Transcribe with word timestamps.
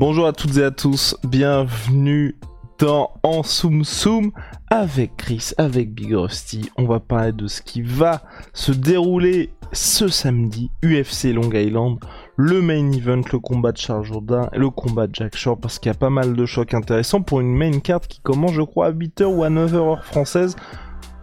Bonjour 0.00 0.26
à 0.26 0.32
toutes 0.32 0.56
et 0.56 0.64
à 0.64 0.72
tous, 0.72 1.16
bienvenue 1.22 2.36
dans 2.80 3.12
En 3.22 3.44
Soum 3.44 3.84
Soum 3.84 4.32
avec 4.68 5.16
Chris, 5.16 5.52
avec 5.56 5.94
Big 5.94 6.12
Rusty. 6.12 6.68
On 6.76 6.84
va 6.84 6.98
parler 6.98 7.30
de 7.30 7.46
ce 7.46 7.62
qui 7.62 7.80
va 7.80 8.22
se 8.52 8.72
dérouler 8.72 9.50
ce 9.70 10.08
samedi, 10.08 10.72
UFC 10.82 11.32
Long 11.32 11.48
Island, 11.52 12.00
le 12.36 12.60
main 12.60 12.90
event, 12.90 13.20
le 13.32 13.38
combat 13.38 13.70
de 13.70 13.76
Charles 13.76 14.02
Jourdain 14.02 14.50
et 14.52 14.58
le 14.58 14.68
combat 14.68 15.06
de 15.06 15.14
Jack 15.14 15.36
Shore 15.36 15.60
parce 15.60 15.78
qu'il 15.78 15.92
y 15.92 15.94
a 15.94 15.98
pas 15.98 16.10
mal 16.10 16.34
de 16.34 16.44
chocs 16.44 16.74
intéressants 16.74 17.22
pour 17.22 17.40
une 17.40 17.54
main 17.54 17.78
card 17.78 18.00
qui 18.00 18.18
commence 18.18 18.52
je 18.52 18.62
crois 18.62 18.86
à 18.86 18.92
8h 18.92 19.26
ou 19.26 19.44
à 19.44 19.48
9h 19.48 19.74
heure 19.74 20.04
française. 20.04 20.56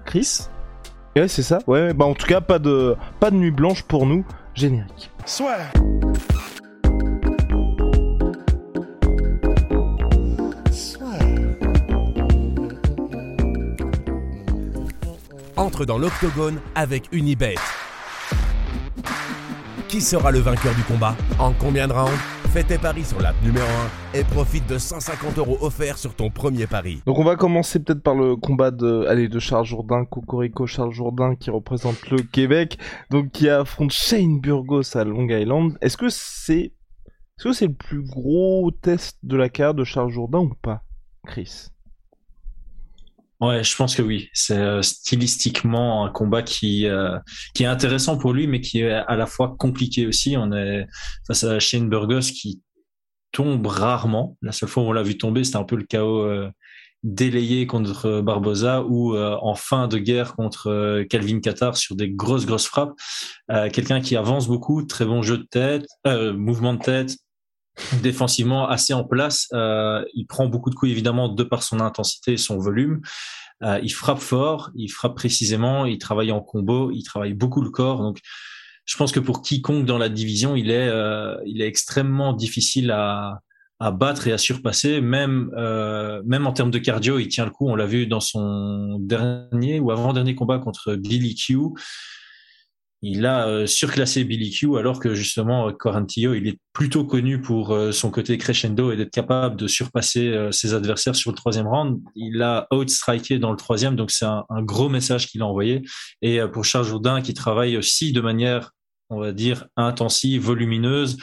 Chris? 0.06 0.48
Ouais 1.18 1.28
c'est 1.28 1.44
ça, 1.44 1.60
ouais, 1.68 1.94
bah 1.94 2.06
en 2.06 2.14
tout 2.14 2.26
cas 2.26 2.40
pas 2.40 2.58
de, 2.58 2.96
pas 3.20 3.32
de 3.32 3.36
nuit 3.36 3.52
blanche 3.52 3.84
pour 3.84 4.06
nous, 4.06 4.26
générique. 4.56 5.12
Soit. 5.26 5.58
Entre 15.58 15.86
dans 15.86 15.98
l'octogone 15.98 16.60
avec 16.76 17.10
Unibet. 17.12 17.56
Qui 19.88 20.00
sera 20.00 20.32
le 20.32 20.40
vainqueur 20.40 20.74
du 20.76 20.84
combat 20.84 21.16
En 21.38 21.52
combien 21.52 21.88
de 21.88 21.94
rounds 21.94 22.18
Fais 22.54 22.64
tes 22.64 22.78
paris 22.78 23.06
sur 23.06 23.22
l'app 23.22 23.36
numéro 23.44 23.66
1 24.14 24.20
et 24.20 24.24
profite 24.24 24.68
de 24.68 24.78
150 24.78 25.38
euros 25.38 25.58
offerts 25.62 25.98
sur 25.98 26.16
ton 26.16 26.30
premier 26.30 26.68
pari. 26.68 27.02
Donc 27.06 27.18
on 27.18 27.24
va 27.24 27.38
commencer 27.38 27.80
peut-être 27.80 28.04
par 28.04 28.16
le 28.16 28.36
combat 28.36 28.72
de, 28.72 29.06
allez, 29.08 29.30
de 29.30 29.40
Charles 29.40 29.66
Jourdain, 29.66 30.04
Cocorico 30.04 30.68
Charles 30.68 30.92
Jourdain 30.92 31.36
qui 31.36 31.50
représente 31.50 32.10
le 32.10 32.22
Québec, 32.22 32.78
donc 33.10 33.32
qui 33.32 33.48
affronte 33.48 33.92
Shane 33.92 34.40
Burgos 34.40 34.98
à 34.98 35.06
Long 35.06 35.30
Island. 35.30 35.78
Est-ce 35.82 35.96
que 35.96 36.10
c'est, 36.10 36.74
est-ce 37.38 37.44
que 37.46 37.54
c'est 37.54 37.68
le 37.68 37.74
plus 37.74 38.04
gros 38.04 38.70
test 38.82 39.18
de 39.24 39.38
la 39.38 39.48
carrière 39.48 39.74
de 39.74 39.86
Charles 39.86 40.12
Jourdain 40.12 40.40
ou 40.40 40.54
pas, 40.62 40.84
Chris? 41.26 41.68
Ouais, 43.42 43.64
je 43.64 43.76
pense 43.76 43.96
que 43.96 44.04
oui. 44.04 44.30
C'est 44.34 44.58
euh, 44.58 44.84
stylistiquement 44.84 46.06
un 46.06 46.12
combat 46.12 46.44
qui 46.44 46.88
euh, 46.88 47.18
qui 47.56 47.64
est 47.64 47.68
intéressant 47.68 48.18
pour 48.18 48.34
lui, 48.34 48.46
mais 48.46 48.62
qui 48.62 48.82
est 48.82 48.92
à 48.92 49.16
la 49.16 49.26
fois 49.26 49.56
compliqué 49.58 50.06
aussi. 50.06 50.38
On 50.38 50.52
est 50.54 50.86
face 51.26 51.44
à 51.44 51.60
Shane 51.60 51.90
Burgos 51.90 52.32
qui 52.36 52.62
tombe 53.32 53.66
rarement. 53.66 54.38
La 54.44 54.52
seule 54.52 54.70
fois 54.70 54.84
où 54.84 54.88
on 54.88 54.92
l'a 54.92 55.02
vu 55.02 55.18
tomber, 55.18 55.44
c'était 55.44 55.58
un 55.58 55.64
peu 55.64 55.76
le 55.76 55.86
chaos 55.86 56.22
euh, 56.22 56.52
délayé 57.04 57.66
contre 57.66 58.22
Barboza 58.22 58.84
ou 58.84 59.18
en 59.18 59.56
fin 59.56 59.88
de 59.88 59.98
guerre 59.98 60.36
contre 60.36 61.02
Calvin 61.10 61.40
Qatar 61.40 61.76
sur 61.76 61.96
des 61.96 62.12
grosses 62.12 62.46
grosses 62.46 62.68
frappes. 62.68 62.94
Quelqu'un 63.74 64.02
qui 64.02 64.16
avance 64.16 64.48
beaucoup, 64.48 64.84
très 64.84 65.06
bon 65.06 65.24
jeu 65.24 65.40
de 65.40 65.48
tête, 65.50 65.88
mouvement 66.06 66.76
de 66.76 66.80
tête, 66.80 67.16
défensivement 68.02 68.68
assez 68.68 68.94
en 68.94 69.04
place. 69.04 69.48
Euh, 69.54 70.04
il 70.14 70.26
prend 70.26 70.48
beaucoup 70.48 70.70
de 70.70 70.76
coups 70.76 70.92
évidemment 70.92 71.30
de 71.30 71.44
par 71.44 71.64
son 71.64 71.80
intensité 71.80 72.34
et 72.34 72.38
son 72.38 72.58
volume. 72.58 73.02
Euh, 73.64 73.80
il 73.84 73.90
frappe 73.90 74.20
fort, 74.20 74.72
il 74.76 74.90
frappe 74.90 75.16
précisément, 75.16 75.86
il 75.86 75.98
travaille 75.98 76.32
en 76.32 76.42
combo, 76.42 76.92
il 76.92 77.04
travaille 77.04 77.34
beaucoup 77.34 77.62
le 77.62 77.70
corps. 77.70 78.02
Donc, 78.02 78.20
je 78.86 78.98
pense 78.98 79.12
que 79.12 79.20
pour 79.20 79.42
quiconque 79.42 79.86
dans 79.86 79.98
la 79.98 80.10
division, 80.10 80.56
il 80.56 80.72
est, 80.72 80.88
euh, 80.88 81.36
il 81.46 81.62
est 81.62 81.68
extrêmement 81.68 82.34
difficile 82.34 82.92
à, 82.92 83.40
à 83.80 83.92
battre 83.92 84.28
et 84.28 84.32
à 84.32 84.38
surpasser. 84.38 85.00
Même, 85.00 85.52
même 86.26 86.48
en 86.48 86.54
termes 86.54 86.72
de 86.72 86.80
cardio, 86.80 87.20
il 87.20 87.28
tient 87.28 87.46
le 87.46 87.52
coup. 87.52 87.70
On 87.70 87.76
l'a 87.76 87.86
vu 87.86 88.08
dans 88.08 88.20
son 88.20 88.98
dernier 89.00 89.80
ou 89.80 89.92
avant-dernier 89.92 90.36
combat 90.36 90.60
contre 90.60 90.96
Billy 90.96 91.36
Q 91.36 91.58
il 93.04 93.26
a 93.26 93.48
euh, 93.48 93.66
surclassé 93.66 94.24
Billy 94.24 94.52
Q 94.52 94.78
alors 94.78 95.00
que 95.00 95.16
justement 95.16 95.68
euh, 95.68 95.72
Corantillo 95.72 96.36
il 96.36 96.48
est 96.48 96.60
plutôt 96.72 97.04
connu 97.04 97.42
pour 97.42 97.72
euh, 97.72 97.92
son 97.92 98.12
côté 98.12 98.38
crescendo 98.38 98.92
et 98.92 98.96
d'être 98.96 99.12
capable 99.12 99.56
de 99.56 99.68
surpasser 99.68 100.50
ses 100.52 100.74
adversaires 100.74 101.16
sur 101.16 101.32
le 101.32 101.36
troisième 101.36 101.68
round. 101.68 102.00
Il 102.16 102.42
a 102.42 102.68
outstriké 102.72 103.40
dans 103.40 103.52
le 103.52 103.58
troisième, 103.58 103.96
donc 103.96 104.12
c'est 104.12 104.26
un, 104.26 104.46
gros 104.62 104.90
message 104.90 105.28
qu'il 105.28 105.42
a 105.42 105.46
envoyé. 105.46 105.82
Et 106.22 106.40
pour 106.52 106.66
Charles 106.66 106.86
Jourdain 106.86 107.22
qui 107.22 107.34
travaille 107.34 107.78
aussi 107.78 108.14
de 108.14 108.22
manière, 108.22 108.72
on 109.10 109.20
va 109.20 109.32
dire, 109.32 109.66
intensive, 109.76 110.42
volumineuse, 110.42 111.18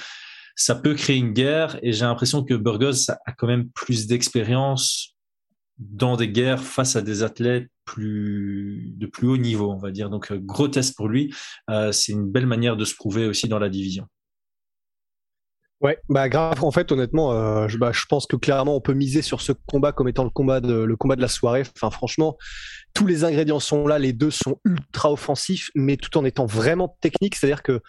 ça 0.57 0.75
peut 0.75 0.95
créer 0.95 1.17
une 1.17 1.33
guerre. 1.33 1.79
Et 1.83 1.93
j'ai 1.93 2.05
l'impression 2.05 2.45
que 2.45 2.55
Burgos 2.55 3.11
a 3.11 3.33
quand 3.37 3.47
même 3.47 3.69
plus 3.71 4.07
d'expérience 4.07 5.15
dans 5.79 6.17
des 6.17 6.29
guerres 6.29 6.63
face 6.63 6.97
à 6.97 7.03
des 7.03 7.23
athlètes 7.23 7.69
de 7.97 9.07
plus 9.07 9.29
haut 9.29 9.37
niveau, 9.37 9.71
on 9.71 9.79
va 9.79 9.91
dire. 9.91 10.11
Donc 10.11 10.31
euh, 10.31 10.39
gros 10.39 10.69
test 10.69 10.97
pour 10.97 11.09
lui. 11.09 11.35
Euh, 11.71 11.93
c'est 11.93 12.13
une 12.13 12.31
belle 12.31 12.47
manière 12.47 12.77
de 12.77 12.85
se 12.85 12.95
prouver 12.95 13.27
aussi 13.27 13.49
dans 13.49 13.59
la 13.59 13.69
division. 13.69 14.07
Ouais, 15.81 15.97
bah 16.09 16.29
grave. 16.29 16.65
En 16.65 16.73
fait, 16.73 16.91
honnêtement, 16.91 17.33
euh, 17.33 17.69
je, 17.69 17.79
bah, 17.79 17.93
je 17.93 18.05
pense 18.09 18.27
que 18.27 18.35
clairement 18.35 18.75
on 18.75 18.81
peut 18.81 18.95
miser 18.95 19.23
sur 19.23 19.41
ce 19.41 19.53
combat 19.53 19.93
comme 19.93 20.09
étant 20.09 20.25
le 20.25 20.31
combat 20.31 20.61
de 20.61 20.75
le 20.75 20.97
combat 20.97 21.15
de 21.15 21.21
la 21.21 21.29
soirée. 21.29 21.63
Enfin, 21.77 21.91
franchement, 21.91 22.37
tous 22.95 23.07
les 23.07 23.23
ingrédients 23.23 23.61
sont 23.61 23.87
là. 23.87 24.01
Les 24.01 24.13
deux 24.13 24.33
sont 24.33 24.61
ultra 24.65 25.13
offensifs, 25.13 25.71
mais 25.77 25.97
tout 25.97 26.19
en 26.19 26.25
étant 26.25 26.47
vraiment 26.47 26.97
techniques. 27.01 27.37
C'est-à-dire 27.37 27.63
que 27.63 27.81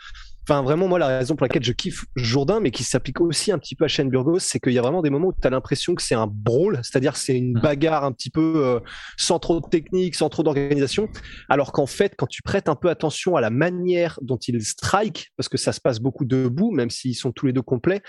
Enfin, 0.47 0.63
vraiment, 0.63 0.87
moi, 0.87 0.97
la 0.97 1.19
raison 1.19 1.35
pour 1.35 1.45
laquelle 1.45 1.63
je 1.63 1.73
kiffe 1.73 2.05
Jourdain, 2.15 2.59
mais 2.59 2.71
qui 2.71 2.83
s'applique 2.83 3.21
aussi 3.21 3.51
un 3.51 3.59
petit 3.59 3.75
peu 3.75 3.85
à 3.85 3.87
Shane 3.87 4.09
Burgos, 4.09 4.39
c'est 4.39 4.59
qu'il 4.59 4.73
y 4.73 4.79
a 4.79 4.81
vraiment 4.81 5.01
des 5.01 5.09
moments 5.09 5.27
où 5.27 5.33
tu 5.33 5.47
as 5.47 5.51
l'impression 5.51 5.93
que 5.93 6.01
c'est 6.01 6.15
un 6.15 6.27
brawl, 6.27 6.79
c'est-à-dire 6.83 7.15
c'est 7.17 7.37
une 7.37 7.53
mmh. 7.57 7.61
bagarre 7.61 8.03
un 8.03 8.11
petit 8.11 8.29
peu 8.29 8.53
euh, 8.55 8.79
sans 9.17 9.39
trop 9.39 9.59
de 9.59 9.67
technique, 9.67 10.15
sans 10.15 10.29
trop 10.29 10.41
d'organisation, 10.41 11.07
alors 11.49 11.71
qu'en 11.71 11.85
fait, 11.85 12.15
quand 12.17 12.27
tu 12.27 12.41
prêtes 12.41 12.67
un 12.67 12.75
peu 12.75 12.89
attention 12.89 13.35
à 13.35 13.41
la 13.41 13.49
manière 13.49 14.17
dont 14.21 14.37
ils 14.37 14.63
strike, 14.63 15.31
parce 15.37 15.49
que 15.49 15.57
ça 15.57 15.71
se 15.71 15.81
passe 15.81 15.99
beaucoup 15.99 16.25
debout, 16.25 16.71
même 16.71 16.89
s'ils 16.89 17.15
sont 17.15 17.31
tous 17.31 17.45
les 17.45 17.53
deux 17.53 17.61
complets, 17.61 18.01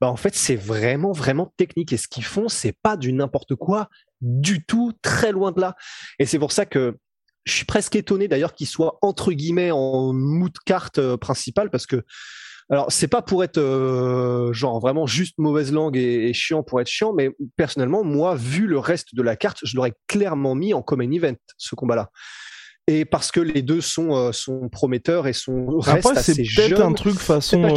bah 0.00 0.08
en 0.08 0.16
fait, 0.16 0.34
c'est 0.34 0.56
vraiment, 0.56 1.12
vraiment 1.12 1.52
technique. 1.56 1.92
Et 1.92 1.96
ce 1.96 2.08
qu'ils 2.08 2.24
font, 2.24 2.48
c'est 2.48 2.76
pas 2.82 2.96
du 2.96 3.12
n'importe 3.12 3.54
quoi 3.54 3.88
du 4.20 4.64
tout, 4.64 4.92
très 5.02 5.32
loin 5.32 5.52
de 5.52 5.60
là. 5.60 5.74
Et 6.18 6.26
c'est 6.26 6.38
pour 6.38 6.52
ça 6.52 6.66
que 6.66 6.96
je 7.46 7.52
suis 7.52 7.64
presque 7.64 7.96
étonné 7.96 8.28
d'ailleurs 8.28 8.52
qu'il 8.52 8.66
soit 8.66 8.98
entre 9.00 9.32
guillemets 9.32 9.70
en 9.70 10.12
mood 10.12 10.52
carte 10.66 10.98
euh, 10.98 11.16
principale 11.16 11.70
parce 11.70 11.86
que 11.86 12.04
alors 12.68 12.86
c'est 12.90 13.06
pas 13.06 13.22
pour 13.22 13.44
être 13.44 13.58
euh, 13.58 14.52
genre 14.52 14.80
vraiment 14.80 15.06
juste 15.06 15.38
mauvaise 15.38 15.72
langue 15.72 15.96
et, 15.96 16.32
chiant 16.32 16.64
pour 16.64 16.80
être 16.80 16.88
chiant, 16.88 17.12
mais 17.12 17.30
personnellement 17.56 18.02
moi 18.02 18.34
vu 18.34 18.66
le 18.66 18.80
reste 18.80 19.14
de 19.14 19.22
la 19.22 19.36
carte, 19.36 19.58
je 19.62 19.76
l'aurais 19.76 19.94
clairement 20.08 20.56
mis 20.56 20.74
en 20.74 20.82
common 20.82 21.10
event 21.12 21.36
ce 21.56 21.76
combat-là. 21.76 22.10
Et 22.88 23.04
parce 23.04 23.32
que 23.32 23.40
les 23.40 23.62
deux 23.62 23.80
sont 23.80 24.16
euh, 24.16 24.32
sont 24.32 24.68
prometteurs 24.68 25.28
et 25.28 25.32
sont 25.32 25.78
restent 25.78 26.06
Après, 26.06 26.22
c'est 26.22 26.34
peut-être 26.34 26.80
un 26.80 26.92
truc 26.92 27.14
façon 27.14 27.72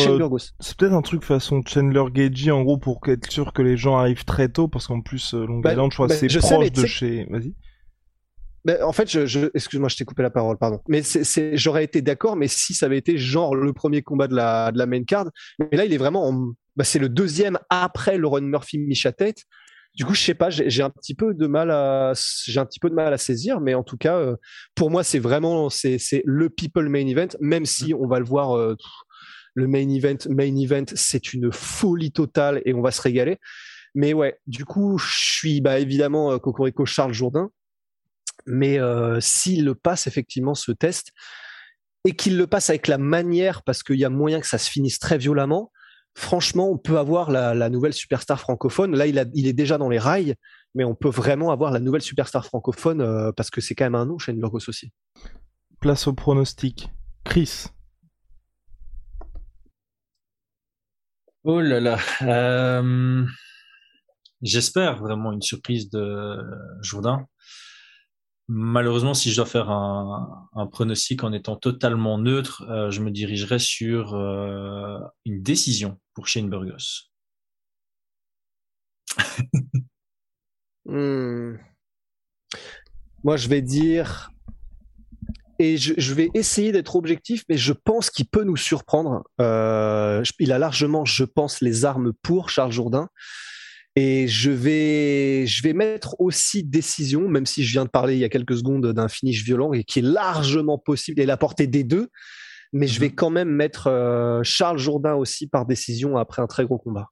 c'est 0.59 0.75
peut-être 0.75 0.93
un 0.93 1.01
truc 1.03 1.23
façon 1.23 1.61
Chandler 1.65 2.05
Gagey 2.11 2.49
en 2.49 2.63
gros 2.63 2.77
pour 2.79 2.99
être 3.07 3.31
sûr 3.31 3.53
que 3.53 3.61
les 3.61 3.77
gens 3.77 3.97
arrivent 3.97 4.25
très 4.25 4.49
tôt 4.49 4.67
parce 4.67 4.87
qu'en 4.87 5.01
plus 5.01 5.33
Long 5.33 5.59
bah, 5.59 5.73
Island 5.73 5.91
je 5.91 5.95
crois 5.95 6.07
bah, 6.07 6.15
c'est 6.15 6.27
proche 6.39 6.71
de 6.71 6.85
chez 6.87 7.27
vas-y 7.29 7.53
en 8.81 8.91
fait, 8.91 9.09
je, 9.09 9.49
excuse-moi, 9.53 9.89
je 9.89 9.97
t'ai 9.97 10.05
coupé 10.05 10.23
la 10.23 10.29
parole, 10.29 10.57
pardon. 10.57 10.79
Mais 10.87 11.01
c'est, 11.01 11.57
j'aurais 11.57 11.83
été 11.83 12.01
d'accord, 12.01 12.35
mais 12.35 12.47
si 12.47 12.73
ça 12.73 12.85
avait 12.85 12.97
été 12.97 13.17
genre 13.17 13.55
le 13.55 13.73
premier 13.73 14.01
combat 14.01 14.27
de 14.27 14.35
la, 14.35 14.71
de 14.71 14.77
la 14.77 14.85
main 14.85 15.03
card, 15.03 15.29
mais 15.59 15.77
là, 15.77 15.85
il 15.85 15.93
est 15.93 15.97
vraiment, 15.97 16.33
bah, 16.75 16.83
c'est 16.83 16.99
le 16.99 17.09
deuxième 17.09 17.57
après 17.69 18.17
le 18.17 18.27
Ron 18.27 18.41
Murphy 18.41 18.77
Micha 18.77 19.11
Tête. 19.11 19.43
Du 19.95 20.05
coup, 20.05 20.13
je 20.13 20.21
sais 20.21 20.35
pas, 20.35 20.49
j'ai 20.49 20.83
un 20.83 20.91
petit 20.91 21.15
peu 21.15 21.33
de 21.33 21.47
mal 21.47 21.71
à, 21.71 22.13
j'ai 22.45 22.59
un 22.59 22.65
petit 22.65 22.79
peu 22.79 22.89
de 22.89 22.95
mal 22.95 23.11
à 23.11 23.17
saisir, 23.17 23.59
mais 23.59 23.73
en 23.73 23.83
tout 23.83 23.97
cas, 23.97 24.17
euh, 24.17 24.35
pour 24.75 24.91
moi, 24.91 25.03
c'est 25.03 25.19
vraiment, 25.19 25.69
c'est, 25.69 25.97
le 26.25 26.49
people 26.49 26.87
main 26.89 27.07
event, 27.07 27.29
même 27.41 27.65
si 27.65 27.93
on 27.93 28.07
va 28.07 28.19
le 28.19 28.25
voir, 28.25 28.55
euh, 28.55 28.75
le 29.55 29.67
main 29.67 29.89
event, 29.89 30.17
main 30.29 30.55
event, 30.55 30.85
c'est 30.93 31.33
une 31.33 31.51
folie 31.51 32.11
totale 32.11 32.61
et 32.65 32.73
on 32.73 32.81
va 32.81 32.91
se 32.91 33.01
régaler. 33.01 33.39
Mais 33.95 34.13
ouais, 34.13 34.37
du 34.47 34.65
coup, 34.65 34.97
je 34.97 35.19
suis 35.19 35.61
bah, 35.61 35.79
évidemment 35.79 36.31
euh, 36.31 36.37
Cocorico 36.37 36.85
Charles 36.85 37.13
Jourdain. 37.13 37.49
Mais 38.49 38.79
euh, 38.79 39.19
s'il 39.21 39.63
le 39.63 39.75
passe 39.75 40.07
effectivement 40.07 40.55
ce 40.55 40.71
test 40.71 41.11
et 42.05 42.15
qu'il 42.15 42.37
le 42.37 42.47
passe 42.47 42.69
avec 42.69 42.87
la 42.87 42.97
manière, 42.97 43.63
parce 43.63 43.83
qu'il 43.83 43.97
y 43.97 44.05
a 44.05 44.09
moyen 44.09 44.39
que 44.39 44.47
ça 44.47 44.57
se 44.57 44.69
finisse 44.69 44.99
très 44.99 45.17
violemment, 45.17 45.71
franchement, 46.15 46.69
on 46.69 46.77
peut 46.77 46.97
avoir 46.97 47.29
la, 47.29 47.69
nouvelle 47.69 47.93
superstar 47.93 48.39
francophone. 48.39 48.95
Là, 48.95 49.05
il, 49.05 49.47
est 49.47 49.53
déjà 49.53 49.77
dans 49.77 49.89
les 49.89 49.99
rails, 49.99 50.35
mais 50.73 50.83
on 50.83 50.95
peut 50.95 51.09
vraiment 51.09 51.51
avoir 51.51 51.71
la 51.71 51.79
nouvelle 51.79 52.01
superstar 52.01 52.45
francophone 52.45 53.01
euh, 53.01 53.31
parce 53.31 53.49
que 53.49 53.61
c'est 53.61 53.75
quand 53.75 53.85
même 53.85 53.95
un 53.95 54.05
nom, 54.05 54.17
Shane 54.17 54.39
Burgos 54.39 54.67
aussi. 54.67 54.91
Place 55.79 56.07
au 56.07 56.13
pronostic. 56.13 56.89
Chris 57.23 57.67
Oh 61.43 61.61
là 61.61 61.79
là. 61.79 61.97
Euh, 62.21 63.25
j'espère 64.41 64.97
vraiment 64.97 65.31
une 65.31 65.41
surprise 65.41 65.89
de 65.89 66.37
Jourdain. 66.81 67.27
Malheureusement, 68.51 69.13
si 69.13 69.29
je 69.29 69.35
dois 69.35 69.45
faire 69.45 69.69
un, 69.69 70.67
pronostic 70.71 71.23
en 71.23 71.31
étant 71.33 71.55
totalement 71.55 72.17
neutre, 72.17 72.63
euh, 72.67 72.89
je 72.89 73.01
me 73.01 73.11
dirigerai 73.11 73.59
sur 73.59 74.15
euh, 74.15 74.97
une 75.23 75.43
décision 75.43 75.99
pour 76.15 76.27
Shane 76.27 76.49
Burgos. 76.49 77.09
Hmm. 80.85 81.57
Moi, 83.23 83.37
je 83.37 83.47
vais 83.47 83.61
dire, 83.61 84.31
et 85.59 85.77
je, 85.77 86.13
vais 86.15 86.31
essayer 86.33 86.71
d'être 86.71 86.95
objectif, 86.95 87.43
mais 87.47 87.57
je 87.57 87.73
pense 87.73 88.09
qu'il 88.09 88.27
peut 88.27 88.43
nous 88.43 88.57
surprendre. 88.57 89.23
Euh, 89.39 90.23
il 90.39 90.51
a 90.51 90.57
largement, 90.57 91.05
je 91.05 91.25
pense, 91.25 91.61
les 91.61 91.85
armes 91.85 92.13
pour 92.23 92.49
Charles 92.49 92.71
Jourdain. 92.71 93.09
Et 94.01 94.29
je 94.29 94.49
vais, 94.49 95.45
je 95.45 95.61
vais 95.61 95.73
mettre 95.73 96.15
aussi 96.21 96.63
décision, 96.63 97.27
même 97.27 97.45
si 97.45 97.65
je 97.65 97.73
viens 97.73 97.83
de 97.83 97.89
parler 97.89 98.13
il 98.13 98.19
y 98.19 98.23
a 98.23 98.29
quelques 98.29 98.55
secondes 98.55 98.93
d'un 98.93 99.09
finish 99.09 99.43
violent 99.43 99.73
et 99.73 99.83
qui 99.83 99.99
est 99.99 100.03
largement 100.03 100.77
possible 100.77 101.19
et 101.19 101.25
la 101.25 101.35
portée 101.35 101.67
des 101.67 101.83
deux. 101.83 102.07
Mais 102.71 102.87
je 102.87 102.97
vais 103.01 103.09
mhm. 103.09 103.15
quand 103.15 103.29
même 103.29 103.49
mettre 103.49 103.87
euh, 103.87 104.39
Charles 104.41 104.77
Jourdain 104.77 105.15
aussi 105.15 105.47
par 105.47 105.65
décision 105.65 106.15
après 106.15 106.41
un 106.41 106.47
très 106.47 106.63
gros 106.63 106.77
combat. 106.77 107.07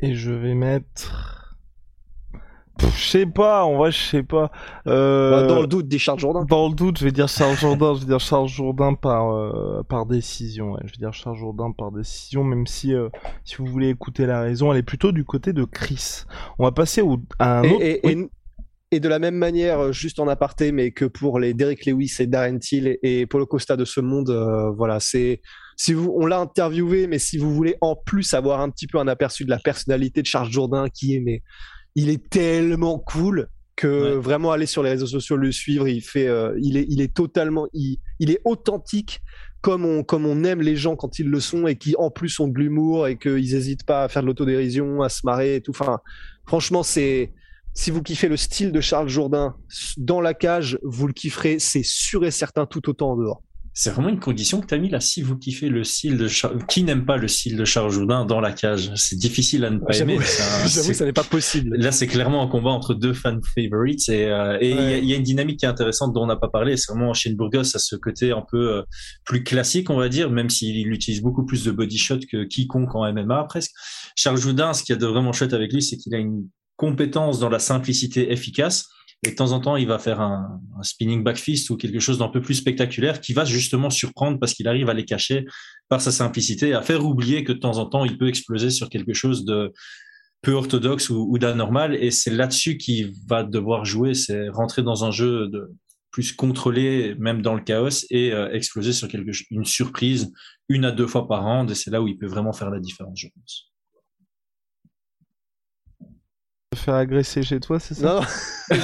Et 0.00 0.14
je 0.14 0.32
vais 0.32 0.54
mettre 0.54 1.39
je 2.94 3.08
sais 3.08 3.26
pas, 3.26 3.64
en 3.64 3.76
vrai, 3.76 3.92
je 3.92 3.98
sais 3.98 4.22
pas. 4.22 4.50
Euh... 4.86 5.30
Bah, 5.30 5.46
dans 5.46 5.60
le 5.60 5.66
doute, 5.66 5.88
des 5.88 5.98
Charles 5.98 6.18
Jourdain. 6.18 6.44
Dans 6.48 6.68
le 6.68 6.74
doute, 6.74 6.98
je 6.98 7.04
vais 7.04 7.12
dire 7.12 7.28
Charles 7.28 7.56
Jourdain, 7.56 7.94
je 7.94 8.00
vais 8.00 8.06
dire 8.06 8.20
Charles 8.20 8.48
Jourdain 8.48 8.94
par 8.94 9.32
euh, 9.32 9.82
par 9.88 10.06
décision. 10.06 10.72
Ouais. 10.72 10.80
Je 10.84 10.92
vais 10.92 10.98
dire 10.98 11.12
Charles 11.12 11.36
Jourdain 11.36 11.72
par 11.76 11.92
décision, 11.92 12.44
même 12.44 12.66
si 12.66 12.94
euh, 12.94 13.08
si 13.44 13.56
vous 13.56 13.66
voulez 13.66 13.88
écouter 13.88 14.26
la 14.26 14.40
raison, 14.40 14.72
elle 14.72 14.78
est 14.78 14.82
plutôt 14.82 15.12
du 15.12 15.24
côté 15.24 15.52
de 15.52 15.64
Chris. 15.64 16.24
On 16.58 16.64
va 16.64 16.72
passer 16.72 17.02
au, 17.02 17.18
à 17.38 17.60
un 17.60 17.64
autre. 17.64 17.82
Et, 17.82 18.00
et, 18.92 18.98
de 18.98 19.08
la 19.08 19.20
même 19.20 19.36
manière, 19.36 19.92
juste 19.92 20.18
en 20.18 20.26
aparté, 20.26 20.72
mais 20.72 20.90
que 20.90 21.04
pour 21.04 21.38
les 21.38 21.54
Derek 21.54 21.86
Lewis 21.86 22.16
et 22.18 22.26
Darren 22.26 22.58
Till 22.58 22.98
et 23.04 23.24
Paulo 23.26 23.46
Costa 23.46 23.76
de 23.76 23.84
ce 23.84 24.00
monde, 24.00 24.30
voilà, 24.76 24.98
c'est 24.98 25.42
si 25.76 25.94
vous, 25.94 26.12
on 26.14 26.26
l'a 26.26 26.40
interviewé, 26.40 27.06
mais 27.06 27.18
si 27.18 27.38
vous 27.38 27.54
voulez 27.54 27.76
en 27.80 27.94
plus 27.94 28.34
avoir 28.34 28.60
un 28.60 28.68
petit 28.68 28.86
peu 28.86 28.98
un 28.98 29.06
aperçu 29.06 29.44
de 29.44 29.50
la 29.50 29.58
personnalité 29.58 30.22
de 30.22 30.26
Charles 30.26 30.50
Jourdain, 30.50 30.88
qui 30.92 31.14
est 31.14 31.20
mais 31.20 31.42
il 31.94 32.08
est 32.08 32.28
tellement 32.30 32.98
cool 32.98 33.48
que 33.76 34.14
vraiment 34.14 34.52
aller 34.52 34.66
sur 34.66 34.82
les 34.82 34.90
réseaux 34.90 35.06
sociaux 35.06 35.36
le 35.36 35.52
suivre 35.52 35.88
il 35.88 36.02
fait 36.02 36.26
euh, 36.26 36.54
il 36.60 36.76
est 36.76 36.86
il 36.90 37.00
est 37.00 37.14
totalement 37.14 37.66
il, 37.72 37.98
il, 38.18 38.30
est 38.30 38.40
authentique 38.44 39.20
comme 39.62 39.86
on 39.86 40.02
comme 40.02 40.26
on 40.26 40.44
aime 40.44 40.60
les 40.60 40.76
gens 40.76 40.96
quand 40.96 41.18
ils 41.18 41.28
le 41.28 41.40
sont 41.40 41.66
et 41.66 41.76
qui 41.76 41.96
en 41.96 42.10
plus 42.10 42.38
ont 42.40 42.48
de 42.48 42.58
l'humour 42.58 43.08
et 43.08 43.16
qu'ils 43.16 43.54
hésitent 43.54 43.86
pas 43.86 44.04
à 44.04 44.08
faire 44.08 44.22
de 44.22 44.26
l'autodérision 44.26 45.00
à 45.02 45.08
se 45.08 45.20
marrer 45.24 45.56
et 45.56 45.60
tout. 45.62 45.70
Enfin 45.70 46.00
franchement 46.46 46.82
c'est 46.82 47.32
si 47.72 47.90
vous 47.90 48.02
kiffez 48.02 48.28
le 48.28 48.36
style 48.36 48.70
de 48.72 48.80
Charles 48.80 49.08
Jourdain 49.08 49.56
dans 49.96 50.20
la 50.20 50.34
cage 50.34 50.78
vous 50.82 51.06
le 51.06 51.14
kifferez 51.14 51.58
c'est 51.58 51.84
sûr 51.84 52.24
et 52.24 52.30
certain 52.30 52.66
tout 52.66 52.88
autant 52.90 53.12
en 53.12 53.16
dehors 53.16 53.42
c'est 53.80 53.88
vraiment 53.88 54.10
une 54.10 54.20
condition 54.20 54.60
que 54.60 54.66
tu 54.66 54.74
as 54.74 54.78
mis 54.78 54.90
là. 54.90 55.00
Si 55.00 55.22
vous 55.22 55.38
kiffez 55.38 55.70
le 55.70 55.84
style 55.84 56.18
de 56.18 56.28
qui 56.68 56.82
n'aime 56.82 57.06
pas 57.06 57.16
le 57.16 57.28
style 57.28 57.56
de 57.56 57.64
Charles 57.64 57.90
Jourdain 57.90 58.26
dans 58.26 58.38
la 58.38 58.52
cage, 58.52 58.92
c'est 58.94 59.16
difficile 59.16 59.64
à 59.64 59.70
ne 59.70 59.78
pas 59.78 59.98
aimer. 59.98 60.18
J'avoue 60.66 60.88
que 60.88 60.94
ça 60.94 61.06
n'est 61.06 61.14
pas 61.14 61.24
possible. 61.24 61.74
Là, 61.78 61.90
c'est 61.90 62.06
clairement 62.06 62.42
un 62.42 62.46
combat 62.46 62.72
entre 62.72 62.92
deux 62.92 63.14
fan 63.14 63.40
favorites 63.54 64.06
et 64.10 64.26
euh, 64.26 64.58
il 64.60 65.06
y, 65.06 65.14
a 65.14 65.16
une 65.16 65.22
dynamique 65.22 65.60
qui 65.60 65.64
est 65.64 65.68
intéressante 65.68 66.12
dont 66.12 66.24
on 66.24 66.26
n'a 66.26 66.36
pas 66.36 66.50
parlé. 66.50 66.76
C'est 66.76 66.92
vraiment 66.92 67.14
Shane 67.14 67.36
Burgos 67.36 67.74
à 67.74 67.78
ce 67.78 67.96
côté 67.96 68.32
un 68.32 68.44
peu 68.50 68.70
euh, 68.70 68.82
plus 69.24 69.44
classique, 69.44 69.88
on 69.88 69.96
va 69.96 70.10
dire, 70.10 70.28
même 70.28 70.50
s'il 70.50 70.86
utilise 70.92 71.22
beaucoup 71.22 71.46
plus 71.46 71.64
de 71.64 71.70
body 71.70 71.96
shot 71.96 72.18
que 72.30 72.44
quiconque 72.44 72.94
en 72.94 73.10
MMA 73.10 73.44
presque. 73.44 73.72
Charles 74.14 74.36
Jourdain, 74.36 74.74
ce 74.74 74.82
qu'il 74.82 74.92
y 74.92 74.98
a 74.98 75.00
de 75.00 75.06
vraiment 75.06 75.32
chouette 75.32 75.54
avec 75.54 75.72
lui, 75.72 75.80
c'est 75.80 75.96
qu'il 75.96 76.14
a 76.14 76.18
une 76.18 76.46
compétence 76.76 77.40
dans 77.40 77.48
la 77.48 77.58
simplicité 77.58 78.30
efficace 78.30 78.88
et 79.22 79.30
de 79.30 79.34
temps 79.34 79.52
en 79.52 79.60
temps, 79.60 79.76
il 79.76 79.86
va 79.86 79.98
faire 79.98 80.20
un, 80.20 80.60
spinning 80.82 81.22
back 81.22 81.36
fist 81.36 81.68
ou 81.68 81.76
quelque 81.76 82.00
chose 82.00 82.18
d'un 82.18 82.28
peu 82.28 82.40
plus 82.40 82.54
spectaculaire 82.54 83.20
qui 83.20 83.34
va 83.34 83.44
justement 83.44 83.90
surprendre 83.90 84.38
parce 84.38 84.54
qu'il 84.54 84.66
arrive 84.66 84.88
à 84.88 84.94
les 84.94 85.04
cacher 85.04 85.44
par 85.90 86.00
sa 86.00 86.10
simplicité, 86.10 86.72
à 86.72 86.80
faire 86.80 87.04
oublier 87.04 87.44
que 87.44 87.52
de 87.52 87.58
temps 87.58 87.76
en 87.76 87.86
temps, 87.86 88.06
il 88.06 88.16
peut 88.16 88.28
exploser 88.28 88.70
sur 88.70 88.88
quelque 88.88 89.12
chose 89.12 89.44
de 89.44 89.72
peu 90.40 90.52
orthodoxe 90.52 91.10
ou, 91.10 91.26
ou 91.28 91.38
d'anormal. 91.38 91.94
Et 92.02 92.10
c'est 92.10 92.30
là-dessus 92.30 92.78
qu'il 92.78 93.12
va 93.28 93.42
devoir 93.42 93.84
jouer, 93.84 94.14
c'est 94.14 94.48
rentrer 94.48 94.82
dans 94.82 95.04
un 95.04 95.10
jeu 95.10 95.48
de 95.48 95.70
plus 96.12 96.32
contrôlé, 96.32 97.14
même 97.18 97.42
dans 97.42 97.54
le 97.54 97.60
chaos, 97.60 98.06
et 98.10 98.32
euh, 98.32 98.50
exploser 98.52 98.92
sur 98.94 99.06
quelque, 99.06 99.30
une 99.50 99.66
surprise 99.66 100.32
une 100.68 100.86
à 100.86 100.92
deux 100.92 101.06
fois 101.06 101.28
par 101.28 101.46
an. 101.46 101.68
Et 101.68 101.74
c'est 101.74 101.90
là 101.90 102.00
où 102.00 102.08
il 102.08 102.16
peut 102.16 102.26
vraiment 102.26 102.54
faire 102.54 102.70
la 102.70 102.80
différence, 102.80 103.20
je 103.20 103.28
pense 103.28 103.69
faire 106.76 106.94
agresser 106.94 107.42
chez 107.42 107.58
toi, 107.58 107.80
c'est 107.80 107.94
ça 107.94 108.20
Non, 108.20 108.20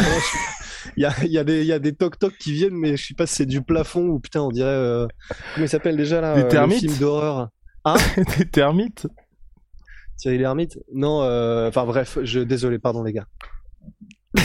il 0.96 1.02
y 1.02 1.04
a, 1.04 1.24
y, 1.24 1.38
a 1.38 1.44
des, 1.44 1.64
y 1.64 1.72
a 1.72 1.78
des 1.78 1.94
toc-toc 1.94 2.36
qui 2.36 2.52
viennent, 2.52 2.74
mais 2.74 2.96
je 2.96 3.06
sais 3.06 3.14
pas 3.14 3.26
si 3.26 3.36
c'est 3.36 3.46
du 3.46 3.62
plafond 3.62 4.08
ou 4.08 4.18
putain, 4.18 4.40
on 4.40 4.50
dirait. 4.50 4.68
Euh... 4.68 5.06
Comment 5.54 5.66
il 5.66 5.68
s'appelle 5.68 5.96
déjà 5.96 6.20
là 6.20 6.34
Des 6.34 6.42
euh, 6.42 6.48
termites 6.48 6.80
film 6.80 6.96
d'horreur? 6.96 7.50
Hein? 7.84 7.94
Des 8.38 8.48
termites? 8.48 9.06
Thierry 10.16 10.38
Lhermitte? 10.38 10.78
Non, 10.92 11.22
euh... 11.22 11.68
enfin 11.68 11.84
bref, 11.84 12.18
je... 12.22 12.40
désolé, 12.40 12.80
pardon 12.80 13.04
les 13.04 13.12
gars. 13.12 13.26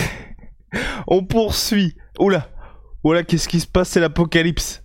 on 1.08 1.26
poursuit. 1.26 1.96
Oula 2.20 2.48
Oula, 3.04 3.24
qu'est-ce 3.24 3.50
qui 3.50 3.60
se 3.60 3.68
passe? 3.68 3.90
C'est 3.90 4.00
l'apocalypse. 4.00 4.84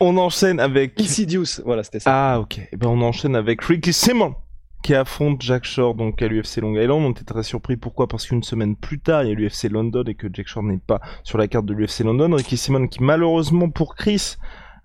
on 0.00 0.18
enchaîne 0.18 0.60
avec. 0.60 1.00
Insidious, 1.00 1.62
voilà, 1.64 1.82
c'était 1.82 2.00
ça. 2.00 2.34
Ah, 2.34 2.40
ok. 2.40 2.58
Et 2.58 2.68
eh 2.72 2.76
ben, 2.76 2.88
on 2.88 3.00
enchaîne 3.00 3.36
avec 3.36 3.62
Ricky 3.62 3.94
Simon 3.94 4.34
qui 4.88 4.94
affronte 4.94 5.42
Jack 5.42 5.64
Shore 5.64 5.94
donc 5.94 6.22
à 6.22 6.28
l'UFC 6.28 6.62
Long 6.62 6.74
Island. 6.74 7.04
On 7.04 7.10
était 7.10 7.22
très 7.22 7.42
surpris. 7.42 7.76
Pourquoi? 7.76 8.08
Parce 8.08 8.26
qu'une 8.26 8.42
semaine 8.42 8.74
plus 8.74 8.98
tard, 8.98 9.22
il 9.22 9.28
y 9.28 9.32
a 9.32 9.34
l'UFC 9.34 9.64
London 9.70 10.02
et 10.06 10.14
que 10.14 10.28
Jack 10.32 10.48
Shore 10.48 10.62
n'est 10.62 10.78
pas 10.78 11.02
sur 11.24 11.36
la 11.36 11.46
carte 11.46 11.66
de 11.66 11.74
l'UFC 11.74 12.04
London. 12.04 12.34
Ricky 12.34 12.56
Simon 12.56 12.86
qui 12.86 13.02
malheureusement 13.02 13.68
pour 13.68 13.96
Chris 13.96 14.36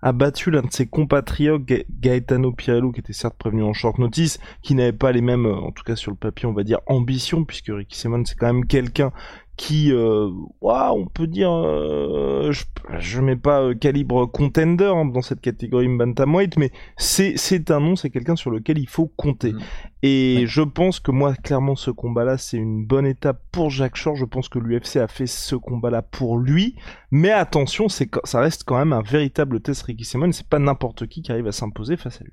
a 0.02 0.12
battu 0.12 0.50
l'un 0.50 0.60
de 0.60 0.70
ses 0.70 0.86
compatriotes, 0.86 1.62
Gaetano 2.02 2.52
Pirello, 2.52 2.92
qui 2.92 3.00
était 3.00 3.14
certes 3.14 3.38
prévenu 3.38 3.62
en 3.62 3.72
short 3.72 3.96
notice, 3.96 4.38
qui 4.60 4.74
n'avait 4.74 4.92
pas 4.92 5.10
les 5.10 5.22
mêmes, 5.22 5.46
en 5.46 5.72
tout 5.72 5.84
cas 5.84 5.96
sur 5.96 6.10
le 6.10 6.18
papier, 6.18 6.46
on 6.46 6.52
va 6.52 6.64
dire, 6.64 6.80
ambitions, 6.84 7.46
puisque 7.46 7.70
Ricky 7.70 7.98
Simon, 7.98 8.26
c'est 8.26 8.34
quand 8.34 8.52
même 8.52 8.66
quelqu'un 8.66 9.10
qui, 9.56 9.92
euh, 9.92 10.30
on 10.60 11.06
peut 11.06 11.26
dire, 11.26 11.52
euh, 11.52 12.50
je, 12.50 12.64
je 12.98 13.20
mets 13.20 13.36
pas 13.36 13.62
euh, 13.62 13.74
calibre 13.74 14.26
contender 14.26 14.84
hein, 14.84 15.04
dans 15.04 15.22
cette 15.22 15.40
catégorie 15.40 15.86
bantamweight, 15.88 16.56
mais 16.56 16.72
c'est 16.96 17.70
un 17.70 17.80
nom, 17.80 17.94
c'est 17.94 18.10
quelqu'un 18.10 18.36
sur 18.36 18.50
lequel 18.50 18.78
il 18.78 18.88
faut 18.88 19.06
compter. 19.06 19.52
Mm. 19.52 19.60
Et 20.02 20.44
je 20.46 20.62
pense 20.62 20.98
que 20.98 21.12
moi, 21.12 21.34
clairement, 21.34 21.76
ce 21.76 21.90
combat-là, 21.90 22.36
c'est 22.36 22.56
une 22.56 22.84
bonne 22.84 23.06
étape 23.06 23.40
pour 23.52 23.70
Jack 23.70 23.96
Shore. 23.96 24.16
Je 24.16 24.24
pense 24.24 24.48
que 24.48 24.58
l'UFC 24.58 24.96
a 24.96 25.08
fait 25.08 25.26
ce 25.26 25.54
combat-là 25.54 26.02
pour 26.02 26.38
lui, 26.38 26.74
mais 27.10 27.30
attention, 27.30 27.88
c'est 27.88 28.10
ça 28.24 28.40
reste 28.40 28.64
quand 28.64 28.76
même 28.76 28.92
un 28.92 29.02
véritable 29.02 29.60
test 29.60 29.84
Ricky 29.84 30.04
Simon. 30.04 30.32
C'est 30.32 30.48
pas 30.48 30.58
n'importe 30.58 31.06
qui 31.06 31.22
qui 31.22 31.32
arrive 31.32 31.46
à 31.46 31.52
s'imposer 31.52 31.96
face 31.96 32.20
à 32.20 32.24
lui. 32.24 32.32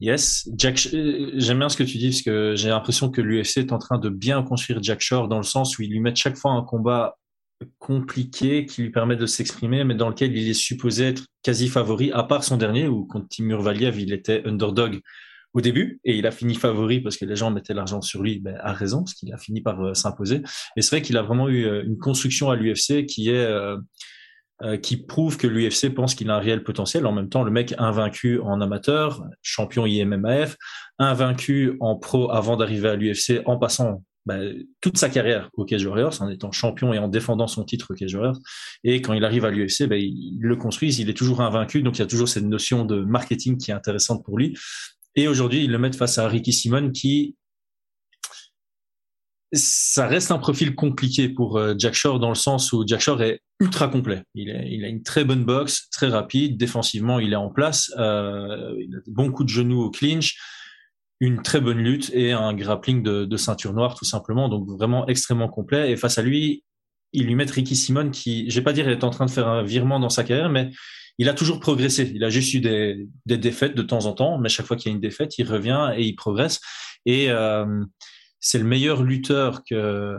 Yes, 0.00 0.48
Jack, 0.56 0.88
euh, 0.94 1.32
j'aime 1.34 1.58
bien 1.58 1.68
ce 1.68 1.76
que 1.76 1.82
tu 1.82 1.98
dis 1.98 2.10
parce 2.10 2.22
que 2.22 2.54
j'ai 2.56 2.68
l'impression 2.68 3.10
que 3.10 3.20
l'UFC 3.20 3.58
est 3.58 3.72
en 3.72 3.78
train 3.78 3.98
de 3.98 4.08
bien 4.08 4.42
construire 4.44 4.80
Jack 4.80 5.00
Shore 5.00 5.26
dans 5.26 5.38
le 5.38 5.42
sens 5.42 5.76
où 5.76 5.82
ils 5.82 5.90
lui 5.90 5.98
mettent 5.98 6.16
chaque 6.16 6.36
fois 6.36 6.52
un 6.52 6.62
combat 6.62 7.16
compliqué 7.78 8.66
qui 8.66 8.82
lui 8.82 8.90
permet 8.90 9.16
de 9.16 9.26
s'exprimer, 9.26 9.82
mais 9.82 9.96
dans 9.96 10.08
lequel 10.08 10.36
il 10.36 10.48
est 10.48 10.54
supposé 10.54 11.08
être 11.08 11.26
quasi 11.42 11.68
favori, 11.68 12.12
à 12.12 12.22
part 12.22 12.44
son 12.44 12.56
dernier 12.56 12.86
où 12.86 13.04
contre 13.06 13.28
Timur 13.28 13.60
Valiev, 13.60 13.98
il 13.98 14.12
était 14.12 14.46
underdog 14.46 15.00
au 15.54 15.60
début 15.60 16.00
et 16.04 16.16
il 16.16 16.26
a 16.26 16.30
fini 16.30 16.54
favori 16.54 17.00
parce 17.00 17.16
que 17.16 17.24
les 17.24 17.34
gens 17.34 17.50
mettaient 17.50 17.74
l'argent 17.74 18.00
sur 18.00 18.22
lui, 18.22 18.38
ben, 18.38 18.56
à 18.60 18.72
raison, 18.72 18.98
parce 18.98 19.14
qu'il 19.14 19.32
a 19.32 19.38
fini 19.38 19.60
par 19.60 19.82
euh, 19.82 19.94
s'imposer. 19.94 20.42
Et 20.76 20.82
c'est 20.82 20.96
vrai 20.96 21.02
qu'il 21.02 21.16
a 21.16 21.22
vraiment 21.22 21.48
eu 21.48 21.66
euh, 21.66 21.82
une 21.84 21.98
construction 21.98 22.50
à 22.50 22.56
l'UFC 22.56 23.06
qui 23.06 23.30
est 23.30 23.46
qui 24.82 24.96
prouve 24.96 25.36
que 25.36 25.46
l'UFC 25.46 25.94
pense 25.94 26.14
qu'il 26.14 26.30
a 26.30 26.36
un 26.36 26.40
réel 26.40 26.64
potentiel. 26.64 27.06
En 27.06 27.12
même 27.12 27.28
temps, 27.28 27.44
le 27.44 27.50
mec 27.50 27.74
invaincu 27.78 28.40
en 28.40 28.60
amateur, 28.60 29.24
champion 29.40 29.86
IMMAF, 29.86 30.56
invaincu 30.98 31.76
en 31.80 31.96
pro 31.96 32.30
avant 32.32 32.56
d'arriver 32.56 32.88
à 32.88 32.96
l'UFC 32.96 33.42
en 33.46 33.56
passant 33.56 34.02
bah, 34.28 34.40
toute 34.82 34.98
sa 34.98 35.08
carrière 35.08 35.48
au 35.54 35.64
Cage 35.64 35.86
Warriors, 35.86 36.20
en 36.20 36.28
étant 36.28 36.52
champion 36.52 36.92
et 36.92 36.98
en 36.98 37.08
défendant 37.08 37.46
son 37.46 37.64
titre 37.64 37.86
au 37.90 37.94
Cage 37.94 38.14
Warriors. 38.14 38.38
Et 38.84 39.00
quand 39.00 39.14
il 39.14 39.24
arrive 39.24 39.46
à 39.46 39.50
l'UFC, 39.50 39.86
bah, 39.88 39.96
le 39.96 40.56
construit, 40.56 40.94
il 40.96 41.08
est 41.08 41.16
toujours 41.16 41.40
invaincu, 41.40 41.80
donc 41.82 41.96
il 41.96 42.00
y 42.00 42.02
a 42.02 42.06
toujours 42.06 42.28
cette 42.28 42.44
notion 42.44 42.84
de 42.84 43.00
marketing 43.00 43.56
qui 43.56 43.70
est 43.70 43.74
intéressante 43.74 44.22
pour 44.24 44.36
lui. 44.36 44.54
Et 45.16 45.28
aujourd'hui, 45.28 45.64
il 45.64 45.70
le 45.70 45.78
met 45.78 45.92
face 45.92 46.18
à 46.18 46.28
Ricky 46.28 46.52
Simon 46.52 46.90
qui 46.90 47.36
ça 49.52 50.06
reste 50.06 50.30
un 50.30 50.38
profil 50.38 50.74
compliqué 50.74 51.28
pour 51.28 51.56
euh, 51.56 51.74
Jack 51.78 51.94
Shore 51.94 52.18
dans 52.18 52.28
le 52.28 52.34
sens 52.34 52.72
où 52.72 52.84
Jack 52.86 53.00
Shore 53.00 53.22
est 53.22 53.40
ultra 53.60 53.88
complet. 53.88 54.22
Il, 54.34 54.48
il 54.48 54.84
a 54.84 54.88
une 54.88 55.02
très 55.02 55.24
bonne 55.24 55.44
boxe, 55.44 55.88
très 55.90 56.08
rapide. 56.08 56.58
Défensivement, 56.58 57.18
il 57.18 57.32
est 57.32 57.36
en 57.36 57.48
place. 57.48 57.90
Euh, 57.98 58.74
il 58.78 58.94
a 58.94 58.98
bon 59.06 59.32
coups 59.32 59.50
de 59.50 59.54
genoux 59.54 59.82
au 59.82 59.90
clinch, 59.90 60.36
une 61.20 61.42
très 61.42 61.60
bonne 61.60 61.78
lutte 61.78 62.10
et 62.12 62.32
un 62.32 62.54
grappling 62.54 63.02
de, 63.02 63.36
ceinture 63.36 63.72
noire 63.72 63.94
tout 63.94 64.04
simplement. 64.04 64.48
Donc 64.48 64.68
vraiment 64.68 65.06
extrêmement 65.08 65.48
complet. 65.48 65.90
Et 65.90 65.96
face 65.96 66.18
à 66.18 66.22
lui, 66.22 66.64
ils 67.12 67.26
lui 67.26 67.34
mettent 67.34 67.50
Ricky 67.50 67.74
Simon 67.74 68.10
qui, 68.10 68.50
je 68.50 68.54
vais 68.56 68.64
pas 68.64 68.74
dire, 68.74 68.86
il 68.86 68.92
est 68.92 69.04
en 69.04 69.10
train 69.10 69.24
de 69.24 69.30
faire 69.30 69.48
un 69.48 69.62
virement 69.62 69.98
dans 69.98 70.10
sa 70.10 70.24
carrière, 70.24 70.50
mais 70.50 70.70
il 71.16 71.28
a 71.28 71.34
toujours 71.34 71.58
progressé. 71.58 72.12
Il 72.14 72.22
a 72.22 72.30
juste 72.30 72.52
eu 72.52 72.60
des, 72.60 73.08
des 73.24 73.38
défaites 73.38 73.74
de 73.74 73.82
temps 73.82 74.04
en 74.04 74.12
temps, 74.12 74.38
mais 74.38 74.50
chaque 74.50 74.66
fois 74.66 74.76
qu'il 74.76 74.90
y 74.90 74.92
a 74.92 74.94
une 74.94 75.00
défaite, 75.00 75.38
il 75.38 75.48
revient 75.48 75.90
et 75.96 76.04
il 76.04 76.14
progresse. 76.14 76.60
Et 77.06 77.30
euh, 77.30 77.64
c'est 78.40 78.58
le 78.58 78.64
meilleur 78.64 79.02
lutteur 79.02 79.62
que, 79.64 80.16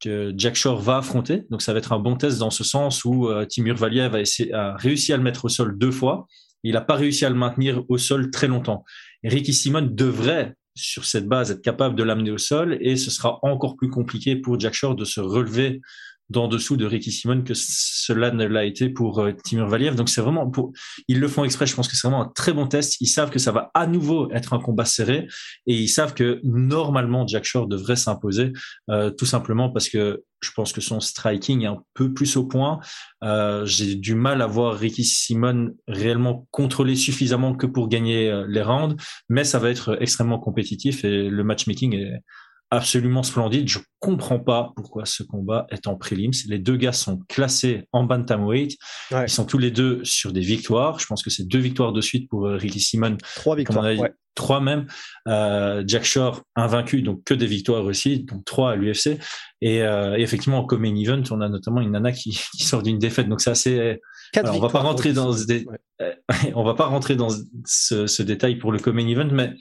que 0.00 0.32
Jack 0.36 0.54
Shore 0.54 0.80
va 0.80 0.98
affronter. 0.98 1.44
Donc 1.50 1.62
ça 1.62 1.72
va 1.72 1.78
être 1.78 1.92
un 1.92 1.98
bon 1.98 2.16
test 2.16 2.38
dans 2.38 2.50
ce 2.50 2.64
sens 2.64 3.04
où 3.04 3.28
euh, 3.28 3.44
Timur 3.46 3.76
Valiev 3.76 4.14
a, 4.52 4.76
réussi 4.76 5.12
à 5.12 5.16
le 5.16 5.22
mettre 5.22 5.46
au 5.46 5.48
sol 5.48 5.76
deux 5.78 5.90
fois. 5.90 6.26
Il 6.62 6.72
n'a 6.72 6.80
pas 6.80 6.96
réussi 6.96 7.24
à 7.24 7.30
le 7.30 7.36
maintenir 7.36 7.84
au 7.88 7.98
sol 7.98 8.30
très 8.30 8.48
longtemps. 8.48 8.84
Ricky 9.24 9.54
Simon 9.54 9.88
devrait 9.90 10.54
sur 10.74 11.06
cette 11.06 11.26
base 11.26 11.50
être 11.50 11.62
capable 11.62 11.94
de 11.94 12.02
l'amener 12.02 12.30
au 12.30 12.38
sol 12.38 12.76
et 12.80 12.96
ce 12.96 13.10
sera 13.10 13.38
encore 13.42 13.76
plus 13.76 13.88
compliqué 13.88 14.36
pour 14.36 14.60
Jack 14.60 14.74
Shore 14.74 14.94
de 14.94 15.04
se 15.04 15.20
relever 15.20 15.80
d'en 16.28 16.48
dessous 16.48 16.76
de 16.76 16.84
Ricky 16.84 17.12
Simon 17.12 17.42
que 17.42 17.54
cela 17.54 18.30
ne 18.30 18.44
l'a 18.44 18.64
été 18.64 18.88
pour 18.88 19.20
euh, 19.20 19.32
Timur 19.32 19.68
Valiev. 19.68 19.94
Donc 19.94 20.08
c'est 20.08 20.20
vraiment 20.20 20.48
pour 20.48 20.72
ils 21.08 21.20
le 21.20 21.28
font 21.28 21.44
exprès. 21.44 21.66
Je 21.66 21.74
pense 21.74 21.88
que 21.88 21.96
c'est 21.96 22.08
vraiment 22.08 22.22
un 22.22 22.32
très 22.34 22.52
bon 22.52 22.66
test. 22.66 22.96
Ils 23.00 23.06
savent 23.06 23.30
que 23.30 23.38
ça 23.38 23.52
va 23.52 23.70
à 23.74 23.86
nouveau 23.86 24.30
être 24.32 24.52
un 24.52 24.58
combat 24.58 24.84
serré 24.84 25.28
et 25.66 25.74
ils 25.74 25.88
savent 25.88 26.14
que 26.14 26.40
normalement 26.42 27.26
Jack 27.26 27.44
Shore 27.44 27.66
devrait 27.66 27.96
s'imposer 27.96 28.52
euh, 28.90 29.10
tout 29.10 29.26
simplement 29.26 29.70
parce 29.70 29.88
que 29.88 30.22
je 30.40 30.50
pense 30.54 30.72
que 30.72 30.80
son 30.80 31.00
striking 31.00 31.62
est 31.62 31.66
un 31.66 31.82
peu 31.94 32.12
plus 32.12 32.36
au 32.36 32.44
point. 32.44 32.80
Euh, 33.24 33.64
J'ai 33.66 33.94
du 33.94 34.14
mal 34.14 34.42
à 34.42 34.46
voir 34.46 34.78
Ricky 34.78 35.04
Simon 35.04 35.70
réellement 35.88 36.46
contrôler 36.50 36.94
suffisamment 36.94 37.54
que 37.54 37.66
pour 37.66 37.88
gagner 37.88 38.30
euh, 38.30 38.46
les 38.48 38.62
rounds, 38.62 38.96
mais 39.28 39.44
ça 39.44 39.58
va 39.58 39.70
être 39.70 39.96
extrêmement 40.00 40.38
compétitif 40.38 41.04
et 41.04 41.28
le 41.28 41.44
matchmaking 41.44 41.94
est 41.94 42.20
absolument 42.70 43.22
splendide. 43.22 43.68
Je 43.68 43.78
comprends 44.00 44.38
pas 44.38 44.72
pourquoi 44.76 45.06
ce 45.06 45.22
combat 45.22 45.66
est 45.70 45.86
en 45.86 45.96
prélims. 45.96 46.32
Les 46.48 46.58
deux 46.58 46.76
gars 46.76 46.92
sont 46.92 47.18
classés 47.28 47.88
en 47.92 48.04
bantamweight. 48.04 48.76
Ils 49.10 49.28
sont 49.28 49.44
tous 49.44 49.58
les 49.58 49.70
deux 49.70 50.00
sur 50.04 50.32
des 50.32 50.40
victoires. 50.40 50.98
Je 50.98 51.06
pense 51.06 51.22
que 51.22 51.30
c'est 51.30 51.46
deux 51.46 51.58
victoires 51.58 51.92
de 51.92 52.00
suite 52.00 52.28
pour 52.28 52.46
euh, 52.46 52.56
Ricky 52.56 52.80
Simon. 52.80 53.16
Trois 53.36 53.56
victoires. 53.56 53.86
Trois 54.34 54.60
même. 54.60 54.86
Euh, 55.28 55.82
Jack 55.86 56.04
Shore 56.04 56.42
invaincu, 56.56 57.00
donc 57.00 57.24
que 57.24 57.32
des 57.32 57.46
victoires 57.46 57.84
aussi, 57.86 58.24
donc 58.24 58.44
trois 58.44 58.72
à 58.72 58.76
l'UFC. 58.76 59.18
Et, 59.62 59.82
euh, 59.82 60.18
et, 60.18 60.20
effectivement, 60.20 60.58
en 60.58 60.78
main 60.78 60.94
event, 60.94 61.22
on 61.30 61.40
a 61.40 61.48
notamment 61.48 61.80
une 61.80 61.92
nana 61.92 62.12
qui, 62.12 62.38
qui 62.56 62.64
sort 62.64 62.82
d'une 62.82 62.98
défaite. 62.98 63.30
Donc 63.30 63.40
c'est 63.40 63.50
assez. 63.50 63.98
Alors, 64.34 64.56
on 64.56 64.60
va 64.60 64.68
pas 64.68 64.80
rentrer 64.80 65.14
dans 65.14 65.32
des... 65.32 65.64
on 66.54 66.64
va 66.64 66.74
pas 66.74 66.84
rentrer 66.84 67.16
dans 67.16 67.28
ce, 67.64 68.06
ce 68.06 68.22
détail 68.22 68.56
pour 68.56 68.72
le 68.72 68.78
main 68.92 69.06
event, 69.06 69.30
mais 69.32 69.54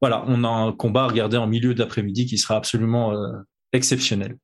voilà, 0.00 0.24
on 0.26 0.44
a 0.44 0.48
un 0.48 0.72
combat 0.72 1.04
à 1.04 1.08
regarder 1.08 1.36
en 1.36 1.46
milieu 1.46 1.74
d'après-midi 1.74 2.26
qui 2.26 2.38
sera 2.38 2.56
absolument 2.56 3.12
euh, 3.12 3.32
exceptionnel. 3.72 4.36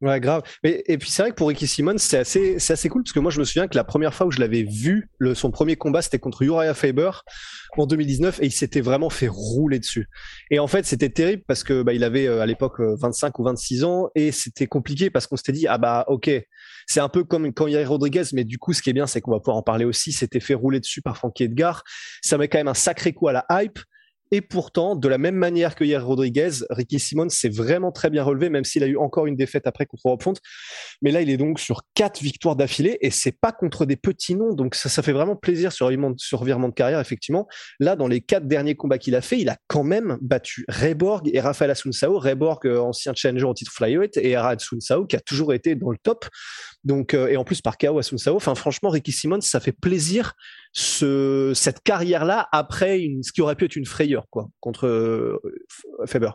Ouais, 0.00 0.20
grave. 0.20 0.44
et 0.62 0.96
puis 0.96 1.10
c'est 1.10 1.22
vrai 1.22 1.30
que 1.32 1.34
pour 1.34 1.48
Ricky 1.48 1.66
Simon, 1.66 1.98
c'est 1.98 2.18
assez, 2.18 2.54
assez 2.70 2.88
cool 2.88 3.02
parce 3.02 3.12
que 3.12 3.18
moi 3.18 3.32
je 3.32 3.40
me 3.40 3.44
souviens 3.44 3.66
que 3.66 3.74
la 3.74 3.82
première 3.82 4.14
fois 4.14 4.28
où 4.28 4.30
je 4.30 4.38
l'avais 4.38 4.62
vu, 4.62 5.10
son 5.34 5.50
premier 5.50 5.74
combat 5.74 6.02
c'était 6.02 6.20
contre 6.20 6.42
Uriah 6.42 6.72
Faber 6.72 7.10
en 7.76 7.84
2019 7.84 8.40
et 8.40 8.46
il 8.46 8.52
s'était 8.52 8.80
vraiment 8.80 9.10
fait 9.10 9.26
rouler 9.26 9.80
dessus. 9.80 10.08
Et 10.52 10.60
en 10.60 10.68
fait 10.68 10.86
c'était 10.86 11.08
terrible 11.08 11.42
parce 11.48 11.64
que 11.64 11.82
bah, 11.82 11.94
il 11.94 12.04
avait 12.04 12.28
euh, 12.28 12.40
à 12.40 12.46
l'époque 12.46 12.78
25 12.78 13.26
euh, 13.26 13.42
ou 13.42 13.44
26 13.46 13.82
ans 13.82 14.08
et 14.14 14.30
c'était 14.30 14.68
compliqué 14.68 15.10
parce 15.10 15.26
qu'on 15.26 15.36
s'était 15.36 15.50
dit 15.50 15.66
ah 15.66 15.78
bah 15.78 16.04
ok 16.06 16.30
c'est 16.86 17.00
un 17.00 17.08
peu 17.08 17.24
comme 17.24 17.52
quand 17.52 17.66
il 17.66 17.72
y 17.72 17.76
a 17.76 17.84
Rodriguez 17.84 18.22
mais 18.34 18.44
du 18.44 18.58
coup 18.58 18.74
ce 18.74 18.82
qui 18.82 18.90
est 18.90 18.92
bien 18.94 19.08
c'est 19.08 19.20
qu'on 19.20 19.32
va 19.32 19.40
pouvoir 19.40 19.56
en 19.56 19.62
parler 19.62 19.84
aussi. 19.84 20.12
C'était 20.12 20.38
fait 20.38 20.54
rouler 20.54 20.78
dessus 20.78 21.02
par 21.02 21.16
Frankie 21.16 21.42
Edgar. 21.42 21.82
Ça 22.22 22.38
met 22.38 22.46
quand 22.46 22.58
même 22.58 22.68
un 22.68 22.74
sacré 22.74 23.12
coup 23.12 23.26
à 23.26 23.32
la 23.32 23.44
hype. 23.50 23.80
Et 24.30 24.40
pourtant, 24.40 24.96
de 24.96 25.08
la 25.08 25.18
même 25.18 25.34
manière 25.34 25.74
que 25.74 25.84
hier 25.84 26.04
Rodriguez, 26.04 26.50
Ricky 26.70 26.98
Simon 26.98 27.28
s'est 27.28 27.48
vraiment 27.48 27.92
très 27.92 28.10
bien 28.10 28.22
relevé, 28.22 28.50
même 28.50 28.64
s'il 28.64 28.82
a 28.82 28.86
eu 28.86 28.96
encore 28.96 29.26
une 29.26 29.36
défaite 29.36 29.66
après 29.66 29.86
contre 29.86 30.06
Rob 30.06 30.22
Font. 30.22 30.34
Mais 31.02 31.10
là, 31.10 31.22
il 31.22 31.30
est 31.30 31.36
donc 31.36 31.60
sur 31.60 31.82
quatre 31.94 32.22
victoires 32.22 32.56
d'affilée 32.56 32.98
et 33.00 33.10
c'est 33.10 33.32
pas 33.32 33.52
contre 33.52 33.86
des 33.86 33.96
petits 33.96 34.34
noms. 34.34 34.54
Donc 34.54 34.74
ça, 34.74 34.88
ça 34.88 35.02
fait 35.02 35.12
vraiment 35.12 35.36
plaisir 35.36 35.72
sur 35.72 35.88
sur 36.16 36.38
revirement 36.38 36.68
de 36.68 36.74
carrière, 36.74 37.00
effectivement. 37.00 37.48
Là, 37.80 37.96
dans 37.96 38.08
les 38.08 38.20
quatre 38.20 38.46
derniers 38.46 38.74
combats 38.74 38.98
qu'il 38.98 39.14
a 39.14 39.20
fait, 39.20 39.38
il 39.38 39.48
a 39.48 39.56
quand 39.66 39.84
même 39.84 40.18
battu 40.20 40.64
Reborg 40.68 41.28
et 41.32 41.40
Rafael 41.40 41.70
Asunsao. 41.70 42.18
Reborg, 42.18 42.66
euh, 42.66 42.78
ancien 42.80 43.12
challenger 43.14 43.44
au 43.44 43.54
titre 43.54 43.72
flyweight, 43.72 44.16
et 44.16 44.36
Ara 44.36 44.50
Asunsao, 44.50 45.06
qui 45.06 45.16
a 45.16 45.20
toujours 45.20 45.54
été 45.54 45.74
dans 45.74 45.90
le 45.90 45.98
top. 46.02 46.26
Donc, 46.84 47.14
euh, 47.14 47.28
et 47.28 47.36
en 47.36 47.44
plus 47.44 47.60
par 47.60 47.78
KO 47.78 47.98
Asunsao. 47.98 48.36
Enfin, 48.36 48.54
franchement, 48.54 48.90
Ricky 48.90 49.12
Simon, 49.12 49.40
ça 49.40 49.60
fait 49.60 49.72
plaisir 49.72 50.34
ce, 50.72 51.52
cette 51.54 51.82
carrière-là 51.82 52.48
après 52.52 53.00
une, 53.00 53.22
ce 53.22 53.32
qui 53.32 53.40
aurait 53.40 53.56
pu 53.56 53.64
être 53.64 53.76
une 53.76 53.86
frayeur 53.86 54.26
quoi, 54.30 54.48
contre 54.60 54.86
euh, 54.86 55.40
Faber. 56.06 56.30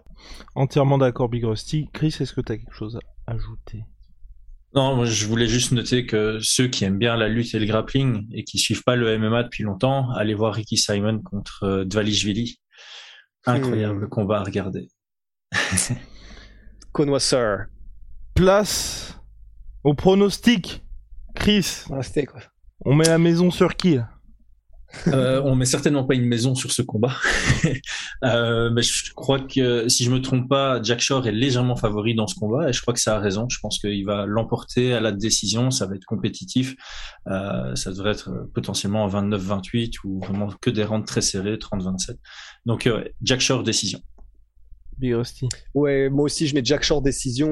Entièrement 0.55 0.97
d'accord, 0.97 1.29
Big 1.29 1.45
Rusty. 1.45 1.89
Chris, 1.93 2.15
est-ce 2.19 2.33
que 2.33 2.41
tu 2.41 2.51
as 2.51 2.57
quelque 2.57 2.75
chose 2.75 2.99
à 3.27 3.31
ajouter? 3.31 3.83
Non, 4.75 4.95
moi, 4.95 5.05
je 5.05 5.27
voulais 5.27 5.45
juste 5.45 5.71
noter 5.71 6.07
que 6.07 6.39
ceux 6.41 6.67
qui 6.67 6.83
aiment 6.83 6.97
bien 6.97 7.15
la 7.15 7.29
lutte 7.29 7.53
et 7.53 7.59
le 7.59 7.67
grappling 7.67 8.27
et 8.33 8.43
qui 8.43 8.57
suivent 8.57 8.83
pas 8.83 8.95
le 8.95 9.19
MMA 9.19 9.43
depuis 9.43 9.63
longtemps, 9.63 10.09
allez 10.11 10.33
voir 10.33 10.55
Ricky 10.55 10.77
Simon 10.77 11.21
contre 11.21 11.63
euh, 11.63 11.85
Dvalishvili. 11.85 12.59
Incroyable 13.45 14.05
hmm. 14.05 14.09
combat 14.09 14.39
à 14.39 14.43
regarder. 14.43 14.87
Connoisseur. 16.91 17.65
Place 18.33 19.19
au 19.83 19.93
pronostic. 19.93 20.83
Chris. 21.35 21.83
quoi. 21.87 22.41
On 22.85 22.95
met 22.95 23.05
la 23.05 23.17
maison 23.17 23.51
sur 23.51 23.75
qui? 23.75 23.99
Euh, 25.07 25.41
on 25.43 25.55
met 25.55 25.65
certainement 25.65 26.03
pas 26.03 26.15
une 26.15 26.25
maison 26.25 26.55
sur 26.55 26.71
ce 26.71 26.81
combat. 26.81 27.13
euh, 28.23 28.69
mais 28.71 28.81
je 28.81 29.13
crois 29.13 29.39
que 29.39 29.87
si 29.89 30.03
je 30.03 30.11
me 30.11 30.21
trompe 30.21 30.47
pas, 30.47 30.81
Jack 30.81 30.99
Shore 30.99 31.27
est 31.27 31.31
légèrement 31.31 31.75
favori 31.75 32.15
dans 32.15 32.27
ce 32.27 32.35
combat 32.35 32.69
et 32.69 32.73
je 32.73 32.81
crois 32.81 32.93
que 32.93 32.99
ça 32.99 33.17
a 33.17 33.19
raison. 33.19 33.47
Je 33.49 33.59
pense 33.59 33.79
qu'il 33.79 34.05
va 34.05 34.25
l'emporter 34.25 34.93
à 34.93 34.99
la 34.99 35.11
décision. 35.11 35.71
Ça 35.71 35.85
va 35.85 35.95
être 35.95 36.05
compétitif. 36.05 36.75
Euh, 37.27 37.75
ça 37.75 37.91
devrait 37.91 38.11
être 38.11 38.47
potentiellement 38.53 39.07
29-28 39.07 39.95
ou 40.03 40.19
vraiment 40.19 40.49
que 40.61 40.69
des 40.69 40.83
rentes 40.83 41.07
très 41.07 41.21
serrées, 41.21 41.55
30-27. 41.55 42.17
Donc 42.65 42.87
euh, 42.87 43.03
Jack 43.21 43.41
Shore 43.41 43.63
décision. 43.63 43.99
Big 44.97 45.13
Rusty. 45.15 45.49
Ouais, 45.73 46.09
moi 46.09 46.25
aussi 46.25 46.47
je 46.47 46.53
mets 46.53 46.63
Jack 46.63 46.83
Shore 46.83 47.01
décision. 47.01 47.49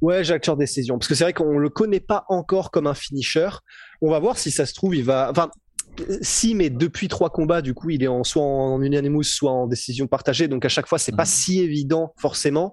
Ouais, 0.00 0.24
Jack 0.24 0.44
Shore 0.44 0.56
décision. 0.56 0.98
Parce 0.98 1.08
que 1.08 1.14
c'est 1.14 1.24
vrai 1.24 1.32
qu'on 1.32 1.58
le 1.58 1.68
connaît 1.68 2.00
pas 2.00 2.24
encore 2.28 2.70
comme 2.70 2.86
un 2.86 2.94
finisher. 2.94 3.48
On 4.00 4.10
va 4.10 4.18
voir 4.18 4.38
si 4.38 4.50
ça 4.50 4.66
se 4.66 4.74
trouve, 4.74 4.94
il 4.94 5.04
va. 5.04 5.28
Enfin, 5.30 5.50
si, 6.22 6.54
mais 6.54 6.70
depuis 6.70 7.08
trois 7.08 7.30
combats, 7.30 7.62
du 7.62 7.74
coup, 7.74 7.90
il 7.90 8.02
est 8.02 8.08
en 8.08 8.24
soit 8.24 8.42
en 8.42 8.80
unanimous, 8.82 9.24
soit 9.24 9.52
en 9.52 9.66
décision 9.66 10.06
partagée. 10.06 10.48
Donc 10.48 10.64
à 10.64 10.68
chaque 10.68 10.86
fois, 10.86 10.98
c'est 10.98 11.16
pas 11.16 11.24
mhm. 11.24 11.28
si 11.28 11.60
évident 11.60 12.14
forcément. 12.16 12.72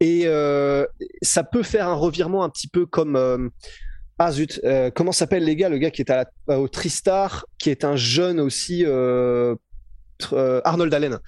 Et 0.00 0.22
euh, 0.26 0.84
ça 1.22 1.44
peut 1.44 1.62
faire 1.62 1.88
un 1.88 1.94
revirement 1.94 2.44
un 2.44 2.50
petit 2.50 2.68
peu 2.68 2.86
comme. 2.86 3.16
Euh, 3.16 3.48
ah 4.18 4.32
zut, 4.32 4.60
euh, 4.64 4.90
comment 4.90 5.12
s'appelle 5.12 5.44
les 5.44 5.56
gars 5.56 5.68
Le 5.68 5.76
gars 5.76 5.90
qui 5.90 6.00
est 6.00 6.10
à 6.10 6.30
au 6.48 6.68
Tristar, 6.68 7.44
qui 7.58 7.68
est 7.68 7.84
un 7.84 7.96
jeune 7.96 8.40
aussi 8.40 8.82
euh, 10.32 10.60
Arnold 10.64 10.92
Allen, 10.92 11.18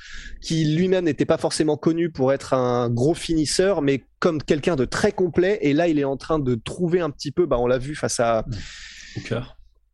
qui 0.40 0.64
lui-même 0.64 1.04
n'était 1.04 1.26
pas 1.26 1.38
forcément 1.38 1.76
connu 1.76 2.10
pour 2.10 2.32
être 2.32 2.54
un 2.54 2.88
gros 2.90 3.14
finisseur, 3.14 3.82
mais 3.82 4.04
comme 4.18 4.42
quelqu'un 4.42 4.76
de 4.76 4.84
très 4.84 5.12
complet. 5.12 5.58
Et 5.62 5.72
là, 5.72 5.88
il 5.88 5.98
est 5.98 6.04
en 6.04 6.16
train 6.16 6.38
de 6.38 6.54
trouver 6.54 7.00
un 7.00 7.10
petit 7.10 7.30
peu, 7.30 7.46
bah, 7.46 7.58
on 7.58 7.66
l'a 7.66 7.78
vu 7.78 7.94
face 7.94 8.20
à 8.20 8.44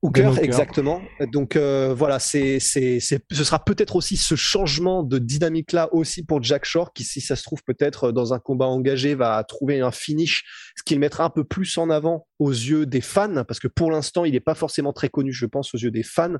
Hooker. 0.05 0.27
Hooker, 0.27 0.45
exactement. 0.45 1.01
Donc 1.33 1.57
euh, 1.57 1.95
voilà, 1.97 2.19
c'est, 2.19 2.61
c'est, 2.61 3.01
c'est, 3.01 3.25
ce 3.33 3.43
sera 3.43 3.65
peut-être 3.65 3.97
aussi 3.97 4.19
ce 4.19 4.35
changement 4.35 5.03
de 5.03 5.19
dynamique 5.19 5.73
là 5.73 5.89
aussi 5.95 6.23
pour 6.23 6.43
Jack 6.43 6.67
Shore, 6.67 6.93
qui 6.93 7.05
si 7.05 7.23
ça 7.23 7.37
se 7.37 7.43
trouve 7.43 7.63
peut-être 7.65 8.13
dans 8.13 8.35
un 8.35 8.39
combat 8.39 8.67
engagé 8.67 9.15
va 9.15 9.43
trouver 9.45 9.81
un 9.81 9.91
finish, 9.91 10.45
ce 10.77 10.83
qui 10.83 10.93
le 10.93 11.01
mettra 11.01 11.25
un 11.25 11.31
peu 11.31 11.43
plus 11.43 11.79
en 11.79 11.89
avant 11.89 12.27
aux 12.39 12.51
yeux 12.51 12.85
des 12.85 13.01
fans, 13.01 13.45
parce 13.45 13.59
que 13.59 13.69
pour 13.69 13.91
l'instant 13.91 14.27
il 14.27 14.33
n'est 14.33 14.41
pas 14.41 14.55
forcément 14.55 14.93
très 14.93 15.09
connu, 15.09 15.33
je 15.33 15.47
pense, 15.47 15.75
aux 15.75 15.79
yeux 15.79 15.91
des 15.91 16.03
fans 16.03 16.35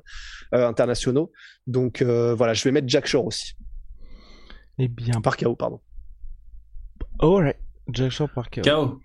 euh, 0.53 0.67
internationaux. 0.67 1.31
Donc 1.65 2.03
euh, 2.03 2.35
voilà, 2.35 2.53
je 2.53 2.63
vais 2.65 2.71
mettre 2.71 2.87
Jack 2.87 3.07
Shore 3.07 3.25
aussi. 3.25 3.53
Eh 4.77 4.87
bien, 4.89 5.21
par 5.21 5.37
KO, 5.37 5.55
pardon. 5.55 5.81
ouais, 7.23 7.57
Jack 7.91 8.11
Shore 8.11 8.29
par 8.29 8.51
KO. 8.51 8.61
KO. 8.61 9.01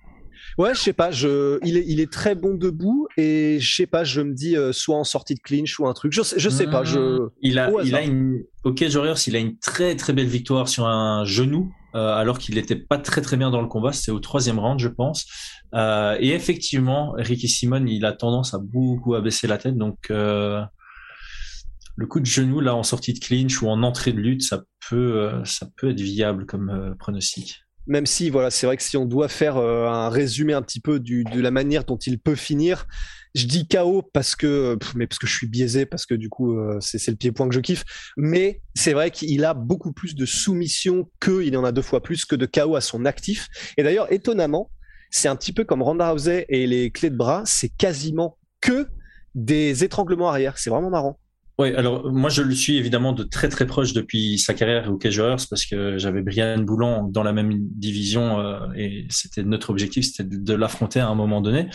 Ouais, 0.59 0.75
je 0.75 0.81
sais 0.81 0.93
pas. 0.93 1.11
Je, 1.11 1.59
il 1.65 1.77
est, 1.77 1.85
il 1.87 2.01
est 2.01 2.13
très 2.13 2.35
bon 2.35 2.55
debout 2.55 3.09
et 3.17 3.59
je 3.61 3.75
sais 3.77 3.87
pas. 3.87 4.05
Je 4.05 4.21
me 4.21 4.35
dis 4.35 4.57
euh, 4.57 4.73
soit 4.73 4.97
en 4.97 5.05
sortie 5.05 5.35
de 5.35 5.41
clinch 5.41 5.79
ou 5.79 5.87
un 5.87 5.93
truc. 5.95 6.13
Je 6.13 6.23
sais, 6.23 6.39
je 6.39 6.49
sais 6.49 6.67
pas. 6.67 6.85
Je. 6.85 6.99
Mmh. 6.99 7.31
Il 7.43 7.59
a, 7.59 7.71
il 7.85 7.95
a 7.95 8.03
une. 8.03 8.43
Ok, 8.65 8.85
Warriors, 8.95 9.19
il 9.27 9.37
a 9.37 9.39
une 9.39 9.59
très 9.59 9.97
très 9.97 10.13
belle 10.13 10.27
victoire 10.27 10.69
sur 10.69 10.87
un 10.87 11.25
genou. 11.25 11.73
Euh, 11.97 12.15
alors 12.15 12.39
qu'il 12.39 12.55
n'était 12.55 12.77
pas 12.77 12.99
très 12.99 13.21
très 13.21 13.37
bien 13.37 13.51
dans 13.51 13.61
le 13.61 13.67
combat, 13.67 13.93
c'était 13.93 14.13
au 14.13 14.21
troisième 14.21 14.61
round, 14.61 14.79
je 14.79 14.87
pense. 14.87 15.27
Euh, 15.75 16.17
et 16.21 16.31
effectivement, 16.31 17.15
Ricky 17.17 17.49
Simon, 17.49 17.85
il 17.87 18.05
a 18.05 18.13
tendance 18.13 18.55
à 18.55 18.59
beaucoup 18.59 19.15
abaisser 19.15 19.49
la 19.49 19.59
tête, 19.59 19.77
donc 19.77 20.09
le 20.09 22.07
coup 22.07 22.21
de 22.21 22.27
genou 22.27 22.61
là 22.61 22.77
en 22.77 22.85
sortie 22.85 23.13
de 23.13 23.19
clinch 23.19 23.61
ou 23.61 23.69
en 23.69 23.83
entrée 23.83 24.13
de 24.13 24.21
lutte, 24.21 24.43
ça 24.43 24.63
peut, 24.89 25.43
ça 25.45 25.67
peut 25.77 25.91
être 25.91 26.01
viable 26.01 26.47
comme 26.47 26.95
pronostic. 26.99 27.65
Même 27.91 28.07
si 28.07 28.31
voilà, 28.31 28.51
c'est 28.51 28.67
vrai 28.67 28.77
que 28.77 28.85
si 28.85 28.97
on 28.97 29.05
doit 29.05 29.29
faire 29.29 29.57
euh, 29.57 29.89
un 29.89 30.09
résumé 30.09 30.53
un 30.53 30.63
petit 30.63 30.81
peu 30.81 31.01
du, 31.01 31.25
de 31.25 31.41
la 31.41 31.51
manière 31.51 31.85
dont 31.85 31.97
il 31.97 32.21
peut 32.21 32.37
finir, 32.37 32.87
je 33.35 33.47
dis 33.47 33.67
KO 33.67 34.03
parce 34.03 34.37
que, 34.37 34.79
mais 34.95 35.09
parce 35.09 35.19
que 35.19 35.27
je 35.27 35.35
suis 35.35 35.49
biaisé, 35.49 35.87
parce 35.87 36.07
que 36.07 36.15
du 36.15 36.29
coup, 36.29 36.57
euh, 36.57 36.79
c'est 36.81 37.05
le 37.09 37.17
pied-point 37.17 37.49
que 37.49 37.55
je 37.55 37.61
kiffe. 37.61 37.85
Mais 38.17 38.63
c'est 38.77 38.93
vrai 38.93 39.11
qu'il 39.11 39.45
a 39.45 39.55
beaucoup 39.55 39.93
plus 39.93 40.15
de 40.15 40.25
soumission 40.25 41.11
que, 41.19 41.43
il 41.43 41.57
en 41.57 41.65
a 41.65 41.73
deux 41.73 41.83
fois 41.83 42.01
plus 42.01 42.25
que 42.25 42.37
de 42.37 42.47
KO 42.47 42.77
à 42.77 42.81
son 42.81 43.05
actif. 43.05 43.49
Et 43.77 43.83
d'ailleurs, 43.83 44.13
étonnamment, 44.13 44.71
c'est 45.11 45.27
un 45.27 45.35
petit 45.35 45.53
peu 45.53 45.65
comme 45.65 45.83
Ronda 45.83 46.11
Rousey 46.11 46.47
et 46.49 46.69
les 46.69 46.93
clés 46.93 47.11
de 47.11 47.17
bras, 47.17 47.43
c'est 47.45 47.71
quasiment 47.71 48.39
que 48.61 48.87
des 49.35 49.83
étranglements 49.83 50.29
arrière. 50.29 50.59
C'est 50.59 50.71
vraiment 50.71 50.91
marrant. 50.91 51.19
Oui, 51.61 51.75
alors 51.75 52.11
moi 52.11 52.31
je 52.31 52.41
le 52.41 52.55
suis 52.55 52.79
évidemment 52.79 53.13
de 53.13 53.23
très 53.23 53.51
très 53.51 53.67
proche 53.67 53.93
depuis 53.93 54.39
sa 54.39 54.55
carrière 54.55 54.91
au 54.91 54.97
Cage 54.97 55.19
Warriors 55.19 55.47
parce 55.51 55.67
que 55.67 55.99
j'avais 55.99 56.23
Brian 56.23 56.57
Boulan 56.57 57.03
dans 57.03 57.23
la 57.23 57.35
même 57.35 57.53
division 57.53 58.41
euh, 58.41 58.73
et 58.75 59.07
c'était 59.11 59.43
notre 59.43 59.69
objectif, 59.69 60.07
c'était 60.07 60.25
de, 60.25 60.55
l'affronter 60.55 61.01
à 61.01 61.09
un 61.09 61.15
moment 61.15 61.43
donné. 61.43 61.69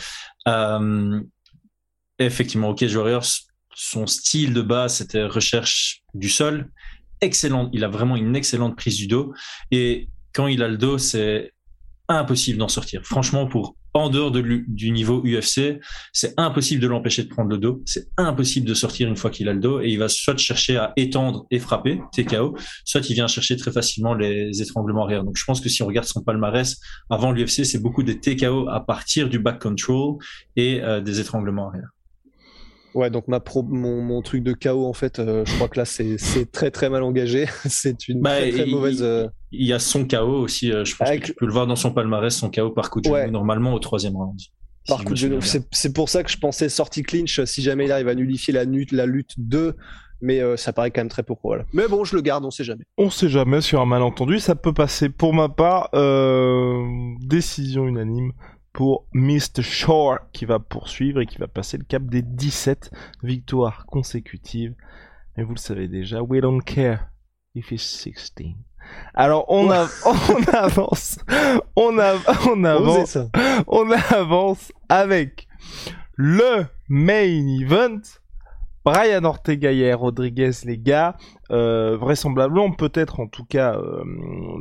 Euh, 0.48 1.22
effectivement, 2.18 2.70
au 2.70 2.74
Cage 2.74 2.96
Warriors, 2.96 3.28
son 3.76 4.08
style 4.08 4.56
de 4.56 4.64
base 4.64 4.96
c'était 4.96 5.24
recherche 5.24 6.02
du 6.16 6.30
sol, 6.30 6.72
excellent. 7.22 7.70
Il 7.72 7.84
a 7.84 7.88
vraiment 7.88 8.16
une 8.16 8.36
excellente 8.36 8.76
prise 8.76 8.98
du 8.98 9.06
dos 9.06 9.36
et 9.70 10.10
quand 10.34 10.48
il 10.48 10.64
a 10.64 10.68
le 10.68 10.80
dos, 10.80 10.98
c'est 10.98 11.54
impossible 12.08 12.58
d'en 12.58 12.70
sortir. 12.70 13.04
Franchement, 13.04 13.46
pour 13.46 13.76
en 13.96 14.10
dehors 14.10 14.30
de, 14.30 14.64
du 14.68 14.92
niveau 14.92 15.24
UFC, 15.24 15.80
c'est 16.12 16.34
impossible 16.38 16.82
de 16.82 16.88
l'empêcher 16.88 17.24
de 17.24 17.30
prendre 17.30 17.50
le 17.50 17.58
dos. 17.58 17.82
C'est 17.86 18.10
impossible 18.18 18.68
de 18.68 18.74
sortir 18.74 19.08
une 19.08 19.16
fois 19.16 19.32
qu'il 19.32 19.48
a 19.48 19.54
le 19.54 19.62
dos 19.62 19.80
et 19.80 19.88
il 19.88 19.98
va 19.98 20.10
soit 20.10 20.38
chercher 20.38 20.76
à 20.76 20.92
étendre 20.98 21.48
et 21.50 21.60
frapper, 21.60 22.02
TKO, 22.12 22.58
soit 22.84 23.10
il 23.10 23.14
vient 23.14 23.28
chercher 23.28 23.56
très 23.56 23.72
facilement 23.72 24.14
les 24.14 24.62
étranglements 24.62 25.06
arrière. 25.06 25.24
Donc 25.24 25.38
je 25.38 25.46
pense 25.46 25.62
que 25.62 25.70
si 25.70 25.82
on 25.82 25.88
regarde 25.88 26.08
son 26.08 26.22
palmarès 26.22 26.78
avant 27.10 27.32
l'UFC, 27.32 27.64
c'est 27.64 27.82
beaucoup 27.82 28.04
des 28.04 28.20
TKO 28.20 28.68
à 28.68 28.82
partir 28.82 29.30
du 29.30 29.40
back 29.40 29.62
control 29.62 30.18
et 30.58 30.82
euh, 30.84 31.00
des 31.00 31.22
étranglements 31.22 31.70
arrière. 31.70 31.95
Ouais, 32.96 33.10
donc 33.10 33.28
ma 33.28 33.42
pro, 33.42 33.62
mon, 33.62 34.02
mon, 34.02 34.22
truc 34.22 34.42
de 34.42 34.54
KO, 34.54 34.86
en 34.86 34.94
fait, 34.94 35.20
euh, 35.20 35.44
je 35.46 35.54
crois 35.56 35.68
que 35.68 35.78
là, 35.78 35.84
c'est 35.84 36.18
très 36.54 36.72
très 36.72 36.90
mal 36.90 37.04
engagé. 37.04 37.46
c'est 37.66 38.08
une 38.08 38.22
bah, 38.22 38.38
très, 38.50 38.66
mauvaise. 38.66 39.04
Euh, 39.04 39.28
il, 39.52 39.68
y 39.68 39.74
a 39.74 39.80
son 39.80 40.08
KO 40.08 40.40
aussi. 40.40 40.72
Euh, 40.72 40.86
je 40.86 40.96
pense 40.96 41.10
que 41.10 41.18
tu 41.18 41.34
peux 41.34 41.46
le 41.46 41.52
voir 41.52 41.68
dans 41.68 41.76
son 41.76 41.92
palmarès, 41.92 42.34
son 42.34 42.50
KO 42.50 42.70
par 42.70 42.90
coup 42.90 43.02
de 43.02 43.10
genou, 43.10 43.32
normalement 43.32 43.74
au 43.74 43.80
troisième 43.80 44.16
round. 44.16 44.40
Par 44.88 45.04
coup 45.04 45.12
de 45.12 45.18
genou. 45.18 45.40
C'est 45.42 45.94
pour 45.94 46.08
ça 46.08 46.24
que 46.24 46.32
je 46.32 46.38
pensais 46.38 46.70
sortie 46.70 47.04
clinch, 47.04 47.44
si 47.44 47.62
jamais 47.62 47.84
il 47.84 47.92
arrive 47.92 48.08
à 48.08 48.16
nullifier 48.16 48.54
la, 48.54 48.64
lutte, 48.64 48.94
la 48.94 49.06
lutte 49.06 49.34
2. 49.40 49.76
Mais 50.22 50.42
ça 50.56 50.72
paraît 50.72 50.92
quand 50.92 51.02
même 51.02 51.10
très 51.10 51.24
peu 51.24 51.36
probable. 51.36 51.66
Mais 51.74 51.90
bon, 51.90 52.06
je 52.06 52.16
le 52.16 52.22
garde, 52.22 52.46
on 52.46 52.52
sait 52.52 52.64
jamais. 52.64 52.86
On 52.98 53.10
sait 53.10 53.28
jamais 53.28 53.60
sur 53.60 53.82
un 53.82 53.86
malentendu, 53.86 54.40
ça 54.40 54.56
peut 54.56 54.74
passer. 54.74 55.10
Pour 55.10 55.34
ma 55.34 55.50
part, 55.50 55.90
décision 57.20 57.88
unanime 57.88 58.32
pour 58.76 59.08
Mr. 59.14 59.62
Shore 59.62 60.20
qui 60.34 60.44
va 60.44 60.60
poursuivre 60.60 61.22
et 61.22 61.26
qui 61.26 61.38
va 61.38 61.48
passer 61.48 61.78
le 61.78 61.86
cap 61.86 62.04
des 62.04 62.22
17 62.22 62.92
victoires 63.24 63.86
consécutives. 63.86 64.76
Mais 65.36 65.44
vous 65.44 65.54
le 65.54 65.60
savez 65.60 65.88
déjà, 65.88 66.22
we 66.22 66.42
don't 66.42 66.62
care 66.62 67.08
if 67.56 67.72
he's 67.72 67.82
16. 67.82 68.34
Alors 69.14 69.46
on, 69.48 69.68
on 69.70 70.54
avance, 70.54 71.20
on, 71.78 71.98
on 72.48 72.64
avance, 72.66 73.18
on 73.66 73.92
avance 73.92 74.74
avec 74.90 75.48
le 76.16 76.66
main 76.90 77.48
event. 77.62 78.02
Brian 78.86 79.24
Ortega 79.24 79.72
et 79.72 79.94
Rodriguez, 79.96 80.52
les 80.64 80.78
gars. 80.78 81.18
Euh, 81.52 81.98
vraisemblablement, 81.98 82.72
peut-être 82.72 83.20
en 83.20 83.28
tout 83.28 83.44
cas, 83.44 83.76
euh, 83.76 84.04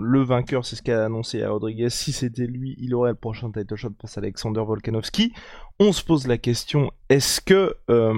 le 0.01 0.23
vainqueur, 0.23 0.65
c'est 0.65 0.77
ce 0.77 0.83
qu'a 0.83 1.05
annoncé 1.05 1.43
à 1.43 1.51
Rodriguez. 1.51 1.91
Si 1.91 2.13
c'était 2.13 2.47
lui, 2.47 2.75
il 2.79 2.95
aurait 2.95 3.11
le 3.11 3.17
prochain 3.17 3.51
title 3.53 3.77
shot 3.77 3.91
face 4.01 4.17
à 4.17 4.23
Alexander 4.23 4.63
Volkanovski. 4.67 5.35
On 5.79 5.93
se 5.93 6.03
pose 6.03 6.27
la 6.27 6.39
question 6.39 6.91
est-ce 7.15 7.41
que 7.41 7.77
euh, 7.91 8.13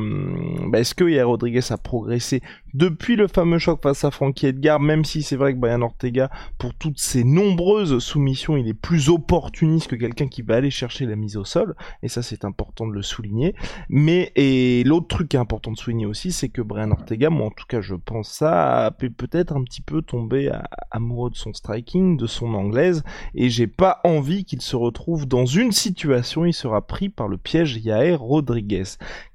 bah, 0.68 0.80
est-ce 0.80 0.94
que 0.94 1.04
Yair 1.04 1.28
Rodriguez 1.28 1.60
a 1.68 1.76
progressé 1.76 2.42
depuis 2.72 3.16
le 3.16 3.26
fameux 3.26 3.58
choc 3.58 3.82
face 3.82 4.04
à 4.04 4.10
Frankie 4.10 4.46
Edgar, 4.46 4.80
même 4.80 5.04
si 5.04 5.22
c'est 5.22 5.36
vrai 5.36 5.54
que 5.54 5.58
Brian 5.58 5.80
Ortega, 5.80 6.30
pour 6.58 6.74
toutes 6.74 6.98
ses 6.98 7.24
nombreuses 7.24 7.98
soumissions, 7.98 8.56
il 8.56 8.68
est 8.68 8.74
plus 8.74 9.08
opportuniste 9.08 9.88
que 9.88 9.96
quelqu'un 9.96 10.28
qui 10.28 10.42
va 10.42 10.56
aller 10.56 10.70
chercher 10.70 11.06
la 11.06 11.16
mise 11.16 11.36
au 11.36 11.44
sol, 11.44 11.74
et 12.02 12.08
ça 12.08 12.22
c'est 12.22 12.44
important 12.44 12.86
de 12.86 12.92
le 12.92 13.02
souligner. 13.02 13.54
Mais 13.88 14.32
et 14.36 14.82
l'autre 14.84 15.08
truc 15.08 15.28
qui 15.30 15.36
est 15.36 15.40
important 15.40 15.72
de 15.72 15.78
souligner 15.78 16.06
aussi, 16.06 16.32
c'est 16.32 16.48
que 16.48 16.62
Brian 16.62 16.90
Ortega, 16.90 17.30
moi 17.30 17.46
en 17.46 17.50
tout 17.50 17.66
cas 17.66 17.80
je 17.80 17.94
pense 17.94 18.28
ça, 18.30 18.94
peut-être 18.98 19.56
un 19.56 19.62
petit 19.62 19.82
peu 19.82 20.00
tombé 20.00 20.50
amoureux 20.90 21.30
de 21.30 21.36
son 21.36 21.52
striking, 21.52 22.16
de 22.16 22.26
son 22.26 22.54
anglaise, 22.54 23.04
et 23.34 23.50
j'ai 23.50 23.66
pas 23.66 24.00
envie 24.04 24.44
qu'il 24.44 24.60
se 24.62 24.76
retrouve 24.76 25.26
dans 25.26 25.46
une 25.46 25.72
situation, 25.72 26.46
il 26.46 26.54
sera 26.54 26.86
pris 26.86 27.08
par 27.10 27.28
le 27.28 27.36
piège 27.36 27.76
Yair 27.76 28.20
Rodriguez. 28.20 28.85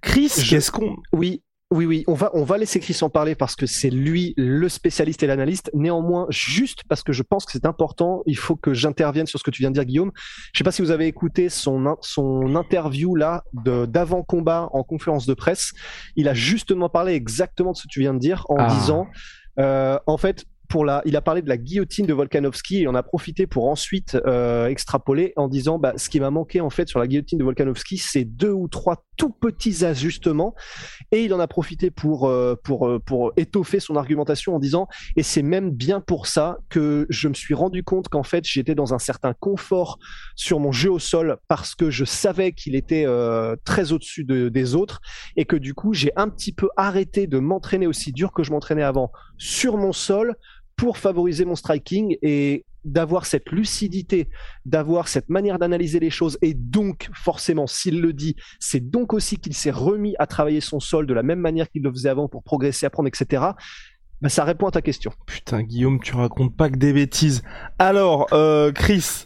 Chris, 0.01 0.31
qu'est-ce 0.49 0.71
qu'on... 0.71 0.95
Oui, 1.13 1.43
oui, 1.71 1.85
oui, 1.85 2.03
on 2.07 2.13
va, 2.13 2.29
on 2.33 2.43
va 2.43 2.57
laisser 2.57 2.81
Chris 2.81 2.97
en 3.01 3.09
parler 3.09 3.33
parce 3.33 3.55
que 3.55 3.65
c'est 3.65 3.89
lui 3.89 4.33
le 4.35 4.67
spécialiste 4.67 5.23
et 5.23 5.27
l'analyste. 5.27 5.71
Néanmoins, 5.73 6.27
juste 6.29 6.83
parce 6.89 7.01
que 7.01 7.13
je 7.13 7.23
pense 7.23 7.45
que 7.45 7.53
c'est 7.53 7.65
important, 7.65 8.23
il 8.25 8.37
faut 8.37 8.57
que 8.57 8.73
j'intervienne 8.73 9.25
sur 9.25 9.39
ce 9.39 9.43
que 9.45 9.51
tu 9.51 9.61
viens 9.61 9.69
de 9.69 9.75
dire, 9.75 9.85
Guillaume. 9.85 10.11
Je 10.51 10.57
sais 10.57 10.63
pas 10.65 10.73
si 10.73 10.81
vous 10.81 10.91
avez 10.91 11.07
écouté 11.07 11.47
son, 11.47 11.95
son 12.01 12.55
interview 12.57 13.15
là 13.15 13.45
d'avant 13.53 14.21
combat 14.21 14.67
en 14.73 14.83
conférence 14.83 15.25
de 15.25 15.33
presse. 15.33 15.71
Il 16.17 16.27
a 16.27 16.33
justement 16.33 16.89
parlé 16.89 17.13
exactement 17.13 17.71
de 17.71 17.77
ce 17.77 17.83
que 17.83 17.89
tu 17.89 18.01
viens 18.01 18.13
de 18.13 18.19
dire 18.19 18.45
en 18.49 18.57
ah. 18.59 18.67
disant, 18.67 19.07
euh, 19.57 19.97
en 20.07 20.17
fait, 20.17 20.45
il 21.05 21.15
a 21.15 21.21
parlé 21.21 21.41
de 21.41 21.49
la 21.49 21.57
guillotine 21.57 22.05
de 22.05 22.13
Volkanovski 22.13 22.81
et 22.81 22.87
on 22.87 22.95
a 22.95 23.03
profité 23.03 23.47
pour 23.47 23.69
ensuite 23.69 24.17
euh, 24.25 24.67
extrapoler 24.67 25.33
en 25.35 25.47
disant 25.47 25.79
bah, 25.79 25.93
ce 25.97 26.09
qui 26.09 26.19
m'a 26.19 26.29
manqué 26.29 26.61
en 26.61 26.69
fait 26.69 26.87
sur 26.87 26.99
la 26.99 27.07
guillotine 27.07 27.39
de 27.39 27.43
Volkanovski, 27.43 27.97
c'est 27.97 28.23
deux 28.23 28.51
ou 28.51 28.67
trois 28.67 29.03
tout 29.17 29.29
petits 29.29 29.85
ajustements. 29.85 30.55
Et 31.11 31.23
il 31.23 31.33
en 31.33 31.39
a 31.39 31.47
profité 31.47 31.91
pour 31.91 32.27
euh, 32.27 32.55
pour 32.63 32.87
euh, 32.87 32.99
pour 32.99 33.33
étoffer 33.37 33.79
son 33.79 33.95
argumentation 33.95 34.55
en 34.55 34.59
disant 34.59 34.87
et 35.15 35.23
c'est 35.23 35.41
même 35.41 35.71
bien 35.71 36.01
pour 36.01 36.27
ça 36.27 36.57
que 36.69 37.05
je 37.09 37.27
me 37.27 37.33
suis 37.33 37.53
rendu 37.53 37.83
compte 37.83 38.07
qu'en 38.07 38.23
fait 38.23 38.45
j'étais 38.45 38.75
dans 38.75 38.93
un 38.93 38.99
certain 38.99 39.33
confort 39.33 39.99
sur 40.35 40.59
mon 40.59 40.71
jeu 40.71 40.91
au 40.91 40.99
sol 40.99 41.37
parce 41.47 41.75
que 41.75 41.89
je 41.89 42.05
savais 42.05 42.51
qu'il 42.51 42.75
était 42.75 43.05
très 43.63 43.91
au-dessus 43.91 44.23
des 44.23 44.75
autres 44.75 45.01
et 45.35 45.45
que 45.45 45.55
du 45.55 45.73
coup 45.73 45.93
j'ai 45.93 46.11
un 46.15 46.29
petit 46.29 46.51
peu 46.51 46.69
arrêté 46.77 47.27
de 47.27 47.39
m'entraîner 47.39 47.87
aussi 47.87 48.11
dur 48.11 48.31
que 48.31 48.43
je 48.43 48.51
m'entraînais 48.51 48.83
avant 48.83 49.11
sur 49.37 49.77
mon 49.77 49.91
sol 49.91 50.35
pour 50.81 50.97
favoriser 50.97 51.45
mon 51.45 51.53
striking 51.53 52.17
et 52.23 52.65
d'avoir 52.85 53.27
cette 53.27 53.51
lucidité, 53.51 54.29
d'avoir 54.65 55.09
cette 55.09 55.29
manière 55.29 55.59
d'analyser 55.59 55.99
les 55.99 56.09
choses, 56.09 56.39
et 56.41 56.55
donc 56.55 57.07
forcément, 57.13 57.67
s'il 57.67 58.01
le 58.01 58.13
dit, 58.13 58.35
c'est 58.59 58.89
donc 58.89 59.13
aussi 59.13 59.37
qu'il 59.37 59.53
s'est 59.53 59.69
remis 59.69 60.15
à 60.17 60.25
travailler 60.25 60.59
son 60.59 60.79
sol 60.79 61.05
de 61.05 61.13
la 61.13 61.21
même 61.21 61.37
manière 61.37 61.69
qu'il 61.69 61.83
le 61.83 61.91
faisait 61.91 62.09
avant 62.09 62.27
pour 62.27 62.41
progresser, 62.41 62.87
apprendre, 62.87 63.07
etc. 63.09 63.43
Bah, 64.23 64.29
ça 64.29 64.43
répond 64.43 64.65
à 64.65 64.71
ta 64.71 64.81
question. 64.81 65.11
Putain, 65.27 65.61
Guillaume, 65.61 65.99
tu 65.99 66.15
racontes 66.15 66.57
pas 66.57 66.71
que 66.71 66.77
des 66.77 66.93
bêtises. 66.93 67.43
Alors, 67.77 68.25
euh, 68.33 68.71
Chris, 68.71 69.25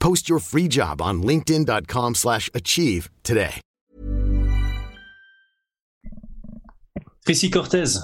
Post 0.00 0.28
your 0.30 0.40
free 0.40 0.66
job 0.66 1.00
on 1.00 1.22
linkedin.com 1.22 2.14
slash 2.16 2.48
achieve 2.54 3.10
today. 3.22 3.60
Tracy 7.24 7.50
Cortez. 7.50 7.98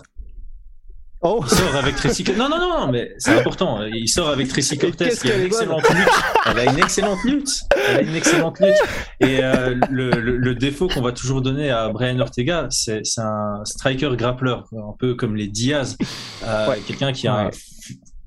Oh. 1.22 1.40
Il 1.42 1.48
sort 1.48 1.74
avec 1.74 1.96
Tracy 1.96 2.24
Non, 2.36 2.50
non, 2.50 2.60
non, 2.60 2.92
mais 2.92 3.14
c'est 3.18 3.38
important. 3.38 3.82
Il 3.82 4.06
sort 4.08 4.28
avec 4.28 4.48
Tracy 4.48 4.76
Cortez 4.76 5.08
qui 5.08 5.32
a 5.32 5.38
une 5.38 5.46
excellente 5.46 5.88
lutte. 5.88 6.08
Elle 6.44 6.58
a 6.58 6.64
une 6.70 6.78
excellente 6.78 7.24
lutte. 7.24 7.50
Elle 7.74 7.96
a 7.96 8.02
une 8.02 8.14
excellente 8.14 8.60
lutte. 8.60 8.76
Et 9.20 9.42
euh, 9.42 9.74
le, 9.90 10.10
le, 10.10 10.36
le, 10.36 10.54
défaut 10.54 10.88
qu'on 10.88 11.00
va 11.00 11.12
toujours 11.12 11.40
donner 11.40 11.70
à 11.70 11.88
Brian 11.88 12.20
Ortega, 12.20 12.68
c'est 12.70 13.00
un 13.16 13.64
striker 13.64 14.10
grappleur, 14.16 14.68
un 14.74 14.94
peu 14.98 15.14
comme 15.14 15.34
les 15.34 15.48
Diaz. 15.48 15.96
Euh, 16.44 16.68
ouais. 16.68 16.80
Quelqu'un 16.86 17.12
qui 17.12 17.26
a 17.26 17.46
ouais 17.46 17.50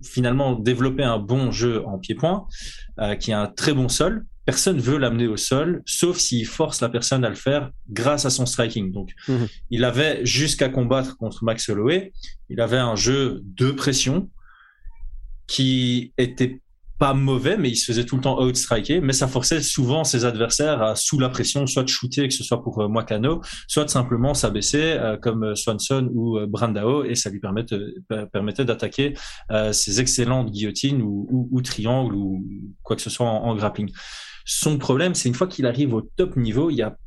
finalement 0.02 0.54
développer 0.54 1.04
un 1.04 1.20
bon 1.20 1.52
jeu 1.52 1.84
en 1.86 1.98
pied-point, 1.98 2.48
euh, 3.02 3.16
qui 3.16 3.32
a 3.32 3.42
un 3.42 3.48
très 3.48 3.74
bon 3.74 3.90
sol. 3.90 4.26
Personne 4.46 4.80
veut 4.80 4.98
l'amener 4.98 5.28
au 5.28 5.38
sol, 5.38 5.84
sauf 5.86 6.18
s'il 6.18 6.46
force 6.46 6.82
la 6.82 6.90
personne 6.90 7.24
à 7.24 7.30
le 7.30 7.36
faire 7.36 7.72
grâce 7.90 8.26
à 8.26 8.30
son 8.30 8.46
striking. 8.46 8.92
Donc, 8.92 9.12
mhm. 9.28 9.48
il 9.70 9.84
avait 9.84 10.26
jusqu'à 10.26 10.70
combattre 10.70 11.18
contre 11.18 11.44
Max 11.44 11.70
Holloway, 11.70 12.14
il 12.50 12.60
avait 12.60 12.78
un 12.78 12.96
jeu 12.96 13.42
de 13.44 13.72
pression 13.72 14.30
qui 15.46 16.14
était 16.18 16.62
pas 17.00 17.14
mauvais, 17.14 17.58
mais 17.58 17.70
il 17.70 17.78
se 17.78 17.86
faisait 17.86 18.04
tout 18.04 18.18
le 18.18 18.22
temps 18.22 18.42
outstriker, 18.42 19.00
mais 19.00 19.14
ça 19.14 19.28
forçait 19.28 19.62
souvent 19.62 20.04
ses 20.04 20.26
adversaires 20.26 20.84
à, 20.84 20.96
sous 20.96 21.18
la 21.18 21.30
pression, 21.30 21.66
soit 21.66 21.84
de 21.84 21.88
shooter, 21.88 22.28
que 22.28 22.34
ce 22.34 22.44
soit 22.44 22.62
pour 22.62 22.82
euh, 22.82 23.42
soit 23.68 23.86
de 23.86 23.90
simplement 23.90 24.34
s'abaisser, 24.34 24.82
euh, 24.82 25.16
comme 25.18 25.44
euh, 25.44 25.56
Swanson 25.56 26.12
ou 26.14 26.38
Brandao, 26.46 27.06
et 27.06 27.16
ça 27.16 27.30
lui 27.30 27.40
permettait, 27.40 28.66
d'attaquer 28.66 29.14
ses 29.72 30.02
excellentes 30.02 30.52
guillotines 30.52 31.02
ou, 31.02 31.48
ou, 31.52 31.62
triangles 31.62 32.16
ou 32.16 32.46
quoi 32.84 32.96
que 32.98 33.02
ce 33.02 33.10
soit 33.10 33.26
en, 33.26 33.46
en 33.46 33.56
grappling. 33.56 33.92
Son 34.46 34.78
problème, 34.78 35.16
c'est 35.16 35.30
une 35.30 35.36
fois 35.36 35.48
qu'il 35.48 35.66
arrive 35.66 35.94
au 35.94 36.02
top 36.02 36.36
niveau, 36.36 36.70
il 36.70 36.76
y 36.76 36.82
a 36.82 36.98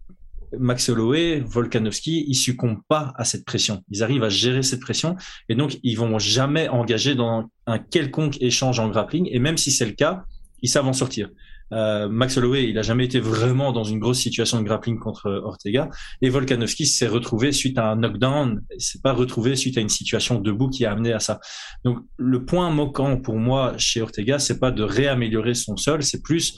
Max 0.58 0.88
Holloway, 0.88 1.40
Volkanovski, 1.40 2.24
ils 2.28 2.34
succombent 2.34 2.82
pas 2.88 3.12
à 3.16 3.24
cette 3.24 3.44
pression. 3.44 3.82
Ils 3.90 4.02
arrivent 4.02 4.24
à 4.24 4.28
gérer 4.28 4.62
cette 4.62 4.80
pression 4.80 5.16
et 5.48 5.54
donc 5.54 5.78
ils 5.82 5.96
vont 5.96 6.18
jamais 6.18 6.68
engager 6.68 7.14
dans 7.14 7.50
un 7.66 7.78
quelconque 7.78 8.40
échange 8.40 8.78
en 8.80 8.88
grappling. 8.88 9.28
Et 9.30 9.38
même 9.38 9.56
si 9.56 9.70
c'est 9.70 9.86
le 9.86 9.92
cas, 9.92 10.24
ils 10.62 10.68
savent 10.68 10.86
en 10.86 10.92
sortir. 10.92 11.28
Euh, 11.72 12.08
Max 12.08 12.36
Holloway, 12.36 12.68
il 12.68 12.78
a 12.78 12.82
jamais 12.82 13.04
été 13.04 13.18
vraiment 13.18 13.72
dans 13.72 13.84
une 13.84 13.98
grosse 13.98 14.18
situation 14.18 14.60
de 14.60 14.64
grappling 14.64 14.98
contre 14.98 15.30
Ortega. 15.44 15.88
Et 16.20 16.28
Volkanovski 16.28 16.86
s'est 16.86 17.06
retrouvé 17.06 17.52
suite 17.52 17.78
à 17.78 17.90
un 17.90 17.96
knockdown, 17.96 18.62
s'est 18.78 19.00
pas 19.02 19.12
retrouvé 19.12 19.56
suite 19.56 19.78
à 19.78 19.80
une 19.80 19.88
situation 19.88 20.38
debout 20.38 20.68
qui 20.68 20.84
a 20.84 20.92
amené 20.92 21.12
à 21.12 21.20
ça. 21.20 21.40
Donc 21.84 21.98
le 22.18 22.44
point 22.44 22.70
moquant 22.70 23.16
pour 23.16 23.36
moi 23.36 23.74
chez 23.78 24.02
Ortega, 24.02 24.38
c'est 24.38 24.60
pas 24.60 24.70
de 24.70 24.82
réaméliorer 24.82 25.54
son 25.54 25.76
sol, 25.76 26.02
c'est 26.02 26.22
plus 26.22 26.56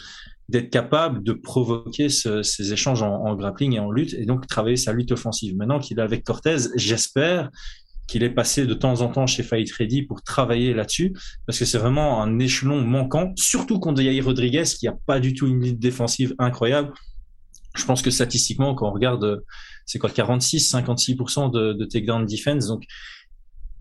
d'être 0.48 0.70
capable 0.70 1.22
de 1.22 1.32
provoquer 1.32 2.08
ces 2.08 2.72
échanges 2.72 3.02
en, 3.02 3.34
grappling 3.34 3.74
et 3.74 3.78
en 3.78 3.90
lutte 3.90 4.14
et 4.14 4.26
donc 4.26 4.46
travailler 4.46 4.76
sa 4.76 4.92
lutte 4.92 5.12
offensive. 5.12 5.56
Maintenant 5.56 5.78
qu'il 5.78 5.98
est 5.98 6.02
avec 6.02 6.24
Cortez, 6.24 6.56
j'espère 6.76 7.50
qu'il 8.06 8.22
est 8.22 8.30
passé 8.30 8.66
de 8.66 8.74
temps 8.74 9.00
en 9.00 9.08
temps 9.08 9.26
chez 9.26 9.42
Fight 9.42 9.70
Ready 9.72 10.02
pour 10.02 10.22
travailler 10.22 10.74
là-dessus 10.74 11.14
parce 11.46 11.58
que 11.58 11.64
c'est 11.64 11.78
vraiment 11.78 12.22
un 12.22 12.38
échelon 12.38 12.82
manquant, 12.82 13.32
surtout 13.36 13.80
contre 13.80 14.02
Yair 14.02 14.24
Rodriguez 14.24 14.64
qui 14.78 14.86
a 14.86 14.94
pas 15.06 15.20
du 15.20 15.32
tout 15.32 15.46
une 15.46 15.62
lutte 15.62 15.78
défensive 15.78 16.34
incroyable. 16.38 16.92
Je 17.74 17.84
pense 17.86 18.02
que 18.02 18.10
statistiquement, 18.10 18.74
quand 18.74 18.88
on 18.88 18.92
regarde, 18.92 19.42
c'est 19.86 19.98
quoi, 19.98 20.10
46, 20.10 20.72
56% 20.74 21.50
de, 21.50 21.72
de 21.72 21.84
takedown 21.86 22.24
defense, 22.24 22.68
donc 22.68 22.84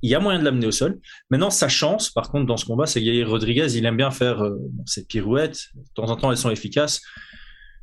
il 0.03 0.09
y 0.09 0.15
a 0.15 0.19
moyen 0.19 0.37
de 0.37 0.43
l'amener 0.43 0.67
au 0.67 0.71
sol. 0.71 0.99
Maintenant, 1.29 1.49
sa 1.49 1.69
chance, 1.69 2.11
par 2.11 2.29
contre, 2.29 2.45
dans 2.45 2.57
ce 2.57 2.65
combat, 2.65 2.85
c'est 2.85 3.01
Yair 3.01 3.29
Rodriguez, 3.29 3.77
il 3.77 3.85
aime 3.85 3.95
bien 3.95 4.11
faire 4.11 4.43
euh, 4.43 4.59
ses 4.85 5.05
pirouettes. 5.05 5.69
De 5.75 5.81
temps 5.95 6.09
en 6.09 6.17
temps, 6.17 6.29
elles 6.29 6.37
sont 6.37 6.51
efficaces. 6.51 7.01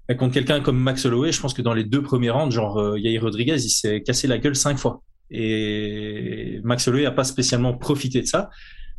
Mais 0.08 0.16
contre 0.16 0.34
quelqu'un 0.34 0.60
comme 0.60 0.78
Max 0.78 1.06
Holloway, 1.06 1.32
je 1.32 1.40
pense 1.40 1.54
que 1.54 1.62
dans 1.62 1.72
les 1.72 1.84
deux 1.84 2.02
premiers 2.02 2.30
rounds, 2.30 2.54
genre 2.54 2.78
euh, 2.78 2.98
Yair 2.98 3.22
Rodriguez, 3.22 3.56
il 3.56 3.70
s'est 3.70 4.02
cassé 4.02 4.28
la 4.28 4.36
gueule 4.36 4.54
cinq 4.54 4.76
fois. 4.76 5.02
Et 5.30 6.60
Max 6.62 6.86
Holloway 6.86 7.04
n'a 7.04 7.10
pas 7.10 7.24
spécialement 7.24 7.74
profité 7.74 8.20
de 8.20 8.26
ça. 8.26 8.50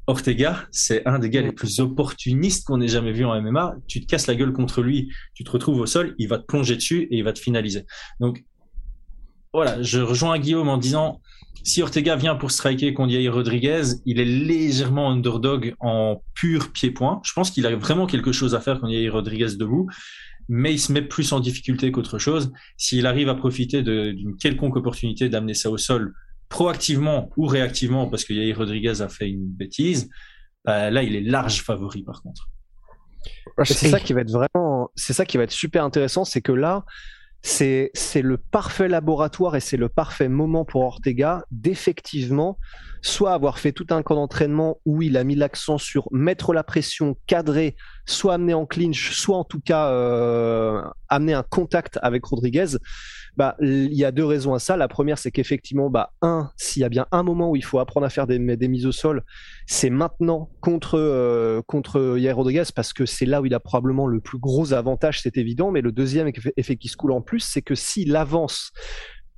Ortega, 0.08 0.66
c'est 0.72 1.08
un 1.08 1.20
des 1.20 1.30
gars 1.30 1.42
les 1.42 1.52
plus 1.52 1.80
opportunistes 1.80 2.66
qu'on 2.66 2.82
ait 2.82 2.88
jamais 2.88 3.12
vu 3.12 3.24
en 3.24 3.40
MMA. 3.40 3.76
Tu 3.88 4.02
te 4.02 4.08
casses 4.08 4.26
la 4.26 4.34
gueule 4.34 4.52
contre 4.52 4.82
lui, 4.82 5.12
tu 5.36 5.44
te 5.44 5.52
retrouves 5.52 5.80
au 5.80 5.86
sol, 5.86 6.16
il 6.18 6.28
va 6.28 6.40
te 6.40 6.46
plonger 6.46 6.76
dessus 6.76 7.04
et 7.12 7.18
il 7.18 7.24
va 7.24 7.34
te 7.34 7.40
finaliser. 7.40 7.86
Donc 8.20 8.44
voilà, 9.54 9.82
je 9.82 10.00
rejoins 10.00 10.40
Guillaume 10.40 10.70
en 10.70 10.78
disant 10.78 11.22
si 11.64 11.82
Ortega 11.82 12.16
vient 12.16 12.36
pour 12.36 12.52
striker 12.52 12.94
contre 12.94 13.12
Yair 13.12 13.34
Rodriguez, 13.34 13.84
il 14.06 14.20
est 14.20 14.26
légèrement 14.26 15.12
underdog 15.12 15.76
en 15.80 16.24
pur 16.34 16.72
pied-point. 16.72 17.22
Je 17.24 17.34
pense 17.34 17.52
qu'il 17.52 17.66
a 17.68 17.76
vraiment 17.76 18.08
quelque 18.08 18.32
chose 18.32 18.56
à 18.56 18.62
faire 18.62 18.80
contre 18.80 18.94
Yair 18.94 19.14
Rodriguez 19.14 19.56
debout, 19.58 19.88
mais 20.50 20.74
il 20.74 20.80
se 20.80 20.92
met 20.92 21.02
plus 21.02 21.32
en 21.34 21.40
difficulté 21.40 21.92
qu'autre 21.92 22.18
chose. 22.18 22.52
S'il 22.78 23.06
arrive 23.06 23.30
à 23.30 23.36
profiter 23.36 23.84
d'une 23.84 24.36
quelconque 24.38 24.76
opportunité 24.76 25.30
d'amener 25.30 25.54
ça 25.54 25.70
au 25.70 25.78
sol 25.78 26.14
proactivement 26.50 27.30
ou 27.38 27.46
réactivement 27.46 28.08
parce 28.08 28.26
que 28.26 28.34
Yair 28.34 28.58
Rodriguez 28.58 29.02
a 29.02 29.08
fait 29.08 29.30
une 29.30 29.48
bêtise, 29.48 30.10
bah, 30.66 30.90
là, 30.90 31.04
il 31.04 31.16
est 31.16 31.22
large 31.22 31.62
favori 31.62 32.04
par 32.04 32.22
contre. 32.24 32.50
C'est 33.64 33.90
ça 33.90 34.00
qui 34.00 34.14
va 34.14 34.22
être 34.22 34.32
vraiment, 34.32 34.90
c'est 34.96 35.14
ça 35.14 35.26
qui 35.26 35.38
va 35.38 35.44
être 35.44 35.52
super 35.52 35.84
intéressant, 35.84 36.26
c'est 36.26 36.42
que 36.42 36.52
là, 36.52 36.86
c'est 37.42 37.92
le 38.22 38.38
parfait 38.38 38.88
laboratoire 38.88 39.56
et 39.56 39.60
c'est 39.60 39.78
le 39.78 39.90
parfait 39.90 40.30
moment 40.30 40.64
pour 40.64 40.82
Ortega 40.82 41.44
d'effectivement 41.52 42.58
soit 43.02 43.34
avoir 43.34 43.60
fait 43.60 43.72
tout 43.72 43.88
un 43.90 44.04
camp 44.04 44.16
d'entraînement 44.16 44.78
où 44.86 45.02
il 45.02 45.18
a 45.18 45.24
mis 45.24 45.36
l'accent 45.36 45.78
sur 45.78 46.08
mettre 46.12 46.54
la 46.54 46.64
pression, 46.64 47.18
cadrer, 47.26 47.76
soit 48.06 48.36
amener 48.36 48.54
en 48.54 48.66
clinch, 48.66 49.12
soit 49.12 49.38
en 49.38 49.44
tout 49.44 49.60
cas 49.60 49.90
euh, 49.90 50.82
amener 51.10 51.34
un 51.34 51.44
contact 51.44 51.98
avec 52.02 52.24
Rodriguez. 52.26 52.78
Bah, 53.38 53.56
il 53.62 53.94
y 53.94 54.04
a 54.04 54.12
deux 54.12 54.26
raisons 54.26 54.54
à 54.54 54.60
ça. 54.60 54.76
La 54.78 54.88
première, 54.88 55.18
c'est 55.18 55.32
qu'effectivement, 55.32 55.90
bah, 55.90 56.14
un, 56.22 56.52
s'il 56.58 56.82
y 56.82 56.86
a 56.86 56.90
bien 56.90 57.08
un 57.12 57.24
moment 57.24 57.50
où 57.52 57.56
il 57.56 57.64
faut 57.64 57.80
apprendre 57.80 58.06
à 58.06 58.10
faire 58.10 58.28
des, 58.28 58.40
mises 58.40 58.86
au 58.86 58.92
sol, 58.92 59.24
c'est 59.68 59.90
maintenant 59.90 60.50
contre 60.60 60.98
euh, 60.98 61.62
contre 61.66 62.18
Yair 62.18 62.36
Rodriguez 62.36 62.64
parce 62.76 62.94
que 62.94 63.06
c'est 63.06 63.26
là 63.26 63.42
où 63.42 63.46
il 63.46 63.54
a 63.54 63.60
probablement 63.60 64.08
le 64.08 64.20
plus 64.20 64.38
gros 64.38 64.74
avantage, 64.74 65.22
c'est 65.22 65.38
évident. 65.38 65.72
Mais 65.72 65.82
le 65.82 65.92
deuxième 65.92 66.30
effet 66.58 66.76
qui 66.76 66.90
se 66.90 66.98
coule 66.98 67.12
en 67.12 67.22
plus, 67.22 67.40
c'est 67.40 67.62
que 67.62 67.76
s'il 67.76 68.16
avance, 68.16 68.72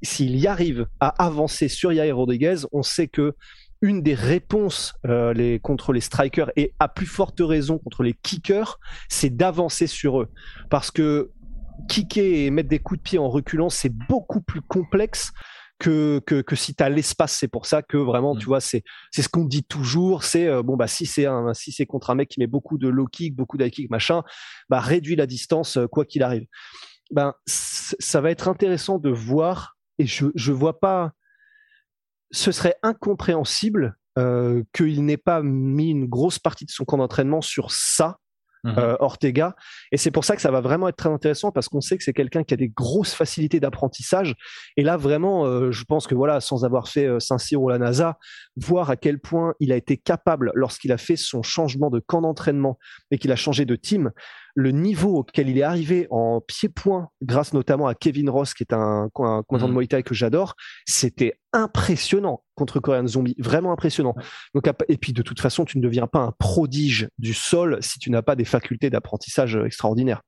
s'il 0.01 0.35
y 0.37 0.47
arrive 0.47 0.87
à 0.99 1.09
avancer 1.23 1.67
sur 1.67 1.93
Yair 1.93 2.17
Rodriguez, 2.17 2.57
on 2.71 2.81
sait 2.81 3.07
que 3.07 3.35
une 3.83 4.01
des 4.01 4.15
réponses 4.15 4.93
euh, 5.05 5.59
contre 5.59 5.91
les 5.91 5.99
strikers 5.99 6.49
et 6.55 6.73
à 6.79 6.87
plus 6.87 7.05
forte 7.05 7.41
raison 7.41 7.77
contre 7.77 8.01
les 8.01 8.13
kickers, 8.13 8.79
c'est 9.09 9.29
d'avancer 9.29 9.87
sur 9.87 10.21
eux. 10.21 10.29
Parce 10.69 10.89
que 10.89 11.31
kicker 11.87 12.45
et 12.45 12.49
mettre 12.49 12.69
des 12.69 12.79
coups 12.79 12.99
de 12.99 13.03
pied 13.03 13.19
en 13.19 13.29
reculant, 13.29 13.69
c'est 13.69 13.89
beaucoup 13.89 14.41
plus 14.41 14.61
complexe 14.61 15.31
que, 15.79 16.19
que, 16.19 16.55
si 16.55 16.75
tu 16.75 16.83
as 16.83 16.89
l'espace. 16.89 17.33
C'est 17.37 17.47
pour 17.47 17.65
ça 17.65 17.81
que 17.81 17.97
vraiment, 17.97 18.35
tu 18.35 18.45
mm. 18.45 18.47
vois, 18.47 18.61
c'est 18.61 18.83
ce 19.15 19.27
qu'on 19.27 19.45
dit 19.45 19.63
toujours. 19.63 20.23
C'est 20.23 20.47
euh, 20.47 20.63
bon, 20.63 20.77
bah, 20.77 20.87
si 20.87 21.05
c'est 21.05 21.27
si 21.53 21.71
c'est 21.71 21.85
contre 21.85 22.09
un 22.09 22.15
mec 22.15 22.29
qui 22.29 22.39
met 22.39 22.47
beaucoup 22.47 22.77
de 22.77 22.87
low 22.87 23.05
kick, 23.07 23.35
beaucoup 23.35 23.57
d'high 23.57 23.71
kick, 23.71 23.89
machin, 23.89 24.23
bah, 24.69 24.79
réduis 24.79 25.15
la 25.15 25.27
distance, 25.27 25.77
euh, 25.77 25.87
quoi 25.87 26.05
qu'il 26.05 26.23
arrive. 26.23 26.45
Ben, 27.11 27.33
ça 27.45 28.21
va 28.21 28.31
être 28.31 28.47
intéressant 28.47 28.97
de 28.97 29.09
voir, 29.09 29.75
et 29.99 30.05
je, 30.05 30.27
je 30.35 30.51
vois 30.51 30.79
pas, 30.79 31.11
ce 32.31 32.51
serait 32.51 32.75
incompréhensible 32.81 33.97
euh, 34.17 34.63
qu'il 34.73 35.03
n'ait 35.05 35.17
pas 35.17 35.41
mis 35.43 35.89
une 35.89 36.05
grosse 36.05 36.39
partie 36.39 36.65
de 36.65 36.71
son 36.71 36.85
camp 36.85 36.97
d'entraînement 36.97 37.41
sur 37.41 37.71
ça 37.71 38.19
Mmh 38.65 38.75
euh, 38.77 38.95
Ortega. 38.99 39.57
Et 39.91 39.97
c'est 39.97 40.09
pour 40.09 40.23
ça 40.23 40.37
que 40.37 40.41
ça 40.41 40.49
va 40.49 40.61
vraiment 40.61 40.87
être 40.87 40.95
très 40.95 41.09
intéressant 41.09 41.51
parce 41.51 41.67
qu'on 41.67 41.81
sait 41.81 41.97
que 41.97 42.03
c'est 42.03 42.13
quelqu'un 42.13 42.43
qui 42.43 42.53
a 42.53 42.57
des 42.57 42.69
grosses 42.69 43.13
facilités 43.13 43.59
d'apprentissage. 43.59 44.35
Et 44.77 44.83
là, 44.83 44.95
vraiment, 44.95 45.45
euh, 45.45 45.71
je 45.71 45.83
pense 45.83 46.07
que 46.07 46.15
voilà, 46.15 46.39
sans 46.39 46.63
avoir 46.63 46.87
fait 46.87 47.05
euh, 47.05 47.19
Saint-Cyr 47.19 47.61
ou 47.61 47.67
la 47.67 47.77
NASA, 47.77 48.17
voir 48.55 48.89
à 48.89 48.95
quel 48.95 49.19
point 49.19 49.53
il 49.59 49.71
a 49.71 49.75
été 49.75 49.97
capable, 49.97 50.51
lorsqu'il 50.53 50.91
a 50.91 50.97
fait 50.97 51.15
son 51.15 51.41
changement 51.43 51.89
de 51.89 51.99
camp 51.99 52.21
d'entraînement 52.21 52.77
et 53.11 53.17
qu'il 53.17 53.31
a 53.31 53.35
changé 53.35 53.65
de 53.65 53.75
team, 53.75 54.11
le 54.55 54.71
niveau 54.71 55.17
auquel 55.17 55.49
il 55.49 55.57
est 55.57 55.63
arrivé 55.63 56.07
en 56.11 56.41
pied-point, 56.41 57.09
grâce 57.21 57.53
notamment 57.53 57.87
à 57.87 57.95
Kevin 57.95 58.29
Ross, 58.29 58.53
qui 58.53 58.63
est 58.63 58.73
un, 58.73 59.09
un 59.15 59.43
combattant 59.43 59.67
de 59.67 59.73
mmh. 59.73 59.75
Muay 59.75 59.87
Thai 59.87 60.03
que 60.03 60.13
j'adore, 60.13 60.55
c'était 60.85 61.33
impressionnant 61.53 62.43
contre 62.55 62.79
Korean 62.79 63.07
Zombie, 63.07 63.35
vraiment 63.39 63.71
impressionnant. 63.71 64.13
Donc, 64.53 64.69
et 64.87 64.97
puis 64.97 65.13
de 65.13 65.23
toute 65.23 65.39
façon, 65.39 65.65
tu 65.65 65.79
ne 65.79 65.83
deviens 65.83 66.07
pas 66.07 66.19
un 66.19 66.31
prodige 66.37 67.09
du 67.17 67.33
sol 67.33 67.79
si 67.81 67.97
tu 67.97 68.11
n'as 68.11 68.21
pas 68.21 68.35
des 68.35 68.45
facultés 68.45 68.89
d'apprentissage 68.89 69.55
extraordinaires. 69.55 70.21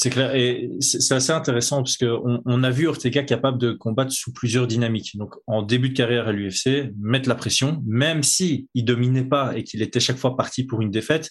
C'est 0.00 0.10
clair, 0.10 0.32
et 0.36 0.70
c'est 0.78 1.12
assez 1.12 1.32
intéressant 1.32 1.78
parce 1.78 1.96
qu'on 1.96 2.40
on 2.44 2.62
a 2.62 2.70
vu 2.70 2.86
Ortega 2.86 3.24
capable 3.24 3.58
de 3.58 3.72
combattre 3.72 4.12
sous 4.12 4.32
plusieurs 4.32 4.68
dynamiques. 4.68 5.16
Donc, 5.16 5.34
en 5.48 5.60
début 5.60 5.88
de 5.88 5.94
carrière 5.94 6.28
à 6.28 6.32
l'UFC, 6.32 6.92
mettre 7.00 7.28
la 7.28 7.34
pression, 7.34 7.82
même 7.84 8.22
si 8.22 8.68
il 8.74 8.84
dominait 8.84 9.24
pas 9.24 9.56
et 9.56 9.64
qu'il 9.64 9.82
était 9.82 9.98
chaque 9.98 10.16
fois 10.16 10.36
parti 10.36 10.62
pour 10.62 10.82
une 10.82 10.92
défaite, 10.92 11.30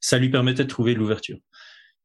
ça 0.00 0.18
lui 0.18 0.28
permettait 0.28 0.64
de 0.64 0.68
trouver 0.68 0.94
l'ouverture. 0.94 1.38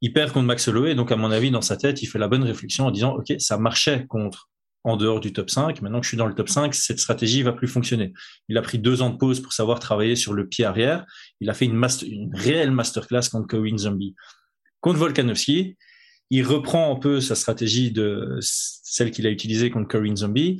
Il 0.02 0.14
perd 0.14 0.32
contre 0.32 0.46
Max 0.46 0.68
Holloway, 0.68 0.94
donc 0.94 1.12
à 1.12 1.16
mon 1.16 1.32
avis, 1.32 1.50
dans 1.50 1.64
sa 1.64 1.76
tête, 1.76 2.04
il 2.04 2.06
fait 2.06 2.20
la 2.20 2.28
bonne 2.28 2.44
réflexion 2.44 2.86
en 2.86 2.92
disant, 2.92 3.16
OK, 3.16 3.34
ça 3.40 3.58
marchait 3.58 4.06
contre 4.06 4.52
en 4.84 4.98
dehors 4.98 5.20
du 5.20 5.34
top 5.34 5.50
5. 5.50 5.82
Maintenant 5.82 6.02
que 6.02 6.04
je 6.04 6.10
suis 6.10 6.18
dans 6.18 6.28
le 6.28 6.36
top 6.36 6.50
5, 6.50 6.76
cette 6.76 7.00
stratégie 7.00 7.42
va 7.42 7.52
plus 7.52 7.68
fonctionner. 7.68 8.14
Il 8.48 8.60
a 8.60 8.62
pris 8.62 8.78
deux 8.78 9.02
ans 9.02 9.10
de 9.10 9.18
pause 9.18 9.40
pour 9.40 9.54
savoir 9.54 9.80
travailler 9.80 10.16
sur 10.16 10.34
le 10.34 10.48
pied 10.48 10.66
arrière. 10.66 11.04
Il 11.40 11.50
a 11.50 11.56
fait 11.56 11.66
une, 11.66 11.74
master, 11.74 12.08
une 12.08 12.30
réelle 12.36 12.70
masterclass 12.70 13.28
contre 13.32 13.48
Corinne 13.48 13.80
Zombie. 13.80 14.14
Contre 14.82 15.00
Volkanovski, 15.00 15.76
il 16.30 16.44
reprend 16.44 16.96
un 16.96 17.00
peu 17.00 17.20
sa 17.20 17.36
stratégie 17.36 17.92
de 17.92 18.38
celle 18.42 19.12
qu'il 19.12 19.28
a 19.28 19.30
utilisée 19.30 19.70
contre 19.70 19.88
Corinne 19.88 20.18
Zombie 20.18 20.58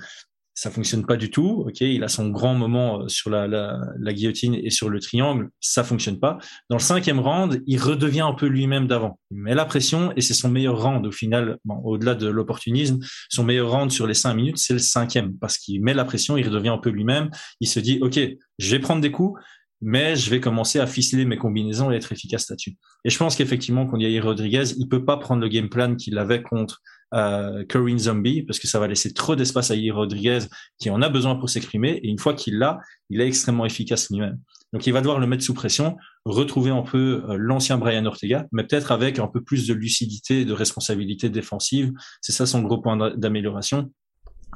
ça 0.56 0.72
fonctionne 0.72 1.06
pas 1.06 1.18
du 1.18 1.30
tout. 1.30 1.66
Ok, 1.68 1.82
il 1.82 2.04
a 2.04 2.08
son 2.08 2.30
grand 2.30 2.56
moment 2.56 3.02
euh, 3.02 3.08
sur 3.10 3.30
la, 3.30 3.78
guillotine 4.14 4.56
et 4.56 4.70
sur 4.70 4.90
le 4.90 5.00
triangle, 5.02 5.50
ça 5.60 5.84
fonctionne 5.84 6.18
pas. 6.18 6.38
Dans 6.70 6.78
le 6.78 6.82
cinquième 6.82 7.20
round, 7.20 7.62
il 7.68 7.80
redevient 7.80 8.22
un 8.22 8.34
peu 8.34 8.48
lui-même 8.48 8.88
d'avant. 8.88 9.20
Il 9.32 9.38
met 9.38 9.54
la 9.54 9.66
pression 9.66 10.14
et 10.16 10.22
c'est 10.22 10.34
son 10.34 10.50
meilleur 10.50 10.82
round 10.82 11.06
au 11.06 11.12
final. 11.12 11.58
Au-delà 11.84 12.16
de 12.16 12.28
l'opportunisme, 12.28 13.00
son 13.30 13.44
meilleur 13.44 13.70
round 13.70 13.92
sur 13.92 14.08
les 14.08 14.14
cinq 14.14 14.34
minutes, 14.34 14.58
c'est 14.58 14.74
le 14.74 14.80
cinquième 14.80 15.38
parce 15.38 15.58
qu'il 15.58 15.84
met 15.84 15.94
la 15.94 16.06
pression, 16.06 16.38
il 16.38 16.48
redevient 16.48 16.70
un 16.70 16.78
peu 16.78 16.90
lui-même. 16.90 17.30
Il 17.60 17.68
se 17.68 17.82
dit, 17.82 18.00
ok, 18.02 18.18
je 18.58 18.72
vais 18.72 18.80
prendre 18.80 19.02
des 19.02 19.12
coups, 19.12 19.38
mais 19.86 20.16
je 20.16 20.32
vais 20.32 20.40
commencer 20.40 20.80
à 20.80 20.88
ficeler 20.88 21.26
mes 21.26 21.38
combinaisons 21.38 21.92
et 21.92 21.96
être 21.96 22.12
efficace 22.12 22.50
là-dessus. 22.50 22.76
Et 23.04 23.12
je 23.12 23.18
pense 23.20 23.36
qu'effectivement, 23.36 23.86
quand 23.86 23.98
il 23.98 24.10
y 24.10 24.18
a 24.18 24.22
Rodriguez, 24.22 24.64
il 24.80 24.90
peut 24.90 25.06
pas 25.06 25.18
prendre 25.18 25.44
le 25.44 25.48
game 25.48 25.70
plan 25.70 25.96
qu'il 25.96 26.18
avait 26.18 26.42
contre 26.42 26.82
euh, 27.14 27.64
Corinne 27.70 28.00
Zombie 28.00 28.42
parce 28.42 28.58
que 28.58 28.68
ça 28.68 28.80
va 28.80 28.88
laisser 28.88 29.14
trop 29.14 29.36
d'espace 29.36 29.70
à 29.70 29.76
Yair 29.76 29.96
Rodriguez 29.96 30.40
qui 30.80 30.90
en 30.90 31.04
a 31.04 31.10
besoin 31.10 31.36
pour 31.36 31.52
s'exprimer 31.52 32.00
et 32.02 32.08
une 32.08 32.18
fois 32.18 32.34
qu'il 32.34 32.58
l'a, 32.58 32.80
il 33.12 33.22
est 33.22 33.28
extrêmement 33.28 33.64
efficace 33.64 34.10
lui-même. 34.10 34.40
Donc 34.74 34.88
il 34.88 34.92
va 34.92 35.02
devoir 35.02 35.20
le 35.20 35.28
mettre 35.28 35.44
sous 35.44 35.54
pression, 35.54 35.98
retrouver 36.26 36.72
un 36.72 36.82
peu 36.82 37.24
euh, 37.30 37.38
l'ancien 37.38 37.78
Brian 37.78 38.08
Ortega, 38.08 38.48
mais 38.52 38.64
peut-être 38.64 38.92
avec 38.92 39.20
un 39.20 39.28
peu 39.28 39.44
plus 39.44 39.68
de 39.68 39.76
lucidité 39.76 40.42
et 40.42 40.46
de 40.46 40.54
responsabilité 40.54 41.30
défensive. 41.30 41.92
C'est 42.22 42.32
ça 42.32 42.48
son 42.48 42.64
gros 42.64 42.82
point 42.82 42.98
d'amélioration. 43.16 43.92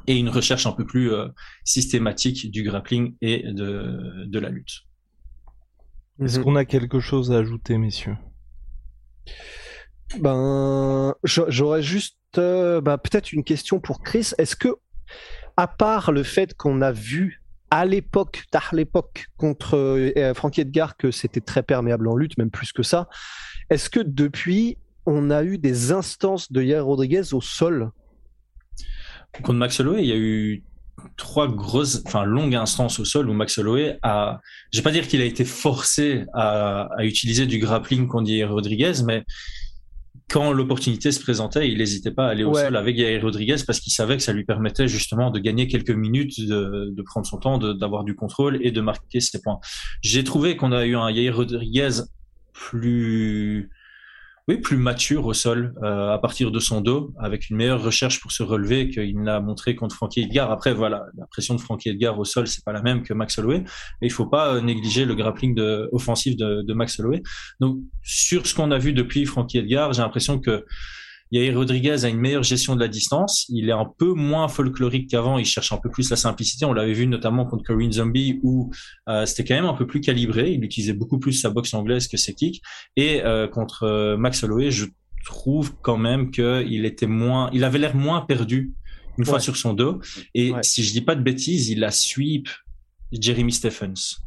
Et 0.08 0.16
une 0.16 0.28
recherche 0.28 0.66
un 0.66 0.72
peu 0.72 0.84
plus 0.84 1.12
euh, 1.12 1.28
systématique 1.64 2.50
du 2.50 2.64
grappling 2.64 3.14
et 3.20 3.44
de, 3.52 4.26
de 4.26 4.38
la 4.40 4.48
lutte. 4.48 4.89
Est-ce 6.20 6.38
Mhm. 6.38 6.44
qu'on 6.44 6.56
a 6.56 6.64
quelque 6.64 7.00
chose 7.00 7.32
à 7.32 7.38
ajouter, 7.38 7.78
messieurs? 7.78 8.16
Ben, 10.18 11.14
j'a- 11.24 11.48
j'aurais 11.48 11.82
juste 11.82 12.16
euh, 12.38 12.80
bah, 12.80 12.98
peut-être 12.98 13.32
une 13.32 13.44
question 13.44 13.80
pour 13.80 14.02
Chris. 14.02 14.30
Est-ce 14.38 14.56
que, 14.56 14.68
à 15.56 15.66
part 15.66 16.12
le 16.12 16.22
fait 16.22 16.54
qu'on 16.54 16.80
a 16.82 16.92
vu 16.92 17.42
à 17.70 17.84
l'époque, 17.86 18.44
à 18.52 18.74
l'époque 18.74 19.26
contre 19.36 19.76
euh, 19.76 20.34
Frankie 20.34 20.62
Edgar 20.62 20.96
que 20.96 21.10
c'était 21.10 21.40
très 21.40 21.62
perméable 21.62 22.08
en 22.08 22.16
lutte, 22.16 22.36
même 22.38 22.50
plus 22.50 22.72
que 22.72 22.82
ça, 22.82 23.08
est-ce 23.70 23.88
que 23.88 24.00
depuis 24.00 24.78
on 25.06 25.30
a 25.30 25.42
eu 25.44 25.58
des 25.58 25.92
instances 25.92 26.50
de 26.52 26.62
Yair 26.62 26.84
Rodriguez 26.84 27.32
au 27.32 27.40
sol? 27.40 27.90
Contre 29.32 29.52
Max 29.54 29.78
Holloway, 29.78 30.02
il 30.02 30.08
y 30.08 30.12
a 30.12 30.16
eu 30.16 30.64
trois 31.16 31.48
grosses, 31.48 32.02
enfin 32.06 32.24
longues 32.24 32.54
instances 32.54 32.98
au 32.98 33.04
sol 33.04 33.28
où 33.28 33.32
Max 33.32 33.58
Holloway 33.58 33.98
a, 34.02 34.40
je 34.72 34.78
vais 34.78 34.82
pas 34.82 34.90
dire 34.90 35.06
qu'il 35.08 35.20
a 35.20 35.24
été 35.24 35.44
forcé 35.44 36.24
à, 36.34 36.88
à 36.96 37.04
utiliser 37.04 37.46
du 37.46 37.58
grappling 37.58 38.06
contre 38.08 38.30
Yair 38.30 38.50
Rodriguez, 38.50 38.92
mais 39.04 39.24
quand 40.28 40.52
l'opportunité 40.52 41.10
se 41.10 41.20
présentait, 41.20 41.68
il 41.68 41.78
n'hésitait 41.78 42.12
pas 42.12 42.26
à 42.28 42.30
aller 42.30 42.44
au 42.44 42.52
Ouais. 42.54 42.62
sol 42.62 42.76
avec 42.76 42.96
Yair 42.96 43.20
Rodriguez 43.22 43.56
parce 43.66 43.80
qu'il 43.80 43.92
savait 43.92 44.16
que 44.16 44.22
ça 44.22 44.32
lui 44.32 44.44
permettait 44.44 44.86
justement 44.86 45.30
de 45.32 45.40
gagner 45.40 45.66
quelques 45.66 45.90
minutes, 45.90 46.40
de, 46.40 46.92
de 46.96 47.02
prendre 47.02 47.26
son 47.26 47.38
temps, 47.38 47.58
d'avoir 47.58 48.04
du 48.04 48.14
contrôle 48.14 48.58
et 48.64 48.70
de 48.70 48.80
marquer 48.80 49.20
ses 49.20 49.40
points. 49.40 49.58
J'ai 50.02 50.22
trouvé 50.22 50.56
qu'on 50.56 50.70
a 50.70 50.86
eu 50.86 50.94
un 50.94 51.10
Yair 51.10 51.34
Rodriguez 51.36 51.90
plus, 52.52 53.70
plus 54.58 54.76
mature 54.76 55.26
au 55.26 55.34
sol 55.34 55.74
euh, 55.82 56.12
à 56.12 56.18
partir 56.18 56.50
de 56.50 56.58
son 56.58 56.80
dos, 56.80 57.12
avec 57.18 57.50
une 57.50 57.56
meilleure 57.56 57.82
recherche 57.82 58.20
pour 58.20 58.32
se 58.32 58.42
relever 58.42 58.88
qu'il 58.88 59.20
n'a 59.22 59.40
montré 59.40 59.74
contre 59.74 59.94
Frankie 59.94 60.22
Edgar. 60.22 60.50
Après, 60.50 60.72
voilà, 60.74 61.04
la 61.16 61.26
pression 61.26 61.54
de 61.54 61.60
Frankie 61.60 61.90
Edgar 61.90 62.18
au 62.18 62.24
sol, 62.24 62.46
c'est 62.46 62.64
pas 62.64 62.72
la 62.72 62.82
même 62.82 63.02
que 63.02 63.12
Max 63.14 63.38
Holloway. 63.38 63.64
Et 64.02 64.06
il 64.06 64.12
faut 64.12 64.26
pas 64.26 64.54
euh, 64.54 64.60
négliger 64.60 65.04
le 65.04 65.14
grappling 65.14 65.54
de, 65.54 65.88
offensif 65.92 66.36
de, 66.36 66.62
de 66.62 66.74
Max 66.74 66.98
Holloway. 66.98 67.22
Donc, 67.60 67.78
sur 68.02 68.46
ce 68.46 68.54
qu'on 68.54 68.70
a 68.70 68.78
vu 68.78 68.92
depuis 68.92 69.26
Frankie 69.26 69.58
Edgar, 69.58 69.92
j'ai 69.92 70.02
l'impression 70.02 70.38
que 70.38 70.64
Yair 71.32 71.56
Rodriguez 71.56 72.04
a 72.04 72.08
une 72.08 72.18
meilleure 72.18 72.42
gestion 72.42 72.74
de 72.74 72.80
la 72.80 72.88
distance. 72.88 73.46
Il 73.48 73.68
est 73.68 73.72
un 73.72 73.86
peu 73.98 74.14
moins 74.14 74.48
folklorique 74.48 75.08
qu'avant. 75.10 75.38
Il 75.38 75.44
cherche 75.44 75.72
un 75.72 75.76
peu 75.76 75.88
plus 75.88 76.10
la 76.10 76.16
simplicité. 76.16 76.64
On 76.64 76.72
l'avait 76.72 76.92
vu 76.92 77.06
notamment 77.06 77.46
contre 77.46 77.64
Corinne 77.64 77.92
Zombie 77.92 78.40
où 78.42 78.70
euh, 79.08 79.26
c'était 79.26 79.44
quand 79.44 79.54
même 79.54 79.64
un 79.66 79.74
peu 79.74 79.86
plus 79.86 80.00
calibré. 80.00 80.50
Il 80.52 80.64
utilisait 80.64 80.92
beaucoup 80.92 81.18
plus 81.18 81.32
sa 81.32 81.50
boxe 81.50 81.72
anglaise 81.74 82.08
que 82.08 82.16
ses 82.16 82.34
kicks. 82.34 82.60
Et 82.96 83.22
euh, 83.24 83.46
contre 83.46 83.84
euh, 83.84 84.16
Max 84.16 84.42
Holloway, 84.42 84.70
je 84.70 84.86
trouve 85.24 85.74
quand 85.82 85.98
même 85.98 86.30
qu'il 86.30 86.84
était 86.84 87.06
moins, 87.06 87.48
il 87.52 87.62
avait 87.62 87.78
l'air 87.78 87.94
moins 87.94 88.22
perdu 88.22 88.72
une 89.18 89.24
fois 89.24 89.38
sur 89.38 89.56
son 89.56 89.74
dos. 89.74 90.00
Et 90.34 90.50
Ouais. 90.52 90.62
si 90.62 90.82
je 90.82 90.92
dis 90.92 91.02
pas 91.02 91.14
de 91.14 91.22
bêtises, 91.22 91.68
il 91.68 91.84
a 91.84 91.90
sweep 91.90 92.48
Jeremy 93.12 93.52
Stephens 93.52 94.18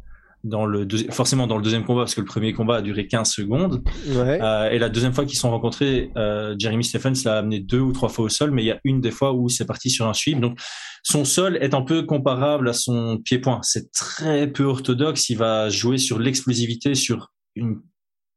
dans 0.43 0.65
le 0.65 0.86
forcément 1.12 1.47
dans 1.47 1.56
le 1.58 1.63
deuxième 1.63 1.86
combat 1.86 2.01
parce 2.01 2.15
que 2.15 2.21
le 2.21 2.25
premier 2.27 2.51
combat 2.53 2.77
a 2.77 2.82
duré 2.82 3.08
15 3.08 3.32
secondes 3.32 3.82
Ouais. 4.08 4.41
euh, 4.41 4.69
et 4.69 4.77
la 4.77 4.89
deuxième 4.89 5.13
fois 5.13 5.25
qu'ils 5.25 5.38
sont 5.38 5.49
rencontrés, 5.49 6.12
euh, 6.17 6.53
Jeremy 6.60 6.84
Stephens 6.84 7.13
l'a 7.25 7.38
amené 7.38 7.60
deux 7.60 7.79
ou 7.79 7.93
trois 7.93 8.10
fois 8.10 8.25
au 8.25 8.29
sol, 8.29 8.51
mais 8.51 8.62
il 8.63 8.65
y 8.65 8.71
a 8.71 8.79
une 8.84 8.99
des 8.99 9.12
fois 9.12 9.34
où 9.34 9.47
c'est 9.49 9.65
parti 9.65 9.89
sur 9.89 10.08
un 10.08 10.13
sweep. 10.13 10.39
Donc 10.41 10.60
son 11.03 11.23
sol 11.25 11.58
est 11.62 11.73
un 11.73 11.82
peu 11.82 12.03
comparable 12.03 12.67
à 12.69 12.73
son 12.73 13.17
pied-point. 13.23 13.60
C'est 13.63 13.91
très 13.91 14.47
peu 14.51 14.63
orthodoxe. 14.65 15.29
Il 15.29 15.38
va 15.38 15.69
jouer 15.69 15.97
sur 15.97 16.19
l'explosivité, 16.19 16.95
sur 16.95 17.32
une 17.56 17.79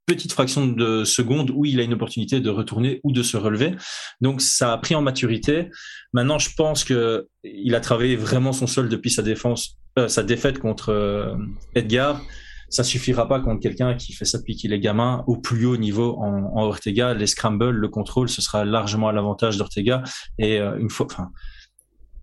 petite 0.07 0.33
fraction 0.33 0.66
de 0.66 1.05
seconde 1.05 1.51
où 1.51 1.64
il 1.64 1.81
a 1.81 1.83
une 1.83 1.95
opportunité 1.95 2.40
de 2.40 2.51
retourner 2.51 3.01
ou 3.03 3.12
de 3.12 3.23
se 3.23 3.37
relever. 3.37 3.75
Donc 4.21 4.40
ça 4.40 4.73
a 4.73 4.79
pris 4.79 4.95
en 4.95 5.03
maturité. 5.03 5.69
Maintenant, 6.12 6.38
je 6.38 6.51
pense 6.57 6.85
que 6.85 7.27
il 7.45 7.75
a 7.75 7.81
travaillé 7.81 8.16
vraiment 8.16 8.53
son 8.53 8.66
sol 8.66 8.88
depuis 8.88 9.11
sa 9.11 9.23
défense, 9.23 9.79
euh, 9.99 10.09
sa 10.09 10.23
défaite 10.23 10.59
contre 10.59 10.90
euh, 10.90 11.35
Edgar 11.75 12.23
ça 12.69 12.85
suffira 12.85 13.29
pas 13.29 13.40
contre 13.40 13.61
quelqu'un 13.61 13.95
qui 13.95 14.12
fait 14.12 14.25
ça 14.25 14.38
depuis 14.38 14.57
qu'il 14.57 14.73
est 14.73 14.81
gamin 14.81 15.25
au 15.27 15.37
plus 15.37 15.66
haut 15.66 15.77
niveau 15.77 16.16
en, 16.19 16.62
Ortega. 16.62 17.14
Les 17.14 17.27
scrambles, 17.27 17.71
le 17.71 17.88
contrôle, 17.88 18.29
ce 18.29 18.42
sera 18.42 18.64
largement 18.64 19.09
à 19.09 19.12
l'avantage 19.12 19.57
d'Ortega. 19.57 20.03
Et 20.38 20.59
euh, 20.59 20.77
une 20.79 20.90
fois, 20.90 21.07
enfin, 21.07 21.31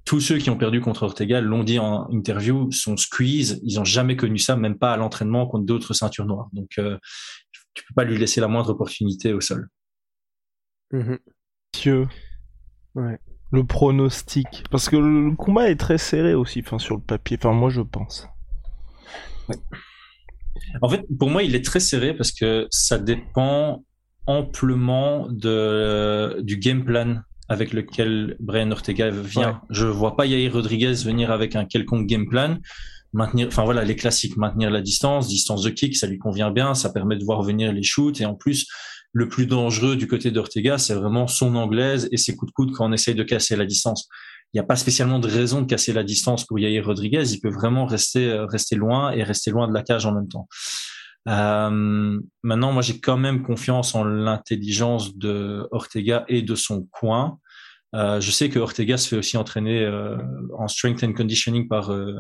tous 0.06 0.20
ceux 0.20 0.38
qui 0.38 0.50
ont 0.50 0.58
perdu 0.58 0.82
contre 0.82 1.04
Ortega 1.04 1.40
l'ont 1.40 1.64
dit 1.64 1.80
en 1.80 2.10
interview, 2.12 2.70
son 2.72 2.98
squeeze, 2.98 3.62
ils 3.64 3.80
ont 3.80 3.86
jamais 3.86 4.18
connu 4.18 4.38
ça, 4.38 4.58
même 4.58 4.78
pas 4.78 4.92
à 4.92 4.98
l'entraînement 4.98 5.48
contre 5.48 5.66
d'autres 5.66 5.94
ceintures 5.94 6.26
noires. 6.26 6.50
Donc, 6.52 6.78
tu 7.74 7.84
peux 7.86 7.94
pas 7.96 8.04
lui 8.04 8.18
laisser 8.18 8.42
la 8.42 8.48
moindre 8.48 8.70
opportunité 8.72 9.34
au 9.34 9.42
sol. 9.42 9.68
Messieurs, 10.92 12.08
Ouais. 12.96 13.18
le 13.52 13.64
pronostic. 13.66 14.64
Parce 14.70 14.90
que 14.90 14.96
le 14.96 15.36
combat 15.36 15.70
est 15.70 15.80
très 15.80 15.98
serré 15.98 16.34
aussi, 16.36 16.62
enfin, 16.66 16.78
sur 16.80 16.96
le 16.96 17.02
papier. 17.02 17.38
Enfin, 17.40 17.54
moi, 17.54 17.70
je 17.70 17.82
pense. 17.82 18.28
En 20.82 20.90
fait, 20.90 21.04
pour 21.18 21.30
moi, 21.30 21.44
il 21.44 21.56
est 21.56 21.66
très 21.66 21.80
serré 21.80 22.14
parce 22.16 22.32
que 22.32 22.68
ça 22.70 22.98
dépend 22.98 23.84
amplement 24.28 25.28
de, 25.30 26.40
du 26.42 26.58
game 26.58 26.86
plan 26.86 27.22
avec 27.50 27.74
lequel 27.74 28.38
Brian 28.40 28.72
Ortega 28.72 29.10
vient. 29.10 29.50
Ouais. 29.54 29.58
Je 29.72 29.86
vois 29.88 30.16
pas 30.16 30.26
Yair 30.26 30.54
Rodriguez 30.54 30.94
venir 31.04 31.32
avec 31.32 31.56
un 31.56 31.66
quelconque 31.66 32.08
game 32.08 32.28
plan. 32.28 32.58
Maintenir, 33.14 33.48
enfin 33.48 33.64
voilà, 33.64 33.84
les 33.84 33.96
classiques, 33.96 34.38
maintenir 34.38 34.72
la 34.72 34.82
distance, 34.82 35.28
distance 35.28 35.62
de 35.62 35.70
kick, 35.70 35.96
ça 35.96 36.08
lui 36.08 36.18
convient 36.18 36.52
bien, 36.52 36.74
ça 36.74 36.90
permet 36.90 37.16
de 37.16 37.24
voir 37.24 37.44
venir 37.44 37.72
les 37.72 37.84
shoots 37.84 38.20
et 38.22 38.26
en 38.26 38.34
plus, 38.34 38.68
le 39.12 39.30
plus 39.30 39.46
dangereux 39.46 39.96
du 39.96 40.08
côté 40.08 40.32
d'Ortega, 40.32 40.80
c'est 40.80 40.96
vraiment 40.96 41.28
son 41.28 41.56
anglaise 41.56 42.10
et 42.12 42.18
ses 42.18 42.36
coups 42.36 42.52
de 42.52 42.54
coude 42.54 42.72
quand 42.72 42.90
on 42.90 42.92
essaye 42.92 43.14
de 43.14 43.24
casser 43.24 43.56
la 43.56 43.66
distance. 43.66 44.10
Il 44.54 44.58
n'y 44.58 44.62
a 44.62 44.66
pas 44.66 44.76
spécialement 44.76 45.20
de 45.20 45.28
raison 45.28 45.62
de 45.62 45.68
casser 45.68 45.94
la 45.94 46.04
distance 46.04 46.46
pour 46.46 46.60
Yair 46.60 46.86
Rodriguez. 46.86 47.24
Il 47.32 47.40
peut 47.40 47.52
vraiment 47.52 47.86
rester, 47.86 48.30
euh, 48.30 48.46
rester 48.46 48.76
loin 48.76 49.12
et 49.12 49.24
rester 49.24 49.52
loin 49.52 49.68
de 49.68 49.74
la 49.74 49.84
cage 49.84 50.06
en 50.06 50.14
même 50.14 50.28
temps. 50.28 50.48
Euh, 51.28 52.20
maintenant, 52.44 52.72
moi, 52.72 52.82
j'ai 52.82 53.00
quand 53.00 53.18
même 53.18 53.44
confiance 53.44 53.96
en 53.96 54.04
l'intelligence 54.04 55.18
de 55.18 55.68
Ortega 55.72 56.26
et 56.28 56.42
de 56.42 56.56
son 56.56 56.88
coin. 56.92 57.40
Euh, 57.96 58.20
je 58.20 58.32
sais 58.32 58.50
que 58.50 58.58
Ortega 58.60 58.98
se 58.98 59.08
fait 59.08 59.18
aussi 59.18 59.38
entraîner 59.38 59.84
euh, 59.84 60.18
en 60.58 60.68
strength 60.68 61.04
and 61.04 61.14
conditioning 61.14 61.68
par 61.68 61.92
euh, 61.92 62.16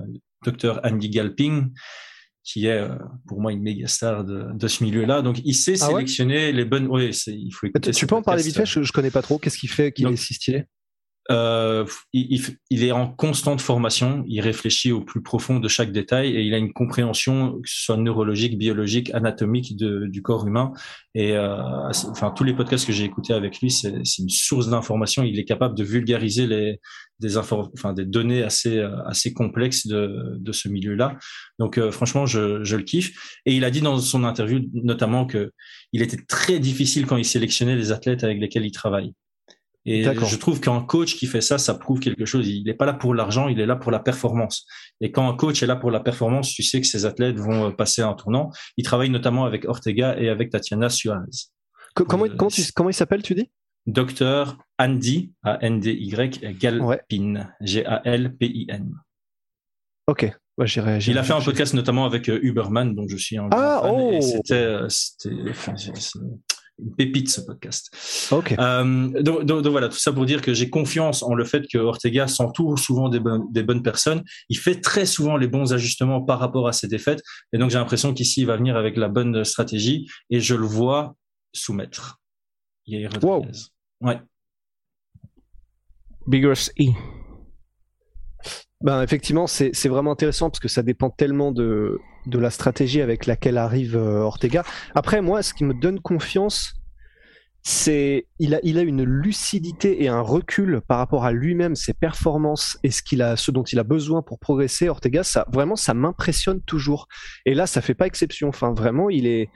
Dr 0.45 0.79
Andy 0.83 1.09
Galping, 1.09 1.71
qui 2.43 2.67
est 2.67 2.77
euh, 2.77 2.95
pour 3.27 3.41
moi 3.41 3.51
une 3.53 3.61
méga 3.63 3.87
star 3.87 4.23
de, 4.23 4.47
de 4.53 4.67
ce 4.67 4.83
milieu-là. 4.83 5.21
Donc, 5.21 5.39
il 5.43 5.55
sait 5.55 5.75
Ah 5.81 5.87
ouais? 5.87 5.93
sélectionner 5.93 6.51
les 6.51 6.65
bonnes. 6.65 6.87
Oui, 6.87 7.09
il 7.27 7.51
faut 7.51 7.65
Tu, 7.65 7.69
écouter. 7.71 7.91
tu 7.91 8.05
peux 8.05 8.15
en 8.15 8.21
parler 8.21 8.43
vite 8.43 8.55
fait? 8.55 8.65
je, 8.65 8.83
je 8.83 8.91
connais 8.91 9.11
pas 9.11 9.21
trop. 9.21 9.39
Qu'est-ce 9.39 9.57
qui 9.57 9.67
fait 9.67 9.91
qu'il 9.91 10.07
est 10.07 10.15
si 10.15 10.33
stylé? 10.35 10.65
Euh, 11.31 11.85
il, 12.11 12.41
il 12.69 12.83
est 12.83 12.91
en 12.91 13.07
constante 13.07 13.61
formation, 13.61 14.25
il 14.27 14.41
réfléchit 14.41 14.91
au 14.91 15.01
plus 15.01 15.21
profond 15.21 15.59
de 15.59 15.67
chaque 15.69 15.93
détail 15.93 16.35
et 16.35 16.41
il 16.41 16.53
a 16.53 16.57
une 16.57 16.73
compréhension, 16.73 17.53
que 17.61 17.69
ce 17.69 17.85
soit 17.85 17.97
neurologique, 17.97 18.57
biologique, 18.57 19.09
anatomique 19.13 19.77
de- 19.77 20.07
du 20.07 20.21
corps 20.21 20.45
humain. 20.45 20.73
Et 21.15 21.31
euh, 21.31 21.55
enfin, 22.09 22.31
tous 22.31 22.43
les 22.43 22.53
podcasts 22.53 22.85
que 22.85 22.91
j'ai 22.91 23.05
écoutés 23.05 23.33
avec 23.33 23.61
lui, 23.61 23.71
c'est 23.71 23.93
une 24.19 24.29
source 24.29 24.69
d'information. 24.69 25.23
Il 25.23 25.39
est 25.39 25.45
capable 25.45 25.77
de 25.77 25.83
vulgariser 25.85 26.45
les, 26.45 26.79
des, 27.19 27.37
enfin, 27.37 27.93
des 27.93 28.05
données 28.05 28.43
assez, 28.43 28.79
euh, 28.79 29.01
assez 29.05 29.31
complexes 29.33 29.87
de, 29.87 30.35
de 30.37 30.51
ce 30.51 30.67
milieu-là. 30.67 31.17
Donc 31.57 31.77
euh, 31.77 31.91
franchement, 31.91 32.25
je, 32.25 32.63
je 32.65 32.75
le 32.75 32.83
kiffe. 32.83 33.39
Et 33.45 33.55
il 33.55 33.63
a 33.63 33.71
dit 33.71 33.81
dans 33.81 33.97
son 33.97 34.25
interview 34.25 34.59
notamment 34.73 35.25
que 35.25 35.51
il 35.93 36.01
était 36.01 36.21
très 36.27 36.59
difficile 36.59 37.05
quand 37.05 37.17
il 37.17 37.25
sélectionnait 37.25 37.77
les 37.77 37.93
athlètes 37.93 38.25
avec 38.25 38.39
lesquels 38.39 38.65
il 38.65 38.71
travaille. 38.71 39.13
Et 39.85 40.03
je 40.29 40.35
trouve 40.37 40.61
qu'un 40.61 40.81
coach 40.81 41.15
qui 41.17 41.27
fait 41.27 41.41
ça, 41.41 41.57
ça 41.57 41.73
prouve 41.75 41.99
quelque 41.99 42.25
chose. 42.25 42.47
Il 42.47 42.63
n'est 42.63 42.73
pas 42.73 42.85
là 42.85 42.93
pour 42.93 43.13
l'argent, 43.13 43.49
il 43.49 43.59
est 43.59 43.65
là 43.65 43.75
pour 43.75 43.91
la 43.91 43.99
performance. 43.99 44.65
Et 45.01 45.11
quand 45.11 45.27
un 45.29 45.35
coach 45.35 45.61
est 45.61 45.67
là 45.67 45.75
pour 45.75 45.91
la 45.91 45.99
performance, 45.99 46.49
tu 46.53 46.63
sais 46.63 46.79
que 46.79 46.87
ses 46.87 47.05
athlètes 47.05 47.37
vont 47.37 47.67
euh, 47.67 47.71
passer 47.71 48.01
un 48.01 48.13
tournant. 48.13 48.49
Il 48.77 48.85
travaille 48.85 49.09
notamment 49.09 49.43
avec 49.45 49.65
Ortega 49.65 50.17
et 50.17 50.29
avec 50.29 50.51
Tatiana 50.51 50.87
Suarez. 50.89 51.25
Comment, 51.95 52.25
Euh, 52.25 52.29
comment, 52.37 52.49
tu- 52.49 52.71
comment 52.73 52.89
il 52.89 52.93
s'appelle, 52.93 53.21
tu 53.23 53.35
dis? 53.35 53.49
Docteur 53.85 54.57
Andy, 54.79 55.33
A-N-D-Y, 55.43 56.57
Galpin, 56.57 57.49
G-A-L-P-I-N. 57.59 58.93
Ok. 60.07 60.31
Ouais, 60.57 60.67
j'irai- 60.67 60.99
Il 61.07 61.17
a 61.17 61.23
fait 61.23 61.33
un 61.33 61.41
podcast 61.41 61.73
notamment 61.73 62.05
avec 62.05 62.29
euh, 62.29 62.39
Uberman, 62.43 62.93
dont 62.95 63.07
je 63.07 63.17
suis 63.17 63.37
un 63.37 63.49
Ah, 63.51 63.81
oh 63.85 64.19
c'était, 64.21 64.77
enfin, 65.49 65.73
une 66.79 66.95
pépite 66.95 67.29
ce 67.29 67.41
podcast. 67.41 67.89
Euh, 68.59 69.21
donc, 69.21 69.43
donc- 69.45 69.61
donc 69.61 69.67
voilà, 69.71 69.89
tout 69.89 69.97
ça 69.97 70.11
pour 70.11 70.25
dire 70.25 70.41
que 70.41 70.53
j'ai 70.53 70.69
confiance 70.69 71.21
en 71.23 71.33
le 71.35 71.45
fait 71.45 71.65
que 71.71 71.77
Ortega 71.77 72.27
s'entoure 72.27 72.79
souvent 72.79 73.09
des, 73.09 73.19
bonnes- 73.19 73.45
des 73.51 73.63
bonnes 73.63 73.83
personnes. 73.83 74.23
Il 74.49 74.57
fait 74.57 74.81
très 74.81 75.05
souvent 75.05 75.37
les 75.37 75.47
bons 75.47 75.71
ajustements 75.73 76.21
par 76.21 76.39
rapport 76.39 76.67
à 76.67 76.73
ses 76.73 76.87
défaites. 76.87 77.21
Et 77.53 77.57
donc 77.57 77.69
j'ai 77.69 77.77
l'impression 77.77 78.13
qu'ici, 78.13 78.41
il 78.41 78.47
va 78.47 78.57
venir 78.57 78.75
avec 78.75 78.97
la 78.97 79.07
bonne 79.07 79.43
stratégie 79.43 80.07
et 80.29 80.39
je 80.39 80.55
le 80.55 80.65
vois 80.65 81.15
soumettre. 81.53 82.19
Yair 82.87 83.11
Rodriguez. 83.21 83.59
Ouais. 84.01 84.19
Biggers 86.27 86.69
E. 86.79 86.91
Ben, 88.81 89.01
effectivement, 89.01 89.47
c'est 89.47 89.87
vraiment 89.87 90.11
intéressant 90.11 90.49
parce 90.49 90.59
que 90.59 90.67
ça 90.67 90.83
dépend 90.83 91.09
tellement 91.09 91.51
de, 91.51 91.99
de 92.25 92.39
la 92.39 92.49
stratégie 92.49 93.01
avec 93.01 93.25
laquelle 93.25 93.57
arrive 93.57 93.95
Ortega. 93.95 94.63
Après, 94.95 95.21
moi, 95.21 95.43
ce 95.43 95.53
qui 95.53 95.63
me 95.63 95.73
donne 95.73 95.99
confiance, 95.99 96.75
c'est 97.65 98.27
il 98.39 98.53
a, 98.53 98.57
a 98.57 98.81
une 98.81 99.03
lucidité 99.03 100.03
et 100.03 100.09
un 100.09 100.19
recul 100.19 100.81
par 100.85 100.97
rapport 100.97 101.23
à 101.23 101.31
lui-même, 101.31 101.75
ses 101.75 101.93
performances 101.93 102.77
et 102.83 102.91
ce 102.91 103.51
dont 103.51 103.63
il 103.63 103.79
a 103.79 103.83
besoin 103.83 104.21
pour 104.21 104.37
progresser. 104.37 104.89
Ortega, 104.89 105.23
ça 105.23 105.45
vraiment, 105.51 105.77
ça 105.77 105.93
m'impressionne 105.93 106.61
toujours. 106.61 107.07
Et 107.45 107.53
là, 107.53 107.65
ça 107.65 107.81
fait 107.81 107.93
pas 107.93 108.05
exception. 108.05 108.49
Enfin, 108.49 108.73
vraiment, 108.73 109.09
il 109.09 109.27
est 109.27 109.49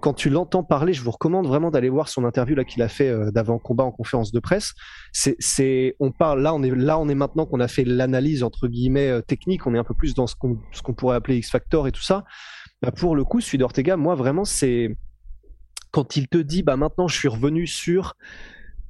quand 0.00 0.14
tu 0.14 0.30
l'entends 0.30 0.64
parler, 0.64 0.92
je 0.92 1.02
vous 1.02 1.10
recommande 1.10 1.46
vraiment 1.46 1.70
d'aller 1.70 1.88
voir 1.88 2.08
son 2.08 2.24
interview 2.24 2.56
là 2.56 2.64
qu'il 2.64 2.82
a 2.82 2.88
fait 2.88 3.08
euh, 3.08 3.30
d'avant 3.30 3.58
combat 3.58 3.84
en 3.84 3.92
conférence 3.92 4.32
de 4.32 4.40
presse. 4.40 4.74
C'est, 5.12 5.96
on 6.00 6.10
parle 6.10 6.42
là, 6.42 6.54
on 6.54 6.62
est 6.62 6.74
là, 6.74 6.98
on 6.98 7.08
est 7.08 7.14
maintenant 7.14 7.46
qu'on 7.46 7.60
a 7.60 7.68
fait 7.68 7.84
l'analyse 7.84 8.42
entre 8.42 8.68
guillemets 8.68 9.08
euh, 9.08 9.20
technique, 9.20 9.66
on 9.66 9.74
est 9.74 9.78
un 9.78 9.84
peu 9.84 9.94
plus 9.94 10.14
dans 10.14 10.26
ce 10.26 10.34
qu'on, 10.34 10.58
ce 10.72 10.82
qu'on 10.82 10.94
pourrait 10.94 11.16
appeler 11.16 11.36
X 11.36 11.50
Factor 11.50 11.86
et 11.86 11.92
tout 11.92 12.02
ça. 12.02 12.24
Bah 12.82 12.90
pour 12.90 13.14
le 13.14 13.24
coup, 13.24 13.40
celui 13.40 13.58
d'Ortega, 13.58 13.96
moi 13.96 14.14
vraiment, 14.14 14.44
c'est 14.44 14.96
quand 15.92 16.16
il 16.16 16.26
te 16.26 16.38
dit, 16.38 16.62
bah 16.62 16.76
maintenant, 16.76 17.06
je 17.06 17.16
suis 17.16 17.28
revenu 17.28 17.66
sur 17.66 18.14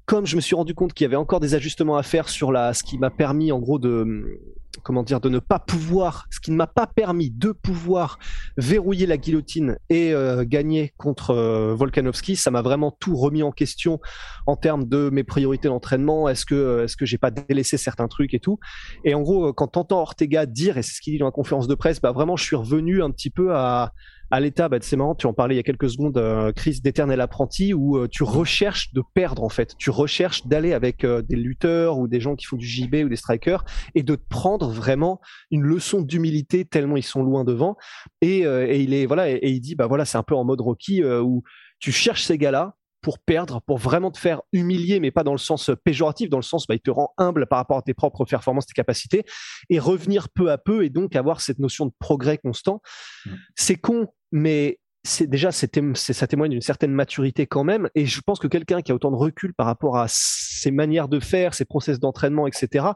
comme 0.07 0.27
je 0.27 0.37
me 0.37 0.41
suis 0.41 0.55
rendu 0.55 0.75
compte 0.75 0.95
qu'il 0.95 1.05
y 1.05 1.07
avait 1.07 1.17
encore 1.17 1.41
des 1.41 1.55
ajustements 1.55 1.97
à 1.97 2.03
faire 2.03 2.29
sur 2.29 2.53
la, 2.53 2.75
ce 2.75 2.83
qui 2.83 2.99
m'a 2.99 3.11
permis 3.11 3.53
en 3.53 3.61
gros 3.61 3.79
de, 3.79 4.41
comment 4.83 5.03
dire, 5.03 5.21
de 5.21 5.29
ne 5.29 5.39
pas 5.39 5.59
pouvoir, 5.59 6.27
ce 6.31 6.41
qui 6.41 6.51
ne 6.51 6.57
m'a 6.57 6.67
pas 6.67 6.87
permis 6.87 7.31
de 7.31 7.53
pouvoir 7.53 8.19
verrouiller 8.57 9.07
la 9.07 9.17
guillotine 9.17 9.79
et 9.91 10.13
euh, 10.13 10.45
gagner 10.47 10.93
contre 10.97 11.31
euh, 11.31 11.75
Volkanovski, 11.75 12.37
ça 12.37 12.51
m'a 12.51 12.63
vraiment 12.63 12.91
tout 12.91 13.17
remis 13.17 13.43
en 13.43 13.53
question 13.53 14.01
en 14.47 14.57
termes 14.57 14.89
de 14.89 15.11
mes 15.11 15.25
priorités 15.25 15.69
d'entraînement. 15.69 16.29
Est-ce 16.29 16.47
que, 16.47 16.55
euh, 16.55 16.85
est-ce 16.85 16.97
que 16.97 17.07
j'ai 17.07 17.19
pas 17.19 17.31
délaissé 17.31 17.77
certains 17.77 18.09
trucs 18.09 18.35
et 18.35 18.41
tout. 18.41 18.59
Et 19.05 19.15
en 19.15 19.21
gros, 19.21 19.53
quand 19.53 19.69
t'entends 19.69 20.01
Ortega 20.01 20.47
dire, 20.47 20.79
et 20.79 20.83
c'est 20.83 20.95
ce 20.95 21.01
qu'il 21.01 21.13
dit 21.13 21.19
dans 21.19 21.27
la 21.27 21.33
conférence 21.33 21.69
de 21.69 21.75
presse, 21.75 22.01
bah 22.01 22.13
vraiment, 22.13 22.37
je 22.37 22.45
suis 22.45 22.57
revenu 22.57 23.03
un 23.03 23.11
petit 23.11 23.31
peu 23.31 23.55
à, 23.55 23.93
à 24.33 24.41
l'état, 24.41 24.71
bah, 24.71 24.79
c'est 24.81 24.97
marrant, 24.97 25.15
tu 25.15 25.27
en 25.27 25.35
parlais 25.35 25.55
il 25.55 25.59
y 25.59 25.61
a 25.61 25.63
quelques 25.63 25.91
secondes, 25.91 26.17
euh, 26.17 26.53
crise 26.53 26.81
d'éternel 26.81 27.21
apprenti, 27.21 27.75
où 27.75 27.99
euh, 27.99 28.09
tu 28.11 28.23
recherches 28.23 28.91
de 28.95 29.03
perdre 29.13 29.45
en 29.45 29.51
fait. 29.51 29.77
Tu 29.77 29.91
recherches 29.91 30.47
d'aller 30.47 30.73
avec 30.73 31.05
euh, 31.05 31.21
des 31.21 31.37
lutteurs 31.37 31.99
ou 31.99 32.09
des 32.09 32.19
gens 32.19 32.35
qui 32.35 32.47
font 32.47 32.57
du 32.57 32.67
JB 32.67 32.95
ou 33.05 33.09
des 33.11 33.17
strikers 33.17 33.63
et 33.95 34.03
de 34.03 34.15
te 34.15 34.27
prendre 34.31 34.71
vraiment 34.71 35.21
une 35.51 35.61
leçon 35.61 36.01
d'humilité 36.01 36.65
tellement 36.65 36.97
ils 36.97 37.03
sont 37.03 37.23
loin 37.23 37.45
devant. 37.45 37.77
Et, 38.23 38.39
et 38.39 38.81
il 38.81 38.95
est 38.95 39.05
voilà, 39.05 39.31
et, 39.31 39.39
il 39.43 39.61
dit 39.61 39.75
bah 39.75 39.87
voilà, 39.87 40.07
c'est 40.07 40.17
un 40.17 40.23
peu 40.23 40.35
en 40.35 40.45
mode 40.45 40.63
Rocky 40.63 41.05
où 41.05 41.43
tu 41.79 41.93
cherches 41.93 42.25
ces 42.25 42.39
gars-là, 42.39 42.75
pour 43.03 43.19
perdre, 43.19 43.61
pour 43.67 43.79
vraiment 43.79 44.11
te 44.11 44.19
faire 44.19 44.41
humilier, 44.53 45.01
mais 45.01 45.11
pas 45.11 45.25
dans 45.25 45.33
le 45.33 45.39
sens 45.39 45.71
péjoratif, 45.85 46.31
dans 46.31 46.39
le 46.39 46.43
sens 46.43 46.67
bah, 46.67 46.75
il 46.75 46.81
te 46.81 46.91
rend 46.91 47.13
humble 47.19 47.47
par 47.47 47.59
rapport 47.59 47.79
à 47.79 47.83
tes 47.83 47.95
propres 47.95 48.25
performances, 48.25 48.67
tes 48.67 48.73
capacités, 48.73 49.25
et 49.69 49.79
revenir 49.79 50.29
peu 50.31 50.51
à 50.51 50.59
peu 50.59 50.85
et 50.85 50.91
donc 50.91 51.17
avoir 51.17 51.41
cette 51.41 51.59
notion 51.59 51.87
de 51.87 51.93
progrès 51.99 52.39
constant. 52.39 52.81
Mmh. 53.27 53.31
C'est 53.57 53.77
con, 53.77 54.07
mais 54.31 54.79
c'est 55.05 55.29
déjà 55.29 55.51
ça 55.51 55.67
témoigne 55.67 56.53
d'une 56.53 56.61
certaine 56.61 56.93
maturité 56.93 57.47
quand 57.47 57.65
même, 57.65 57.91
et 57.95 58.07
je 58.07 58.21
pense 58.21 58.39
que 58.39 58.47
quelqu'un 58.47 58.83
qui 58.83 58.93
a 58.93 58.95
autant 58.95 59.11
de 59.11 59.17
recul 59.17 59.53
par 59.53 59.67
rapport 59.67 59.99
à 59.99 60.07
ses 60.09 60.71
manières 60.71 61.09
de 61.09 61.19
faire, 61.19 61.55
ses 61.55 61.65
process 61.65 61.99
d'entraînement, 61.99 62.47
etc. 62.47 62.87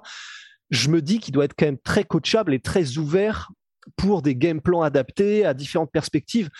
Je 0.70 0.88
me 0.88 1.02
dis 1.02 1.18
qu'il 1.18 1.34
doit 1.34 1.44
être 1.44 1.54
quand 1.58 1.66
même 1.66 1.78
très 1.78 2.04
coachable 2.04 2.54
et 2.54 2.60
très 2.60 2.98
ouvert 2.98 3.50
pour 3.96 4.22
des 4.22 4.34
game 4.34 4.60
plans 4.60 4.82
adaptés 4.82 5.44
à 5.44 5.54
différentes 5.54 5.92
perspectives. 5.92 6.50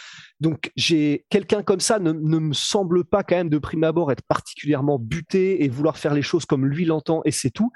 Donc, 0.41 0.71
j'ai 0.77 1.25
quelqu'un 1.31 1.63
comme 1.63 1.81
ça 1.81 1.99
ne, 1.99 2.13
me 2.13 2.53
semble 2.53 3.05
pas 3.05 3.23
quand 3.23 3.37
même 3.37 3.49
de 3.49 3.59
prime 3.59 3.85
abord 3.85 4.13
être 4.13 4.23
particulièrement 4.29 4.99
buté 4.99 5.65
et 5.65 5.69
vouloir 5.69 5.99
faire 5.99 6.15
les 6.15 6.23
choses 6.23 6.45
comme 6.45 6.67
lui 6.67 6.85
l'entend 6.85 7.23
et 7.25 7.31
c'est 7.31 7.51
tout. 7.51 7.73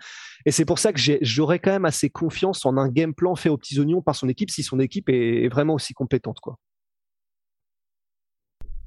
Et 0.46 0.50
c'est 0.50 0.64
pour 0.64 0.78
ça 0.78 0.92
que 0.92 1.00
j'aurais 1.22 1.58
quand 1.58 1.72
même 1.72 1.84
assez 1.84 2.10
confiance 2.10 2.64
en 2.64 2.76
un 2.76 2.88
game 2.88 3.14
plan 3.14 3.34
fait 3.34 3.48
aux 3.48 3.56
petits 3.56 3.78
oignons 3.80 4.02
par 4.02 4.14
son 4.14 4.28
équipe 4.28 4.50
si 4.50 4.62
son 4.62 4.78
équipe 4.78 5.08
est, 5.08 5.48
vraiment 5.48 5.74
aussi 5.74 5.94
compétente, 5.94 6.40
quoi. 6.40 6.56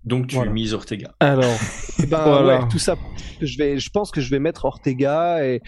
Donc 0.03 0.27
tu 0.27 0.49
mises 0.49 0.73
Ortega. 0.73 1.15
Alors, 1.21 1.57
eh 1.99 2.05
ben, 2.05 2.45
ouais, 2.45 2.67
tout 2.69 2.79
ça, 2.79 2.97
je 3.41 3.57
vais, 3.57 3.79
je 3.79 3.89
pense 3.89 4.11
que 4.11 4.19
je 4.19 4.29
vais 4.29 4.39
mettre 4.39 4.65
Ortega 4.65 5.45
et 5.45 5.61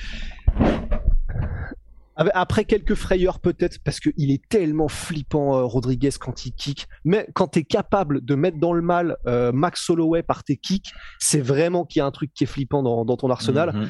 après 2.15 2.65
quelques 2.65 2.95
frayeurs 2.95 3.39
peut-être 3.39 3.79
parce 3.83 3.99
qu'il 3.99 4.31
est 4.31 4.47
tellement 4.47 4.87
flippant 4.87 5.57
euh, 5.57 5.63
Rodriguez 5.63 6.11
quand 6.19 6.45
il 6.45 6.53
kick. 6.53 6.87
Mais 7.03 7.27
quand 7.33 7.49
tu 7.49 7.59
es 7.59 7.63
capable 7.63 8.23
de 8.23 8.35
mettre 8.35 8.57
dans 8.57 8.73
le 8.73 8.81
mal 8.81 9.17
euh, 9.27 9.51
Max 9.51 9.89
Holloway 9.89 10.23
par 10.23 10.43
tes 10.43 10.57
kicks, 10.57 10.91
c'est 11.19 11.41
vraiment 11.41 11.85
qu'il 11.85 11.99
y 11.99 12.01
a 12.01 12.05
un 12.05 12.11
truc 12.11 12.31
qui 12.33 12.45
est 12.45 12.47
flippant 12.47 12.83
dans, 12.83 13.17
ton 13.17 13.29
arsenal. 13.29 13.73
Mhm. 13.73 13.89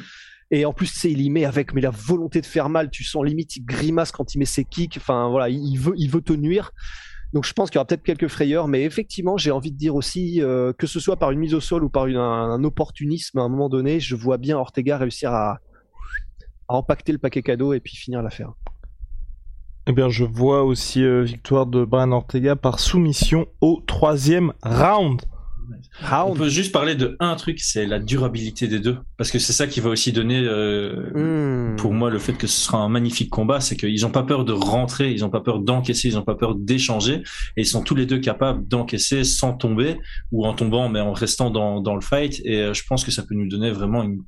Et 0.51 0.65
en 0.65 0.73
plus, 0.73 0.87
c'est 0.87 1.11
il 1.11 1.21
y 1.21 1.29
met 1.29 1.45
avec 1.45 1.73
mais 1.73 1.81
la 1.81 1.89
volonté 1.89 2.41
de 2.41 2.45
faire 2.45 2.69
mal. 2.69 2.89
Tu 2.89 3.03
sens 3.03 3.25
limite 3.25 3.55
il 3.55 3.65
grimace 3.65 4.11
quand 4.11 4.33
il 4.35 4.39
met 4.39 4.45
ses 4.45 4.63
kicks. 4.63 4.97
Enfin 4.97 5.29
voilà, 5.29 5.49
il 5.49 5.77
veut 5.77 5.93
il 5.97 6.09
veut 6.09 6.21
te 6.21 6.33
nuire. 6.33 6.71
Donc 7.35 7.43
je 7.43 7.51
pense 7.51 7.69
qu'il 7.69 7.75
y 7.75 7.79
aura 7.79 7.85
peut-être 7.85 8.03
quelques 8.03 8.29
frayeurs, 8.29 8.69
mais 8.69 8.83
effectivement, 8.83 9.35
j'ai 9.35 9.51
envie 9.51 9.73
de 9.73 9.77
dire 9.77 9.95
aussi 9.95 10.41
euh, 10.41 10.71
que 10.71 10.87
ce 10.87 11.01
soit 11.01 11.17
par 11.17 11.31
une 11.31 11.39
mise 11.39 11.53
au 11.53 11.59
sol 11.59 11.83
ou 11.83 11.89
par 11.89 12.05
un, 12.05 12.63
opportunisme, 12.63 13.39
à 13.39 13.41
un 13.41 13.49
moment 13.49 13.67
donné, 13.67 13.99
je 13.99 14.15
vois 14.15 14.37
bien 14.37 14.57
Ortega 14.57 14.97
réussir 14.97 15.33
à, 15.33 15.59
à 16.67 16.75
empacter 16.75 17.11
le 17.11 17.17
paquet 17.17 17.41
cadeau 17.41 17.73
et 17.73 17.79
puis 17.79 17.95
finir 17.95 18.21
l'affaire. 18.21 18.53
Eh 19.87 19.93
bien, 19.93 20.09
je 20.09 20.23
vois 20.23 20.63
aussi 20.63 21.03
euh, 21.03 21.21
victoire 21.21 21.67
de 21.67 21.85
Brian 21.85 22.11
Ortega 22.11 22.55
par 22.55 22.79
soumission 22.79 23.45
au 23.61 23.83
troisième 23.85 24.51
round. 24.63 25.21
On 26.27 26.33
peut 26.33 26.49
juste 26.49 26.71
parler 26.71 26.95
de 26.95 27.15
un 27.19 27.35
truc, 27.35 27.59
c'est 27.59 27.85
la 27.85 27.99
durabilité 27.99 28.67
des 28.67 28.79
deux, 28.79 28.97
parce 29.17 29.31
que 29.31 29.39
c'est 29.39 29.53
ça 29.53 29.67
qui 29.67 29.79
va 29.79 29.89
aussi 29.89 30.11
donner, 30.11 30.41
euh, 30.43 31.71
hmm. 31.73 31.75
pour 31.77 31.93
moi, 31.93 32.09
le 32.09 32.19
fait 32.19 32.33
que 32.33 32.47
ce 32.47 32.65
sera 32.65 32.79
un 32.79 32.89
magnifique 32.89 33.29
combat, 33.29 33.59
c'est 33.61 33.75
qu'ils 33.75 34.01
n'ont 34.01 34.11
pas 34.11 34.23
peur 34.23 34.45
de 34.45 34.51
rentrer, 34.51 35.11
ils 35.11 35.21
n'ont 35.21 35.29
pas 35.29 35.41
peur 35.41 35.59
d'encaisser, 35.59 36.09
ils 36.09 36.15
n'ont 36.15 36.23
pas 36.23 36.35
peur 36.35 36.55
d'échanger, 36.55 37.23
et 37.57 37.61
ils 37.61 37.65
sont 37.65 37.81
tous 37.81 37.95
les 37.95 38.05
deux 38.05 38.19
capables 38.19 38.67
d'encaisser 38.67 39.23
sans 39.23 39.53
tomber 39.53 39.97
ou 40.31 40.45
en 40.45 40.53
tombant, 40.53 40.89
mais 40.89 40.99
en 40.99 41.13
restant 41.13 41.49
dans, 41.49 41.81
dans 41.81 41.95
le 41.95 42.01
fight. 42.01 42.41
Et 42.43 42.57
euh, 42.57 42.73
je 42.73 42.83
pense 42.87 43.03
que 43.03 43.11
ça 43.11 43.23
peut 43.23 43.35
nous 43.35 43.47
donner 43.47 43.71
vraiment 43.71 44.03
une 44.03 44.21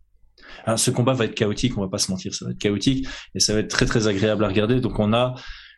alors, 0.66 0.80
ce 0.80 0.92
combat 0.92 1.14
va 1.14 1.26
être 1.26 1.36
chaotique, 1.36 1.78
on 1.78 1.82
va 1.82 1.88
pas 1.88 1.98
se 1.98 2.12
mentir, 2.12 2.34
ça 2.34 2.46
va 2.46 2.52
être 2.52 2.58
chaotique 2.58 3.08
et 3.36 3.40
ça 3.40 3.54
va 3.54 3.60
être 3.60 3.70
très 3.70 3.86
très 3.86 4.08
agréable 4.08 4.44
à 4.44 4.48
regarder. 4.48 4.82
Donc 4.82 5.00
on 5.00 5.14
a 5.14 5.36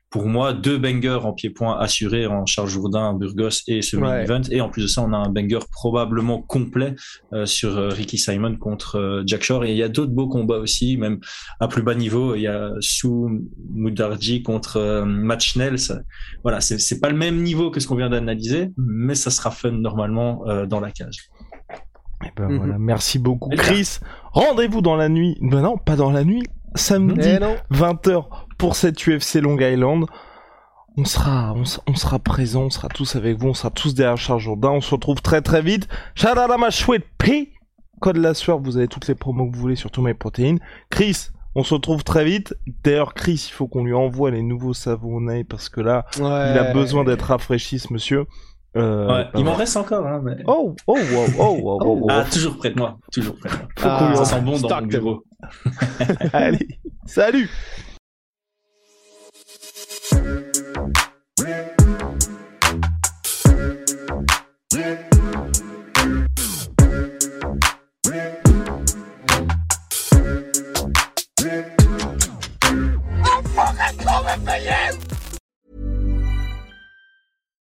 pour 0.10 0.26
moi 0.26 0.54
deux 0.54 0.78
bangers 0.78 1.20
en 1.24 1.34
pied-point 1.34 1.78
assurés 1.78 2.26
en 2.26 2.46
Charles 2.46 2.70
Jourdain, 2.70 3.14
Burgos 3.14 3.62
et 3.68 3.82
ce 3.82 3.96
main 3.96 4.22
event. 4.22 4.42
Et 4.50 4.62
en 4.62 4.70
plus 4.70 4.82
de 4.82 4.88
ça, 4.88 5.04
on 5.04 5.14
a 5.14 5.18
un 5.18 5.30
banger 5.30 5.60
probablement 5.72 6.42
complet 6.42 6.96
euh, 7.34 7.46
sur 7.46 7.78
euh, 7.78 7.90
Ricky 7.90 8.18
Simon 8.18 8.58
contre 8.58 8.98
euh, 8.98 9.24
Jack 9.26 9.44
Shore. 9.44 9.66
Et 9.66 9.72
il 9.72 9.78
y 9.78 9.84
a 9.84 9.90
d'autres 9.90 10.12
beaux 10.12 10.28
combats 10.28 10.58
aussi, 10.58 10.98
même 10.98 11.20
à 11.60 11.68
plus 11.68 11.84
bas 11.84 11.94
niveau. 11.94 12.36
Il 12.36 12.42
y 12.42 12.48
a 12.48 12.72
Sue 12.80 13.08
Mudarji 13.72 14.42
contre 14.42 15.04
Matt 15.06 15.42
Schnell. 15.42 15.78
Ça, 15.78 16.00
voilà, 16.44 16.60
c'est 16.62 17.00
pas 17.00 17.10
le 17.10 17.18
même 17.18 17.44
niveau 17.44 17.70
que 17.70 17.80
ce 17.80 17.88
qu'on 17.88 17.96
vient 17.96 18.10
d'analyser, 18.10 18.70
mais 18.78 19.16
ça 19.16 19.30
sera 19.30 19.52
fun 19.52 19.72
normalement 19.72 20.44
dans 20.66 20.80
la 20.80 20.92
cage. 20.92 21.30
Voilà, 22.48 22.78
mhm. 22.78 22.84
merci 22.84 23.20
beaucoup 23.20 23.50
Chris. 23.50 24.00
Rendez-vous 24.32 24.82
dans 24.82 24.96
la 24.96 25.10
nuit. 25.10 25.38
Ben 25.42 25.62
non, 25.62 25.78
pas 25.78 25.96
dans 25.96 26.12
la 26.12 26.24
nuit. 26.24 26.44
Samedi 26.76 27.30
20h 27.72 28.24
eh 28.26 28.56
pour 28.58 28.76
cette 28.76 29.06
UFC 29.08 29.36
Long 29.36 29.60
Island. 29.60 30.06
On 30.98 31.06
sera, 31.06 31.54
on, 31.54 31.96
sera 31.96 32.20
présent, 32.20 32.64
on 32.64 32.70
sera 32.70 32.90
tous 32.90 33.16
avec 33.16 33.38
vous, 33.38 33.50
on 33.50 33.54
sera 33.54 33.70
tous 33.70 33.94
derrière 33.94 34.18
Charles 34.18 34.42
Jourdain. 34.42 34.72
On 34.72 34.82
se 34.82 34.94
retrouve 34.94 35.22
très 35.22 35.42
très 35.42 35.62
vite. 35.62 35.88
Shadada 36.16 36.58
ma 36.58 36.72
chouette 36.72 37.06
P. 37.18 37.54
Code 38.02 38.18
la 38.18 38.34
sueur, 38.34 38.60
vous 38.60 38.78
avez 38.78 38.88
toutes 38.88 39.08
les 39.08 39.16
promos 39.16 39.50
que 39.50 39.56
vous 39.56 39.62
voulez 39.62 39.76
sur 39.76 39.92
tous 39.92 40.02
mes 40.02 40.14
protéines. 40.14 40.60
Chris, 40.90 41.30
on 41.56 41.64
se 41.64 41.74
retrouve 41.74 42.04
très 42.04 42.24
vite. 42.24 42.56
D'ailleurs, 42.84 43.14
Chris, 43.14 43.48
il 43.50 43.54
faut 43.54 43.68
qu'on 43.68 43.84
lui 43.84 43.94
envoie 43.94 44.32
les 44.32 44.42
nouveaux 44.42 44.74
savonnets 44.74 45.44
parce 45.44 45.70
que 45.70 45.82
là, 45.82 46.06
il 46.18 46.24
a 46.24 46.74
besoin 46.74 47.04
d'être 47.04 47.24
rafraîchi, 47.24 47.80
ce 47.80 47.92
monsieur. 47.94 48.26
Euh, 48.78 49.08
ouais, 49.08 49.28
il 49.36 49.44
m'en 49.44 49.54
reste 49.54 49.78
encore. 49.78 50.06
Hein, 50.06 50.22
mais... 50.24 50.38
Oh, 50.46 50.76
oh, 50.86 50.98
wow, 50.98 51.26
oh, 51.40 51.60
oh, 51.64 51.80
oh, 51.84 52.08
Ah, 52.10 52.24
toujours 52.32 52.58
près 52.58 52.70
de 52.70 52.78
moi. 52.78 52.98
Toujours 53.12 53.36
près 53.36 53.50
de 53.50 53.56
moi. 53.56 53.68
Ah, 53.84 54.16
ça 54.16 54.26
sent 54.26 54.42
bon 54.42 54.60
dans 54.60 54.82
mon 54.82 54.88
bureau. 54.88 55.24
Allez, 56.34 56.80
salut 57.06 57.50